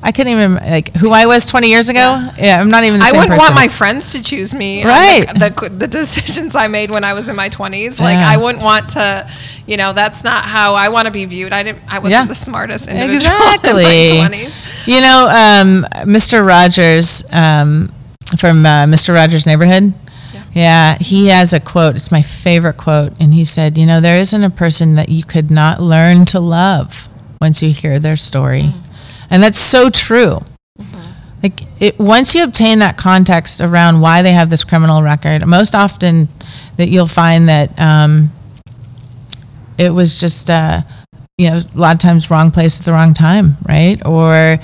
i 0.04 0.12
couldn't 0.12 0.32
even 0.34 0.56
like 0.56 0.94
who 0.96 1.12
i 1.12 1.26
was 1.26 1.46
20 1.46 1.68
years 1.70 1.90
ago 1.90 2.30
yeah, 2.38 2.60
i'm 2.60 2.70
not 2.70 2.84
even 2.84 3.00
the 3.00 3.06
I 3.06 3.10
same 3.10 3.20
wouldn't 3.20 3.40
person 3.40 3.54
want 3.54 3.56
my 3.56 3.68
friends 3.68 4.12
to 4.14 4.22
choose 4.24 4.54
me. 4.54 4.84
Right. 4.84 5.26
The, 5.28 5.50
the, 5.50 5.70
the 5.70 5.88
decisions 5.88 6.56
I 6.56 6.68
made 6.68 6.90
when 6.90 7.04
I 7.04 7.14
was 7.14 7.30
in 7.30 7.36
my 7.36 7.50
20s. 7.50 8.00
Like, 8.00 8.18
Yeah. 8.18 8.30
I 8.30 8.38
wouldn't 8.38 8.64
want 8.64 8.90
to, 8.92 9.30
you 9.68 9.78
know, 9.78 9.94
that's 9.94 10.24
not 10.24 10.46
how 10.46 10.74
I 10.76 10.90
want 10.90 11.06
to 11.06 11.12
be 11.12 11.26
viewed. 11.26 11.52
I 11.54 11.64
didn't, 11.64 11.82
I 11.88 12.00
wasn't 12.00 12.12
Yeah. 12.24 12.26
the 12.26 12.36
smartest 12.36 12.88
individual 12.88 13.20
exactly 13.54 13.84
in 14.10 14.18
my 14.24 14.30
20s. 14.38 14.88
you 14.88 15.02
know 15.02 15.20
um, 15.30 15.86
mr 16.08 16.46
rogers 16.46 17.24
um, 17.32 17.92
from 18.38 18.66
uh, 18.66 18.86
mr 18.86 19.14
rogers 19.14 19.46
neighborhood 19.46 19.94
yeah, 20.54 20.98
he 20.98 21.28
has 21.28 21.54
a 21.54 21.62
quote. 21.62 21.96
It's 21.96 22.12
my 22.12 22.22
favorite 22.22 22.76
quote. 22.76 23.14
And 23.22 23.34
he 23.34 23.46
said, 23.46 23.78
You 23.78 23.86
know, 23.86 24.02
there 24.02 24.18
isn't 24.18 24.44
a 24.44 24.50
person 24.50 24.96
that 24.96 25.08
you 25.08 25.24
could 25.24 25.50
not 25.50 25.80
learn 25.82 26.26
to 26.26 26.42
love 26.42 27.08
once 27.40 27.64
you 27.64 27.70
hear 27.72 28.00
their 28.00 28.18
story. 28.18 28.74
And 29.32 29.42
that's 29.42 29.58
so 29.58 29.90
true. 29.90 30.40
Like 31.42 31.62
it, 31.80 31.98
once 31.98 32.36
you 32.36 32.44
obtain 32.44 32.80
that 32.80 32.98
context 32.98 33.62
around 33.62 34.02
why 34.02 34.22
they 34.22 34.34
have 34.34 34.50
this 34.50 34.64
criminal 34.64 35.02
record, 35.02 35.46
most 35.48 35.74
often 35.74 36.28
that 36.78 36.90
you'll 36.90 37.08
find 37.08 37.50
that 37.50 37.80
um, 37.80 38.30
it 39.78 39.90
was 39.90 40.20
just 40.20 40.50
uh, 40.50 40.82
you 41.38 41.50
know 41.50 41.58
a 41.58 41.78
lot 41.78 41.96
of 41.96 42.00
times 42.00 42.30
wrong 42.30 42.52
place 42.52 42.80
at 42.80 42.86
the 42.86 42.92
wrong 42.92 43.16
time, 43.16 43.58
right? 43.68 44.06
Or 44.06 44.60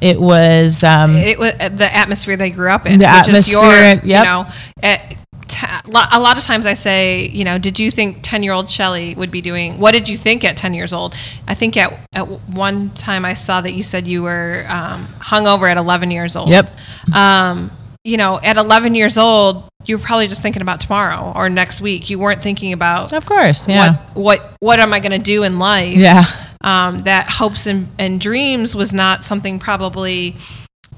it 0.00 0.18
was 0.18 0.82
um, 0.82 1.16
it 1.16 1.38
was 1.38 1.52
the 1.52 1.90
atmosphere 1.94 2.36
they 2.36 2.50
grew 2.50 2.70
up 2.70 2.86
in. 2.86 2.98
The 2.98 3.24
which 3.26 3.36
is 3.36 3.52
your, 3.52 3.64
atmosphere, 3.64 4.18
You 4.18 4.24
know, 4.24 4.46
at, 4.82 5.16
ta- 5.52 5.82
a 5.84 6.20
lot 6.20 6.36
of 6.36 6.42
times 6.42 6.66
I 6.66 6.74
say, 6.74 7.28
you 7.28 7.44
know, 7.44 7.58
did 7.58 7.78
you 7.78 7.90
think 7.90 8.18
ten-year-old 8.22 8.68
Shelley 8.68 9.14
would 9.14 9.30
be 9.30 9.40
doing? 9.40 9.78
What 9.78 9.92
did 9.92 10.08
you 10.08 10.16
think 10.16 10.44
at 10.44 10.56
ten 10.56 10.74
years 10.74 10.92
old? 10.92 11.14
I 11.46 11.54
think 11.54 11.76
at 11.76 11.92
at 12.14 12.24
one 12.50 12.90
time 12.90 13.24
I 13.24 13.34
saw 13.34 13.60
that 13.60 13.72
you 13.72 13.82
said 13.82 14.06
you 14.06 14.22
were 14.22 14.64
um, 14.68 15.06
hungover 15.20 15.70
at 15.70 15.76
eleven 15.76 16.10
years 16.10 16.34
old. 16.36 16.48
Yep. 16.50 16.70
Um, 17.14 17.70
you 18.04 18.16
know, 18.16 18.40
at 18.42 18.56
eleven 18.56 18.94
years 18.94 19.16
old, 19.18 19.68
you 19.84 19.96
were 19.96 20.02
probably 20.02 20.26
just 20.26 20.42
thinking 20.42 20.62
about 20.62 20.80
tomorrow 20.80 21.32
or 21.36 21.48
next 21.48 21.80
week. 21.80 22.10
You 22.10 22.18
weren't 22.18 22.42
thinking 22.42 22.72
about 22.72 23.12
of 23.12 23.26
course, 23.26 23.68
yeah, 23.68 23.96
what 24.14 24.40
what 24.40 24.56
what 24.60 24.80
am 24.80 24.92
I 24.92 25.00
going 25.00 25.12
to 25.12 25.18
do 25.18 25.44
in 25.44 25.58
life? 25.58 25.96
yeah, 25.96 26.24
um, 26.62 27.02
that 27.02 27.28
hopes 27.28 27.66
and, 27.66 27.88
and 27.98 28.20
dreams 28.20 28.74
was 28.74 28.92
not 28.92 29.22
something 29.22 29.58
probably 29.58 30.34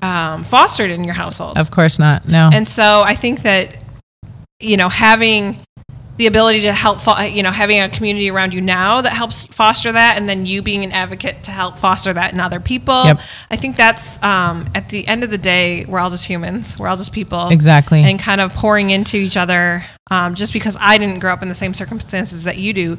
um, 0.03 0.45
fostered 0.45 0.91
in 0.91 1.05
your 1.05 1.15
household. 1.15 1.57
of 1.59 1.71
course 1.71 1.99
not. 1.99 2.29
No, 2.29 2.51
And 2.53 2.69
so 2.69 3.03
I 3.03 3.15
think 3.15 3.43
that, 3.43 3.75
you 4.61 4.77
know, 4.77 4.89
having 4.89 5.57
the 6.17 6.27
ability 6.29 6.61
to 6.61 6.73
help, 6.73 7.01
fo- 7.01 7.21
you 7.23 7.43
know, 7.43 7.51
having 7.51 7.81
a 7.81 7.89
community 7.89 8.31
around 8.31 8.55
you 8.55 8.61
now 8.61 9.01
that 9.01 9.13
helps 9.13 9.43
foster 9.47 9.91
that, 9.91 10.17
and 10.17 10.29
then 10.29 10.47
you 10.47 10.63
being 10.63 10.85
an 10.85 10.93
advocate 10.93 11.43
to 11.43 11.51
help 11.51 11.77
foster 11.77 12.13
that 12.13 12.33
in 12.33 12.39
other 12.39 12.61
people. 12.61 13.05
Yep. 13.05 13.21
I 13.51 13.57
think 13.57 13.77
that's, 13.77 14.23
um, 14.23 14.67
at 14.75 14.91
the 14.91 15.07
end 15.09 15.25
of 15.25 15.31
the 15.31 15.39
day, 15.39 15.85
we're 15.87 15.99
all 15.99 16.11
just 16.11 16.27
humans. 16.27 16.79
We're 16.79 16.87
all 16.87 16.97
just 16.97 17.13
people. 17.13 17.49
Exactly. 17.49 18.03
And 18.03 18.21
kind 18.21 18.41
of 18.41 18.53
pouring 18.55 18.91
into 18.91 19.17
each 19.17 19.37
other. 19.37 19.85
Um, 20.11 20.37
just 20.37 20.53
because 20.53 20.77
I 20.79 20.99
didn't 20.99 21.19
grow 21.19 21.33
up 21.33 21.43
in 21.43 21.49
the 21.49 21.55
same 21.55 21.75
circumstances 21.75 22.45
that 22.45 22.59
you 22.59 22.73
do, 22.73 22.99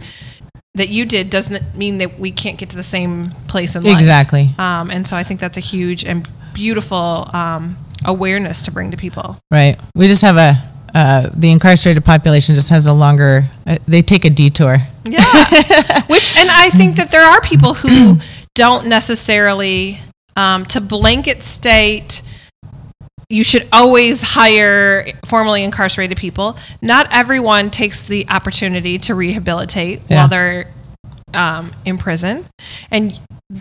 that 0.73 0.89
you 0.89 1.05
did, 1.05 1.29
doesn't 1.29 1.73
mean 1.73 1.99
that 1.99 2.19
we 2.19 2.31
can't 2.31 2.57
get 2.57 2.69
to 2.71 2.75
the 2.75 2.83
same 2.83 3.29
place 3.47 3.77
in 3.77 3.83
life. 3.83 3.95
exactly. 3.95 4.49
Um, 4.57 4.91
and 4.91 5.07
so 5.07 5.15
I 5.15 5.23
think 5.23 5.39
that's 5.39 5.55
a 5.55 5.61
huge 5.61 6.03
and 6.03 6.27
beautiful 6.53 7.29
um, 7.31 7.77
awareness 8.03 8.61
to 8.63 8.71
bring 8.71 8.91
to 8.91 8.97
people. 8.97 9.37
Right. 9.51 9.77
We 9.95 10.09
just 10.09 10.21
have 10.21 10.35
a 10.35 10.61
uh, 10.95 11.29
the 11.35 11.51
incarcerated 11.51 12.05
population 12.05 12.55
just 12.55 12.69
has 12.69 12.87
a 12.87 12.93
longer. 12.93 13.43
Uh, 13.67 13.77
they 13.87 14.01
take 14.01 14.23
a 14.23 14.29
detour. 14.29 14.77
Yeah. 15.03 15.19
Which, 16.07 16.35
and 16.37 16.49
I 16.49 16.69
think 16.73 16.95
that 16.95 17.09
there 17.11 17.21
are 17.23 17.41
people 17.41 17.73
who 17.73 18.17
don't 18.55 18.87
necessarily, 18.87 19.99
um, 20.37 20.65
to 20.67 20.79
blanket 20.79 21.43
state, 21.43 22.21
you 23.27 23.43
should 23.43 23.67
always 23.73 24.21
hire 24.21 25.05
formerly 25.25 25.63
incarcerated 25.63 26.17
people. 26.17 26.57
Not 26.81 27.07
everyone 27.11 27.71
takes 27.71 28.01
the 28.01 28.25
opportunity 28.29 28.97
to 28.99 29.15
rehabilitate 29.15 29.99
Yeah. 30.07 30.21
while 30.21 30.27
they're 30.29 30.67
um, 31.33 31.71
in 31.83 31.97
prison, 31.97 32.45
and 32.89 33.19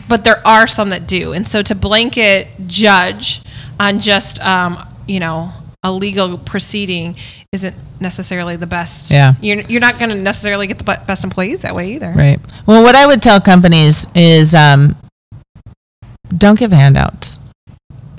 but 0.09 0.23
there 0.23 0.47
are 0.47 0.67
some 0.69 0.91
that 0.91 1.09
do. 1.09 1.33
And 1.33 1.49
so 1.49 1.63
to 1.63 1.75
blanket 1.75 2.47
judge 2.69 3.43
on 3.81 3.99
just 3.99 4.39
um, 4.41 4.79
you 5.09 5.19
know 5.19 5.51
a 5.85 5.93
legal 5.93 6.39
proceeding 6.39 7.15
isn't 7.53 7.77
necessarily 8.01 8.57
the 8.57 8.67
best. 8.67 9.11
Yeah. 9.11 9.35
you're 9.41 9.61
you're 9.61 9.81
not 9.81 9.99
going 9.99 10.11
to 10.11 10.17
necessarily 10.17 10.67
get 10.67 10.79
the 10.79 10.85
best 10.85 11.23
employees 11.23 11.61
that 11.63 11.75
way 11.75 11.93
either. 11.93 12.13
Right. 12.17 12.39
Well, 12.67 12.83
what 12.83 12.97
I 12.97 13.07
would 13.07 13.23
tell 13.23 13.41
companies 13.41 14.07
is 14.15 14.55
um, 14.55 14.97
don't 16.37 16.59
give 16.59 16.73
handouts. 16.73 17.39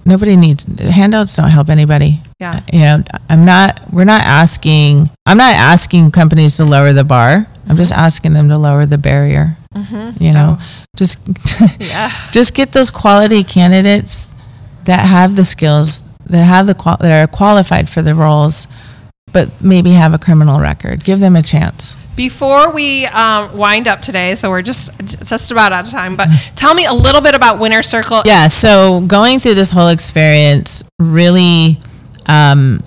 Nobody 0.06 0.36
needs 0.36 0.66
handouts. 0.80 1.36
Don't 1.36 1.50
help 1.50 1.70
anybody. 1.70 2.22
Yeah. 2.40 2.58
Uh, 2.58 2.62
you 2.72 2.80
know, 2.80 3.04
I'm 3.28 3.44
not. 3.44 3.82
We're 3.92 4.06
not 4.06 4.22
asking. 4.22 5.10
I'm 5.26 5.38
not 5.38 5.56
asking 5.56 6.12
companies 6.12 6.58
to 6.58 6.66
lower 6.66 6.94
the 6.94 7.04
bar. 7.04 7.30
I'm 7.30 7.46
mm-hmm. 7.46 7.78
just 7.78 7.92
asking 7.92 8.34
them 8.34 8.48
to 8.50 8.58
lower 8.60 8.86
the 8.86 9.00
barrier. 9.00 9.58
Mm-hmm. 9.74 10.24
You 10.24 10.34
know, 10.34 10.58
oh. 10.60 10.86
just 10.96 11.28
Yeah. 11.80 12.12
just 12.32 12.54
get 12.54 12.72
those 12.72 12.92
quality 12.92 13.44
candidates 13.44 14.36
that 14.84 15.00
have 15.00 15.36
the 15.36 15.44
skills, 15.44 16.04
that 16.26 16.44
have 16.44 16.68
the 16.68 16.76
qual- 16.76 16.98
that 16.98 17.12
are 17.12 17.28
qualified 17.28 17.90
for 17.90 18.02
the 18.02 18.16
roles, 18.16 18.68
but 19.32 19.62
maybe 19.62 19.92
have 19.92 20.14
a 20.14 20.18
criminal 20.18 20.60
record. 20.60 21.04
Give 21.04 21.20
them 21.20 21.36
a 21.36 21.42
chance. 21.42 21.96
Before 22.16 22.72
we 22.72 23.06
um, 23.08 23.58
wind 23.58 23.88
up 23.88 24.02
today, 24.02 24.36
so 24.36 24.50
we're 24.50 24.62
just 24.62 24.98
just 25.26 25.52
about 25.52 25.74
out 25.74 25.86
of 25.86 25.92
time. 25.92 26.16
But 26.16 26.30
tell 26.56 26.74
me 26.74 26.86
a 26.86 26.94
little 26.94 27.22
bit 27.22 27.36
about 27.36 27.60
Winner 27.60 27.84
Circle. 27.84 28.24
Yeah, 28.26 28.48
so 28.48 29.02
going 29.02 29.40
through 29.40 29.56
this 29.56 29.72
whole 29.72 29.90
experience 29.90 30.84
really 31.00 31.78
um, 32.28 32.80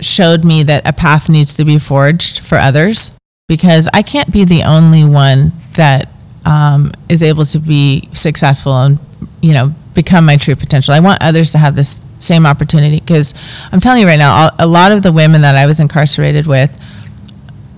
showed 0.00 0.44
me 0.44 0.62
that 0.64 0.86
a 0.86 0.92
path 0.92 1.28
needs 1.28 1.56
to 1.56 1.64
be 1.64 1.78
forged 1.78 2.40
for 2.40 2.56
others 2.56 3.16
because 3.48 3.88
I 3.92 4.02
can't 4.02 4.32
be 4.32 4.44
the 4.44 4.62
only 4.62 5.04
one 5.04 5.52
that 5.72 6.08
um, 6.44 6.92
is 7.08 7.22
able 7.22 7.44
to 7.46 7.58
be 7.58 8.08
successful 8.12 8.72
and 8.80 8.98
you 9.42 9.52
know 9.52 9.74
become 9.96 10.24
my 10.24 10.36
true 10.36 10.54
potential. 10.54 10.94
I 10.94 11.00
want 11.00 11.20
others 11.20 11.50
to 11.52 11.58
have 11.58 11.74
this 11.74 12.00
same 12.20 12.46
opportunity 12.46 13.00
because 13.00 13.34
I'm 13.72 13.80
telling 13.80 14.00
you 14.00 14.06
right 14.06 14.18
now, 14.18 14.50
a 14.58 14.66
lot 14.66 14.92
of 14.92 15.02
the 15.02 15.10
women 15.10 15.40
that 15.40 15.56
I 15.56 15.66
was 15.66 15.80
incarcerated 15.80 16.46
with. 16.46 16.70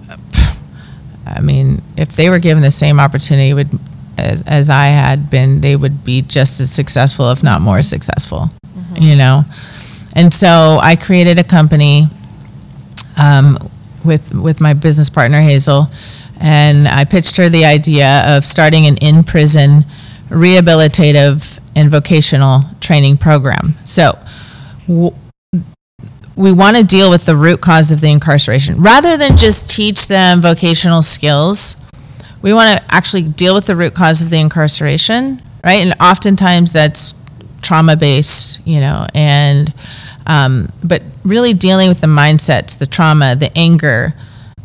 I 1.26 1.40
mean, 1.40 1.80
if 1.96 2.14
they 2.14 2.28
were 2.28 2.38
given 2.38 2.62
the 2.62 2.70
same 2.70 3.00
opportunity 3.00 3.54
would, 3.54 3.70
as, 4.18 4.42
as 4.42 4.68
I 4.68 4.86
had 4.86 5.30
been, 5.30 5.62
they 5.62 5.76
would 5.76 6.04
be 6.04 6.20
just 6.20 6.60
as 6.60 6.70
successful, 6.70 7.30
if 7.30 7.42
not 7.42 7.62
more 7.62 7.82
successful, 7.82 8.50
you 9.00 9.16
know? 9.16 9.44
And 10.14 10.34
so 10.34 10.78
I 10.82 10.96
created 10.96 11.38
a 11.38 11.44
company 11.44 12.06
um, 13.20 13.58
with, 14.04 14.34
with 14.34 14.60
my 14.60 14.74
business 14.74 15.08
partner, 15.08 15.40
Hazel, 15.40 15.86
and 16.40 16.86
I 16.86 17.04
pitched 17.04 17.36
her 17.36 17.48
the 17.48 17.64
idea 17.64 18.24
of 18.26 18.44
starting 18.44 18.86
an 18.86 18.96
in 18.98 19.24
prison 19.24 19.84
rehabilitative 20.28 21.58
and 21.78 21.90
vocational 21.90 22.62
training 22.80 23.16
program. 23.16 23.74
So, 23.84 24.18
w- 24.86 25.14
we 26.36 26.52
want 26.52 26.76
to 26.76 26.84
deal 26.84 27.10
with 27.10 27.24
the 27.24 27.36
root 27.36 27.60
cause 27.60 27.90
of 27.90 28.00
the 28.00 28.10
incarceration 28.10 28.80
rather 28.80 29.16
than 29.16 29.36
just 29.36 29.68
teach 29.74 30.08
them 30.08 30.40
vocational 30.40 31.02
skills. 31.02 31.76
We 32.42 32.52
want 32.52 32.78
to 32.78 32.94
actually 32.94 33.22
deal 33.22 33.54
with 33.54 33.66
the 33.66 33.74
root 33.76 33.94
cause 33.94 34.22
of 34.22 34.30
the 34.30 34.38
incarceration, 34.38 35.40
right? 35.64 35.84
And 35.84 35.94
oftentimes 36.00 36.72
that's 36.72 37.14
trauma 37.62 37.96
based, 37.96 38.64
you 38.66 38.80
know, 38.80 39.06
and 39.14 39.72
um, 40.26 40.68
but 40.84 41.02
really 41.24 41.54
dealing 41.54 41.88
with 41.88 42.00
the 42.00 42.06
mindsets, 42.06 42.78
the 42.78 42.86
trauma, 42.86 43.34
the 43.34 43.50
anger, 43.56 44.14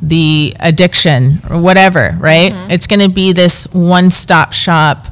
the 0.01 0.55
addiction, 0.59 1.39
or 1.49 1.59
whatever, 1.61 2.16
right? 2.20 2.51
It's 2.72 2.86
going 2.86 2.99
to 2.99 3.09
be 3.09 3.32
this 3.34 3.66
one 3.74 4.11
stop 4.11 4.53
shop, 4.53 5.07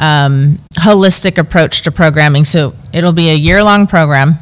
um, 0.00 0.58
holistic 0.78 1.38
approach 1.38 1.82
to 1.82 1.92
programming. 1.92 2.44
So 2.44 2.74
it'll 2.92 3.12
be 3.12 3.30
a 3.30 3.34
year 3.34 3.62
long 3.62 3.86
program. 3.86 4.34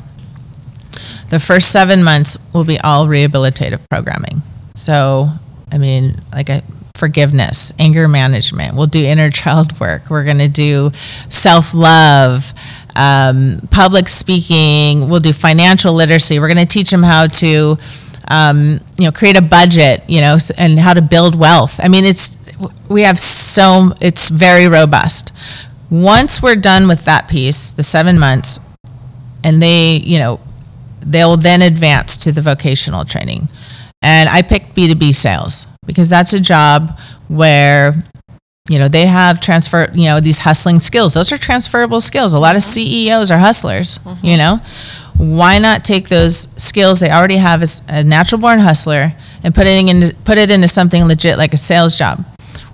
The 1.31 1.41
first 1.41 1.71
seven 1.73 2.03
months 2.03 2.39
will 2.55 2.65
be 2.65 2.81
all 2.81 3.07
rehabilitative 3.07 3.81
programming. 3.91 4.43
So, 4.77 5.29
I 5.71 5.77
mean, 5.77 6.15
like 6.33 6.49
a 6.49 6.63
forgiveness, 6.95 7.73
anger 7.79 8.09
management. 8.09 8.75
We'll 8.75 8.87
do 8.87 9.05
inner 9.05 9.31
child 9.31 9.79
work. 9.81 10.09
We're 10.09 10.25
going 10.25 10.39
to 10.39 10.49
do 10.49 10.93
self 11.29 11.75
love, 11.75 12.55
um, 12.97 13.61
public 13.71 14.09
speaking. 14.09 15.09
We'll 15.11 15.21
do 15.21 15.33
financial 15.33 15.93
literacy. 15.93 16.39
We're 16.39 16.53
going 16.53 16.67
to 16.67 16.73
teach 16.73 16.91
them 16.91 17.03
how 17.03 17.27
to, 17.27 17.77
um, 18.29 18.81
you 18.97 19.05
know, 19.05 19.13
create 19.13 19.37
a 19.37 19.43
budget, 19.43 20.05
you 20.09 20.21
know, 20.21 20.39
and 20.57 20.79
how 20.79 20.95
to 20.95 21.03
build 21.03 21.35
wealth. 21.35 21.81
I 21.83 21.89
mean, 21.89 22.05
it's 22.05 22.39
we 22.89 23.03
have 23.03 23.19
so 23.19 23.93
it's 24.01 24.29
very 24.29 24.67
robust. 24.67 25.33
Once 25.91 26.43
we're 26.43 26.57
done 26.57 26.87
with 26.87 27.05
that 27.05 27.29
piece, 27.29 27.71
the 27.71 27.83
seven 27.83 28.19
months, 28.19 28.59
and 29.43 29.63
they, 29.63 29.97
you 29.97 30.19
know, 30.19 30.41
they'll 31.01 31.37
then 31.37 31.63
advance 31.63 32.17
to 32.17 32.33
the 32.33 32.43
vocational 32.43 33.05
training. 33.05 33.49
And 34.03 34.29
I 34.29 34.43
picked 34.43 34.75
B2B 34.77 35.15
sales 35.15 35.67
because 35.87 36.11
that's 36.11 36.33
a 36.33 36.41
job 36.41 36.99
where, 37.29 37.95
you 38.69 38.79
know, 38.79 38.89
they 38.89 39.07
have 39.07 39.41
transfer, 39.41 39.91
you 39.95 40.05
know, 40.05 40.21
these 40.21 40.41
hustling 40.41 40.81
skills. 40.81 41.15
Those 41.15 41.33
are 41.33 41.39
transferable 41.39 42.01
skills. 42.01 42.33
A 42.33 42.39
lot 42.39 42.57
of 42.57 42.63
CEOs 42.63 43.31
are 43.31 43.39
hustlers, 43.39 43.99
mm-hmm. 43.99 44.25
you 44.25 44.37
know. 44.37 44.59
Why 45.17 45.59
not 45.59 45.85
take 45.85 46.09
those 46.09 46.49
skills 46.63 47.01
they 47.01 47.11
already 47.11 47.39
have 47.39 47.61
as 47.61 47.83
a 47.89 48.05
natural 48.05 48.41
born 48.41 48.61
hustler 48.61 49.15
and 49.43 49.53
put 49.53 49.67
it 49.67 49.91
into 49.91 50.15
put 50.25 50.39
it 50.39 50.49
into 50.49 50.69
something 50.69 51.05
legit 51.07 51.39
like 51.39 51.53
a 51.53 51.57
sales 51.57 51.97
job? 51.97 52.25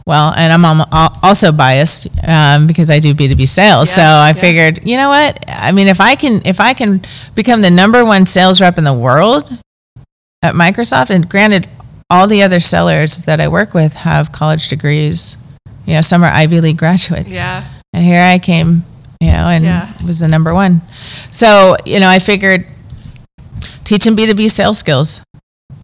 Well, 0.07 0.35
and 0.37 0.53
I'm 0.53 0.65
al- 0.67 0.87
al- 0.93 1.19
also 1.23 1.51
biased 1.51 2.09
um, 2.29 2.67
because 2.67 2.91
I 2.91 2.99
do 2.99 3.15
B2B 3.15 3.49
sales. 3.49 3.89
so 3.91 4.03
I 4.03 4.29
yeah. 4.29 4.33
figured, 4.41 4.87
you 4.87 4.97
know 4.99 5.09
what? 5.09 5.43
I 5.49 5.73
mean, 5.73 5.89
if 5.89 6.01
I 6.01 6.15
can 6.15 6.43
if 6.45 6.61
I 6.61 6.75
can 6.75 7.01
become 7.35 7.63
the 7.63 7.71
number 7.71 8.05
one 8.05 8.27
sales 8.27 8.61
rep 8.61 8.77
in 8.77 8.85
the 8.85 8.93
world 8.93 9.51
at 10.43 10.55
Microsoft, 10.55 11.09
and 11.09 11.27
granted, 11.29 11.67
all 12.11 12.27
the 12.27 12.43
other 12.43 12.61
sellers 12.61 13.19
that 13.25 13.41
I 13.41 13.49
work 13.49 13.73
with 13.73 13.95
have 13.95 14.31
college 14.31 14.69
degrees. 14.69 15.39
You 15.87 15.95
know, 15.95 16.01
some 16.03 16.23
are 16.23 16.31
Ivy 16.31 16.61
League 16.61 16.77
graduates. 16.79 17.35
Yeah. 17.35 17.65
And 17.95 18.05
here 18.05 18.21
I 18.23 18.39
came, 18.39 18.85
you 19.21 19.29
know, 19.29 19.49
and 19.49 19.65
Yeah. 19.65 19.91
was 20.07 20.21
the 20.21 20.29
number 20.29 20.53
one. 20.55 20.83
So, 21.31 21.77
you 21.87 21.99
know, 22.01 22.09
I 22.09 22.19
figured 22.19 22.67
teach 23.85 24.05
them 24.05 24.17
B2B 24.17 24.51
sales 24.51 24.79
skills. 24.79 25.23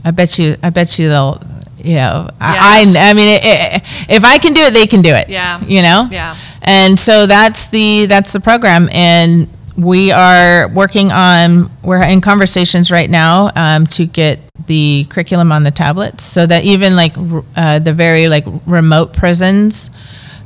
I 0.05 0.11
bet 0.11 0.39
you, 0.39 0.57
I 0.63 0.71
bet 0.71 0.99
you 0.99 1.09
they'll, 1.09 1.43
you 1.85 1.95
know, 1.97 2.29
I, 2.41 2.85
I, 2.87 3.11
I 3.11 3.15
mean, 3.15 3.29
it, 3.29 3.41
it, 3.45 3.83
if 4.09 4.25
I 4.25 4.39
can 4.39 4.53
do 4.53 4.63
it, 4.63 4.75
they 4.75 4.87
can 4.87 5.03
do 5.03 5.15
it. 5.15 5.29
Yeah. 5.29 5.61
You 5.65 5.83
know? 5.83 6.09
Yeah. 6.11 6.37
And 6.63 6.99
so 6.99 7.27
that's 7.27 7.69
the, 7.69 8.07
that's 8.07 8.33
the 8.33 8.41
program. 8.41 8.89
And 8.93 9.49
we 9.77 10.13
are 10.13 10.69
working 10.69 11.11
on, 11.11 11.71
we're 11.83 12.03
in 12.03 12.21
conversations 12.21 12.91
right 12.91 13.09
now 13.09 13.51
um, 13.57 13.87
to 13.87 14.07
get 14.07 14.41
the 14.67 15.07
curriculum 15.09 15.53
on 15.53 15.65
the 15.65 15.71
tablets 15.71 16.23
so 16.23 16.47
that 16.47 16.65
even 16.65 16.97
like 16.97 17.15
uh, 17.57 17.79
the 17.79 17.93
very 17.93 18.29
like 18.29 18.45
remote 18.67 19.15
prisons, 19.15 19.91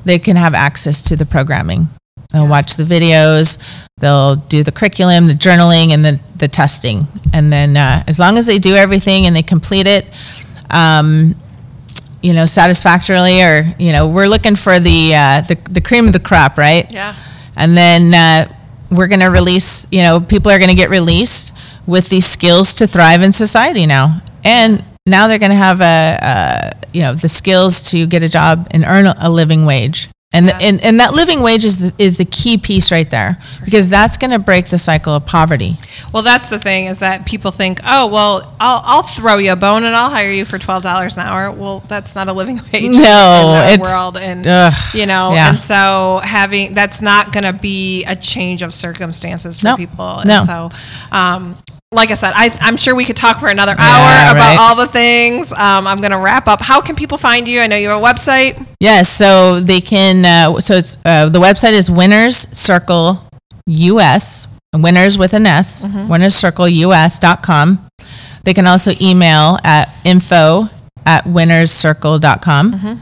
they 0.04 0.18
can 0.18 0.36
have 0.36 0.54
access 0.54 1.02
to 1.08 1.16
the 1.16 1.26
programming. 1.26 1.88
They'll 2.30 2.48
watch 2.48 2.76
the 2.76 2.84
videos, 2.84 3.58
they'll 3.98 4.34
do 4.36 4.64
the 4.64 4.72
curriculum, 4.72 5.26
the 5.26 5.34
journaling, 5.34 5.90
and 5.90 6.04
the, 6.04 6.20
the 6.36 6.48
testing. 6.48 7.06
And 7.32 7.52
then 7.52 7.76
uh, 7.76 8.02
as 8.08 8.18
long 8.18 8.38
as 8.38 8.46
they 8.46 8.58
do 8.58 8.74
everything 8.74 9.26
and 9.26 9.36
they 9.36 9.42
complete 9.42 9.86
it, 9.86 10.06
um, 10.74 11.34
you 12.22 12.32
know, 12.32 12.44
satisfactorily, 12.44 13.42
or 13.42 13.74
you 13.78 13.92
know, 13.92 14.08
we're 14.08 14.26
looking 14.26 14.56
for 14.56 14.80
the 14.80 15.14
uh, 15.14 15.40
the, 15.42 15.54
the 15.70 15.80
cream 15.80 16.06
of 16.06 16.12
the 16.12 16.20
crop, 16.20 16.58
right? 16.58 16.90
Yeah. 16.90 17.14
And 17.56 17.76
then 17.76 18.12
uh, 18.12 18.52
we're 18.90 19.08
going 19.08 19.20
to 19.20 19.30
release. 19.30 19.86
You 19.92 20.02
know, 20.02 20.20
people 20.20 20.50
are 20.50 20.58
going 20.58 20.70
to 20.70 20.76
get 20.76 20.90
released 20.90 21.54
with 21.86 22.08
these 22.08 22.26
skills 22.26 22.74
to 22.76 22.86
thrive 22.86 23.22
in 23.22 23.30
society 23.30 23.86
now, 23.86 24.20
and 24.42 24.82
now 25.06 25.28
they're 25.28 25.38
going 25.38 25.50
to 25.50 25.56
have 25.56 25.80
a, 25.80 26.18
a 26.20 26.72
you 26.92 27.02
know 27.02 27.14
the 27.14 27.28
skills 27.28 27.90
to 27.90 28.06
get 28.06 28.22
a 28.22 28.28
job 28.28 28.68
and 28.70 28.84
earn 28.84 29.06
a, 29.06 29.14
a 29.20 29.30
living 29.30 29.66
wage. 29.66 30.08
And, 30.34 30.48
the, 30.48 30.54
and 30.56 30.82
and 30.82 30.98
that 31.00 31.14
living 31.14 31.42
wage 31.42 31.64
is 31.64 31.78
the, 31.78 32.02
is 32.02 32.16
the 32.18 32.24
key 32.24 32.58
piece 32.58 32.90
right 32.90 33.08
there 33.08 33.38
because 33.64 33.88
that's 33.88 34.16
going 34.16 34.32
to 34.32 34.38
break 34.40 34.66
the 34.66 34.78
cycle 34.78 35.14
of 35.14 35.24
poverty. 35.26 35.76
Well, 36.12 36.24
that's 36.24 36.50
the 36.50 36.58
thing 36.58 36.86
is 36.86 36.98
that 36.98 37.24
people 37.24 37.52
think, 37.52 37.78
oh, 37.84 38.08
well, 38.08 38.54
I'll, 38.60 38.82
I'll 38.84 39.02
throw 39.04 39.38
you 39.38 39.52
a 39.52 39.56
bone 39.56 39.84
and 39.84 39.94
I'll 39.94 40.10
hire 40.10 40.30
you 40.30 40.44
for 40.44 40.58
twelve 40.58 40.82
dollars 40.82 41.14
an 41.16 41.20
hour. 41.20 41.52
Well, 41.52 41.80
that's 41.88 42.14
not 42.16 42.26
a 42.28 42.32
living 42.32 42.56
wage 42.72 42.82
in 42.82 42.92
No, 42.92 43.68
it's- 43.72 43.78
world, 43.80 44.16
and 44.16 44.44
ugh, 44.46 44.72
you 44.92 45.06
know, 45.06 45.32
yeah. 45.32 45.50
and 45.50 45.60
so 45.60 46.20
having 46.24 46.74
that's 46.74 47.00
not 47.00 47.32
going 47.32 47.44
to 47.44 47.52
be 47.52 48.04
a 48.04 48.16
change 48.16 48.62
of 48.62 48.74
circumstances 48.74 49.58
for 49.58 49.64
No, 49.64 49.76
people. 49.76 50.22
no. 50.26 50.38
And 50.38 50.44
so, 50.46 50.70
um, 51.12 51.56
like 51.94 52.10
I 52.10 52.14
said, 52.14 52.32
I, 52.34 52.50
I'm 52.60 52.76
sure 52.76 52.94
we 52.94 53.04
could 53.04 53.16
talk 53.16 53.38
for 53.40 53.48
another 53.48 53.72
hour 53.72 53.78
Yeah, 53.78 54.32
about 54.32 54.40
right. 54.40 54.56
all 54.60 54.76
the 54.76 54.86
things. 54.88 55.52
Um, 55.52 55.86
I'm 55.86 55.98
going 55.98 56.10
to 56.10 56.18
wrap 56.18 56.48
up. 56.48 56.60
How 56.60 56.80
can 56.80 56.96
people 56.96 57.18
find 57.18 57.46
you? 57.48 57.60
I 57.60 57.66
know 57.66 57.76
you 57.76 57.88
have 57.88 58.02
a 58.02 58.04
website. 58.04 58.64
Yes, 58.80 59.08
so 59.08 59.60
they 59.60 59.80
can. 59.80 60.24
Uh, 60.24 60.60
so 60.60 60.74
it's 60.74 60.96
uh, 61.04 61.28
the 61.28 61.38
website 61.40 61.72
is 61.72 61.90
Winners 61.90 62.48
Circle 62.56 63.22
US. 63.66 64.46
Winners 64.74 65.16
with 65.16 65.34
an 65.34 65.46
S. 65.46 65.84
WinnersCircleUS.com. 65.84 67.86
They 68.44 68.54
can 68.54 68.66
also 68.66 68.92
email 69.00 69.56
at 69.64 69.88
info 70.04 70.68
at 71.06 71.24
winnerscircle.com. 71.24 73.00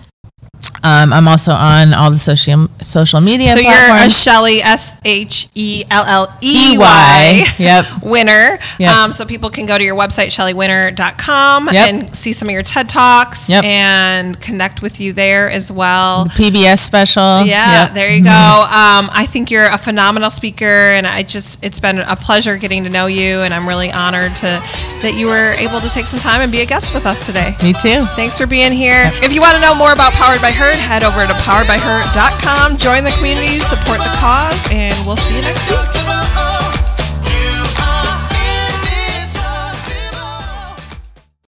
Um, 0.85 1.12
I'm 1.12 1.28
also 1.28 1.53
on 1.53 1.95
all 1.95 2.11
the 2.11 2.16
social 2.16 2.68
social 2.80 3.20
media 3.20 3.51
So 3.51 3.61
you're 3.61 3.70
a 3.70 3.74
platforms. 3.74 4.22
Shelley 4.22 4.62
S 4.62 4.97
H 5.05 5.49
E 5.55 5.85
L 5.91 6.05
L 6.07 6.37
E. 6.41 6.76
Y 6.78 7.45
Yep. 7.59 7.85
winner. 8.03 8.59
Yep. 8.78 8.91
Um, 8.91 9.12
so 9.12 9.24
people 9.24 9.49
can 9.51 9.66
go 9.66 9.78
to 9.78 9.85
your 9.85 9.95
website 9.97 10.28
shelleywinner.com 10.28 11.68
Yep. 11.72 11.89
and 11.89 12.16
see 12.16 12.33
some 12.33 12.49
of 12.49 12.53
your 12.53 12.62
TED 12.62 12.89
talks 12.89 13.49
Yep. 13.49 13.64
and 13.64 14.41
connect 14.41 14.83
with 14.83 15.01
you 15.01 15.12
there 15.12 15.51
as 15.51 15.70
well. 15.70 16.24
The 16.24 16.30
PBS 16.51 16.78
special. 16.78 17.43
Yeah, 17.45 17.89
there 17.93 18.11
you 18.11 18.22
go. 18.24 18.30
Um, 18.30 19.09
I 19.12 19.26
think 19.28 19.51
you're 19.51 19.66
a 19.68 19.78
phenomenal 19.78 20.30
speaker, 20.30 20.64
and 20.93 21.07
I 21.07 21.22
just 21.22 21.62
it's 21.62 21.80
been 21.80 21.99
a 21.99 22.16
pleasure 22.16 22.57
getting 22.57 22.85
to 22.85 22.91
know 22.91 23.07
you, 23.07 23.41
and 23.43 23.55
I'm 23.55 23.68
really 23.68 23.93
honored 23.93 24.35
to 24.37 24.62
that 25.03 25.14
you 25.16 25.28
were 25.28 25.51
able 25.53 25.80
to 25.80 25.89
take 25.91 26.07
some 26.07 26.18
time 26.20 26.41
and 26.41 26.51
be 26.53 26.61
a 26.61 26.66
guest 26.66 26.95
with 26.95 27.07
us 27.07 27.26
today. 27.26 27.55
Me 27.62 27.72
too. 27.72 28.05
Thanks 28.16 28.39
for 28.39 28.47
being 28.47 28.72
here. 28.72 29.11
If 29.22 29.33
you 29.33 29.41
want 29.41 29.55
to 29.57 29.61
know 29.61 29.74
more 29.74 29.93
about 29.93 30.12
Powered 30.12 30.41
by 30.41 30.51
Head 30.79 31.05
over 31.05 31.27
to 31.27 31.33
poweredbyherd.com, 31.33 32.77
join 32.77 33.05
the 33.05 33.11
community, 33.12 33.59
support 33.59 33.99
the 33.99 34.12
cause, 34.20 34.66
and 34.70 34.95
we'll 35.07 35.16
see 35.16 35.37
you 35.37 35.43
next 35.43 35.68
week. 35.70 36.51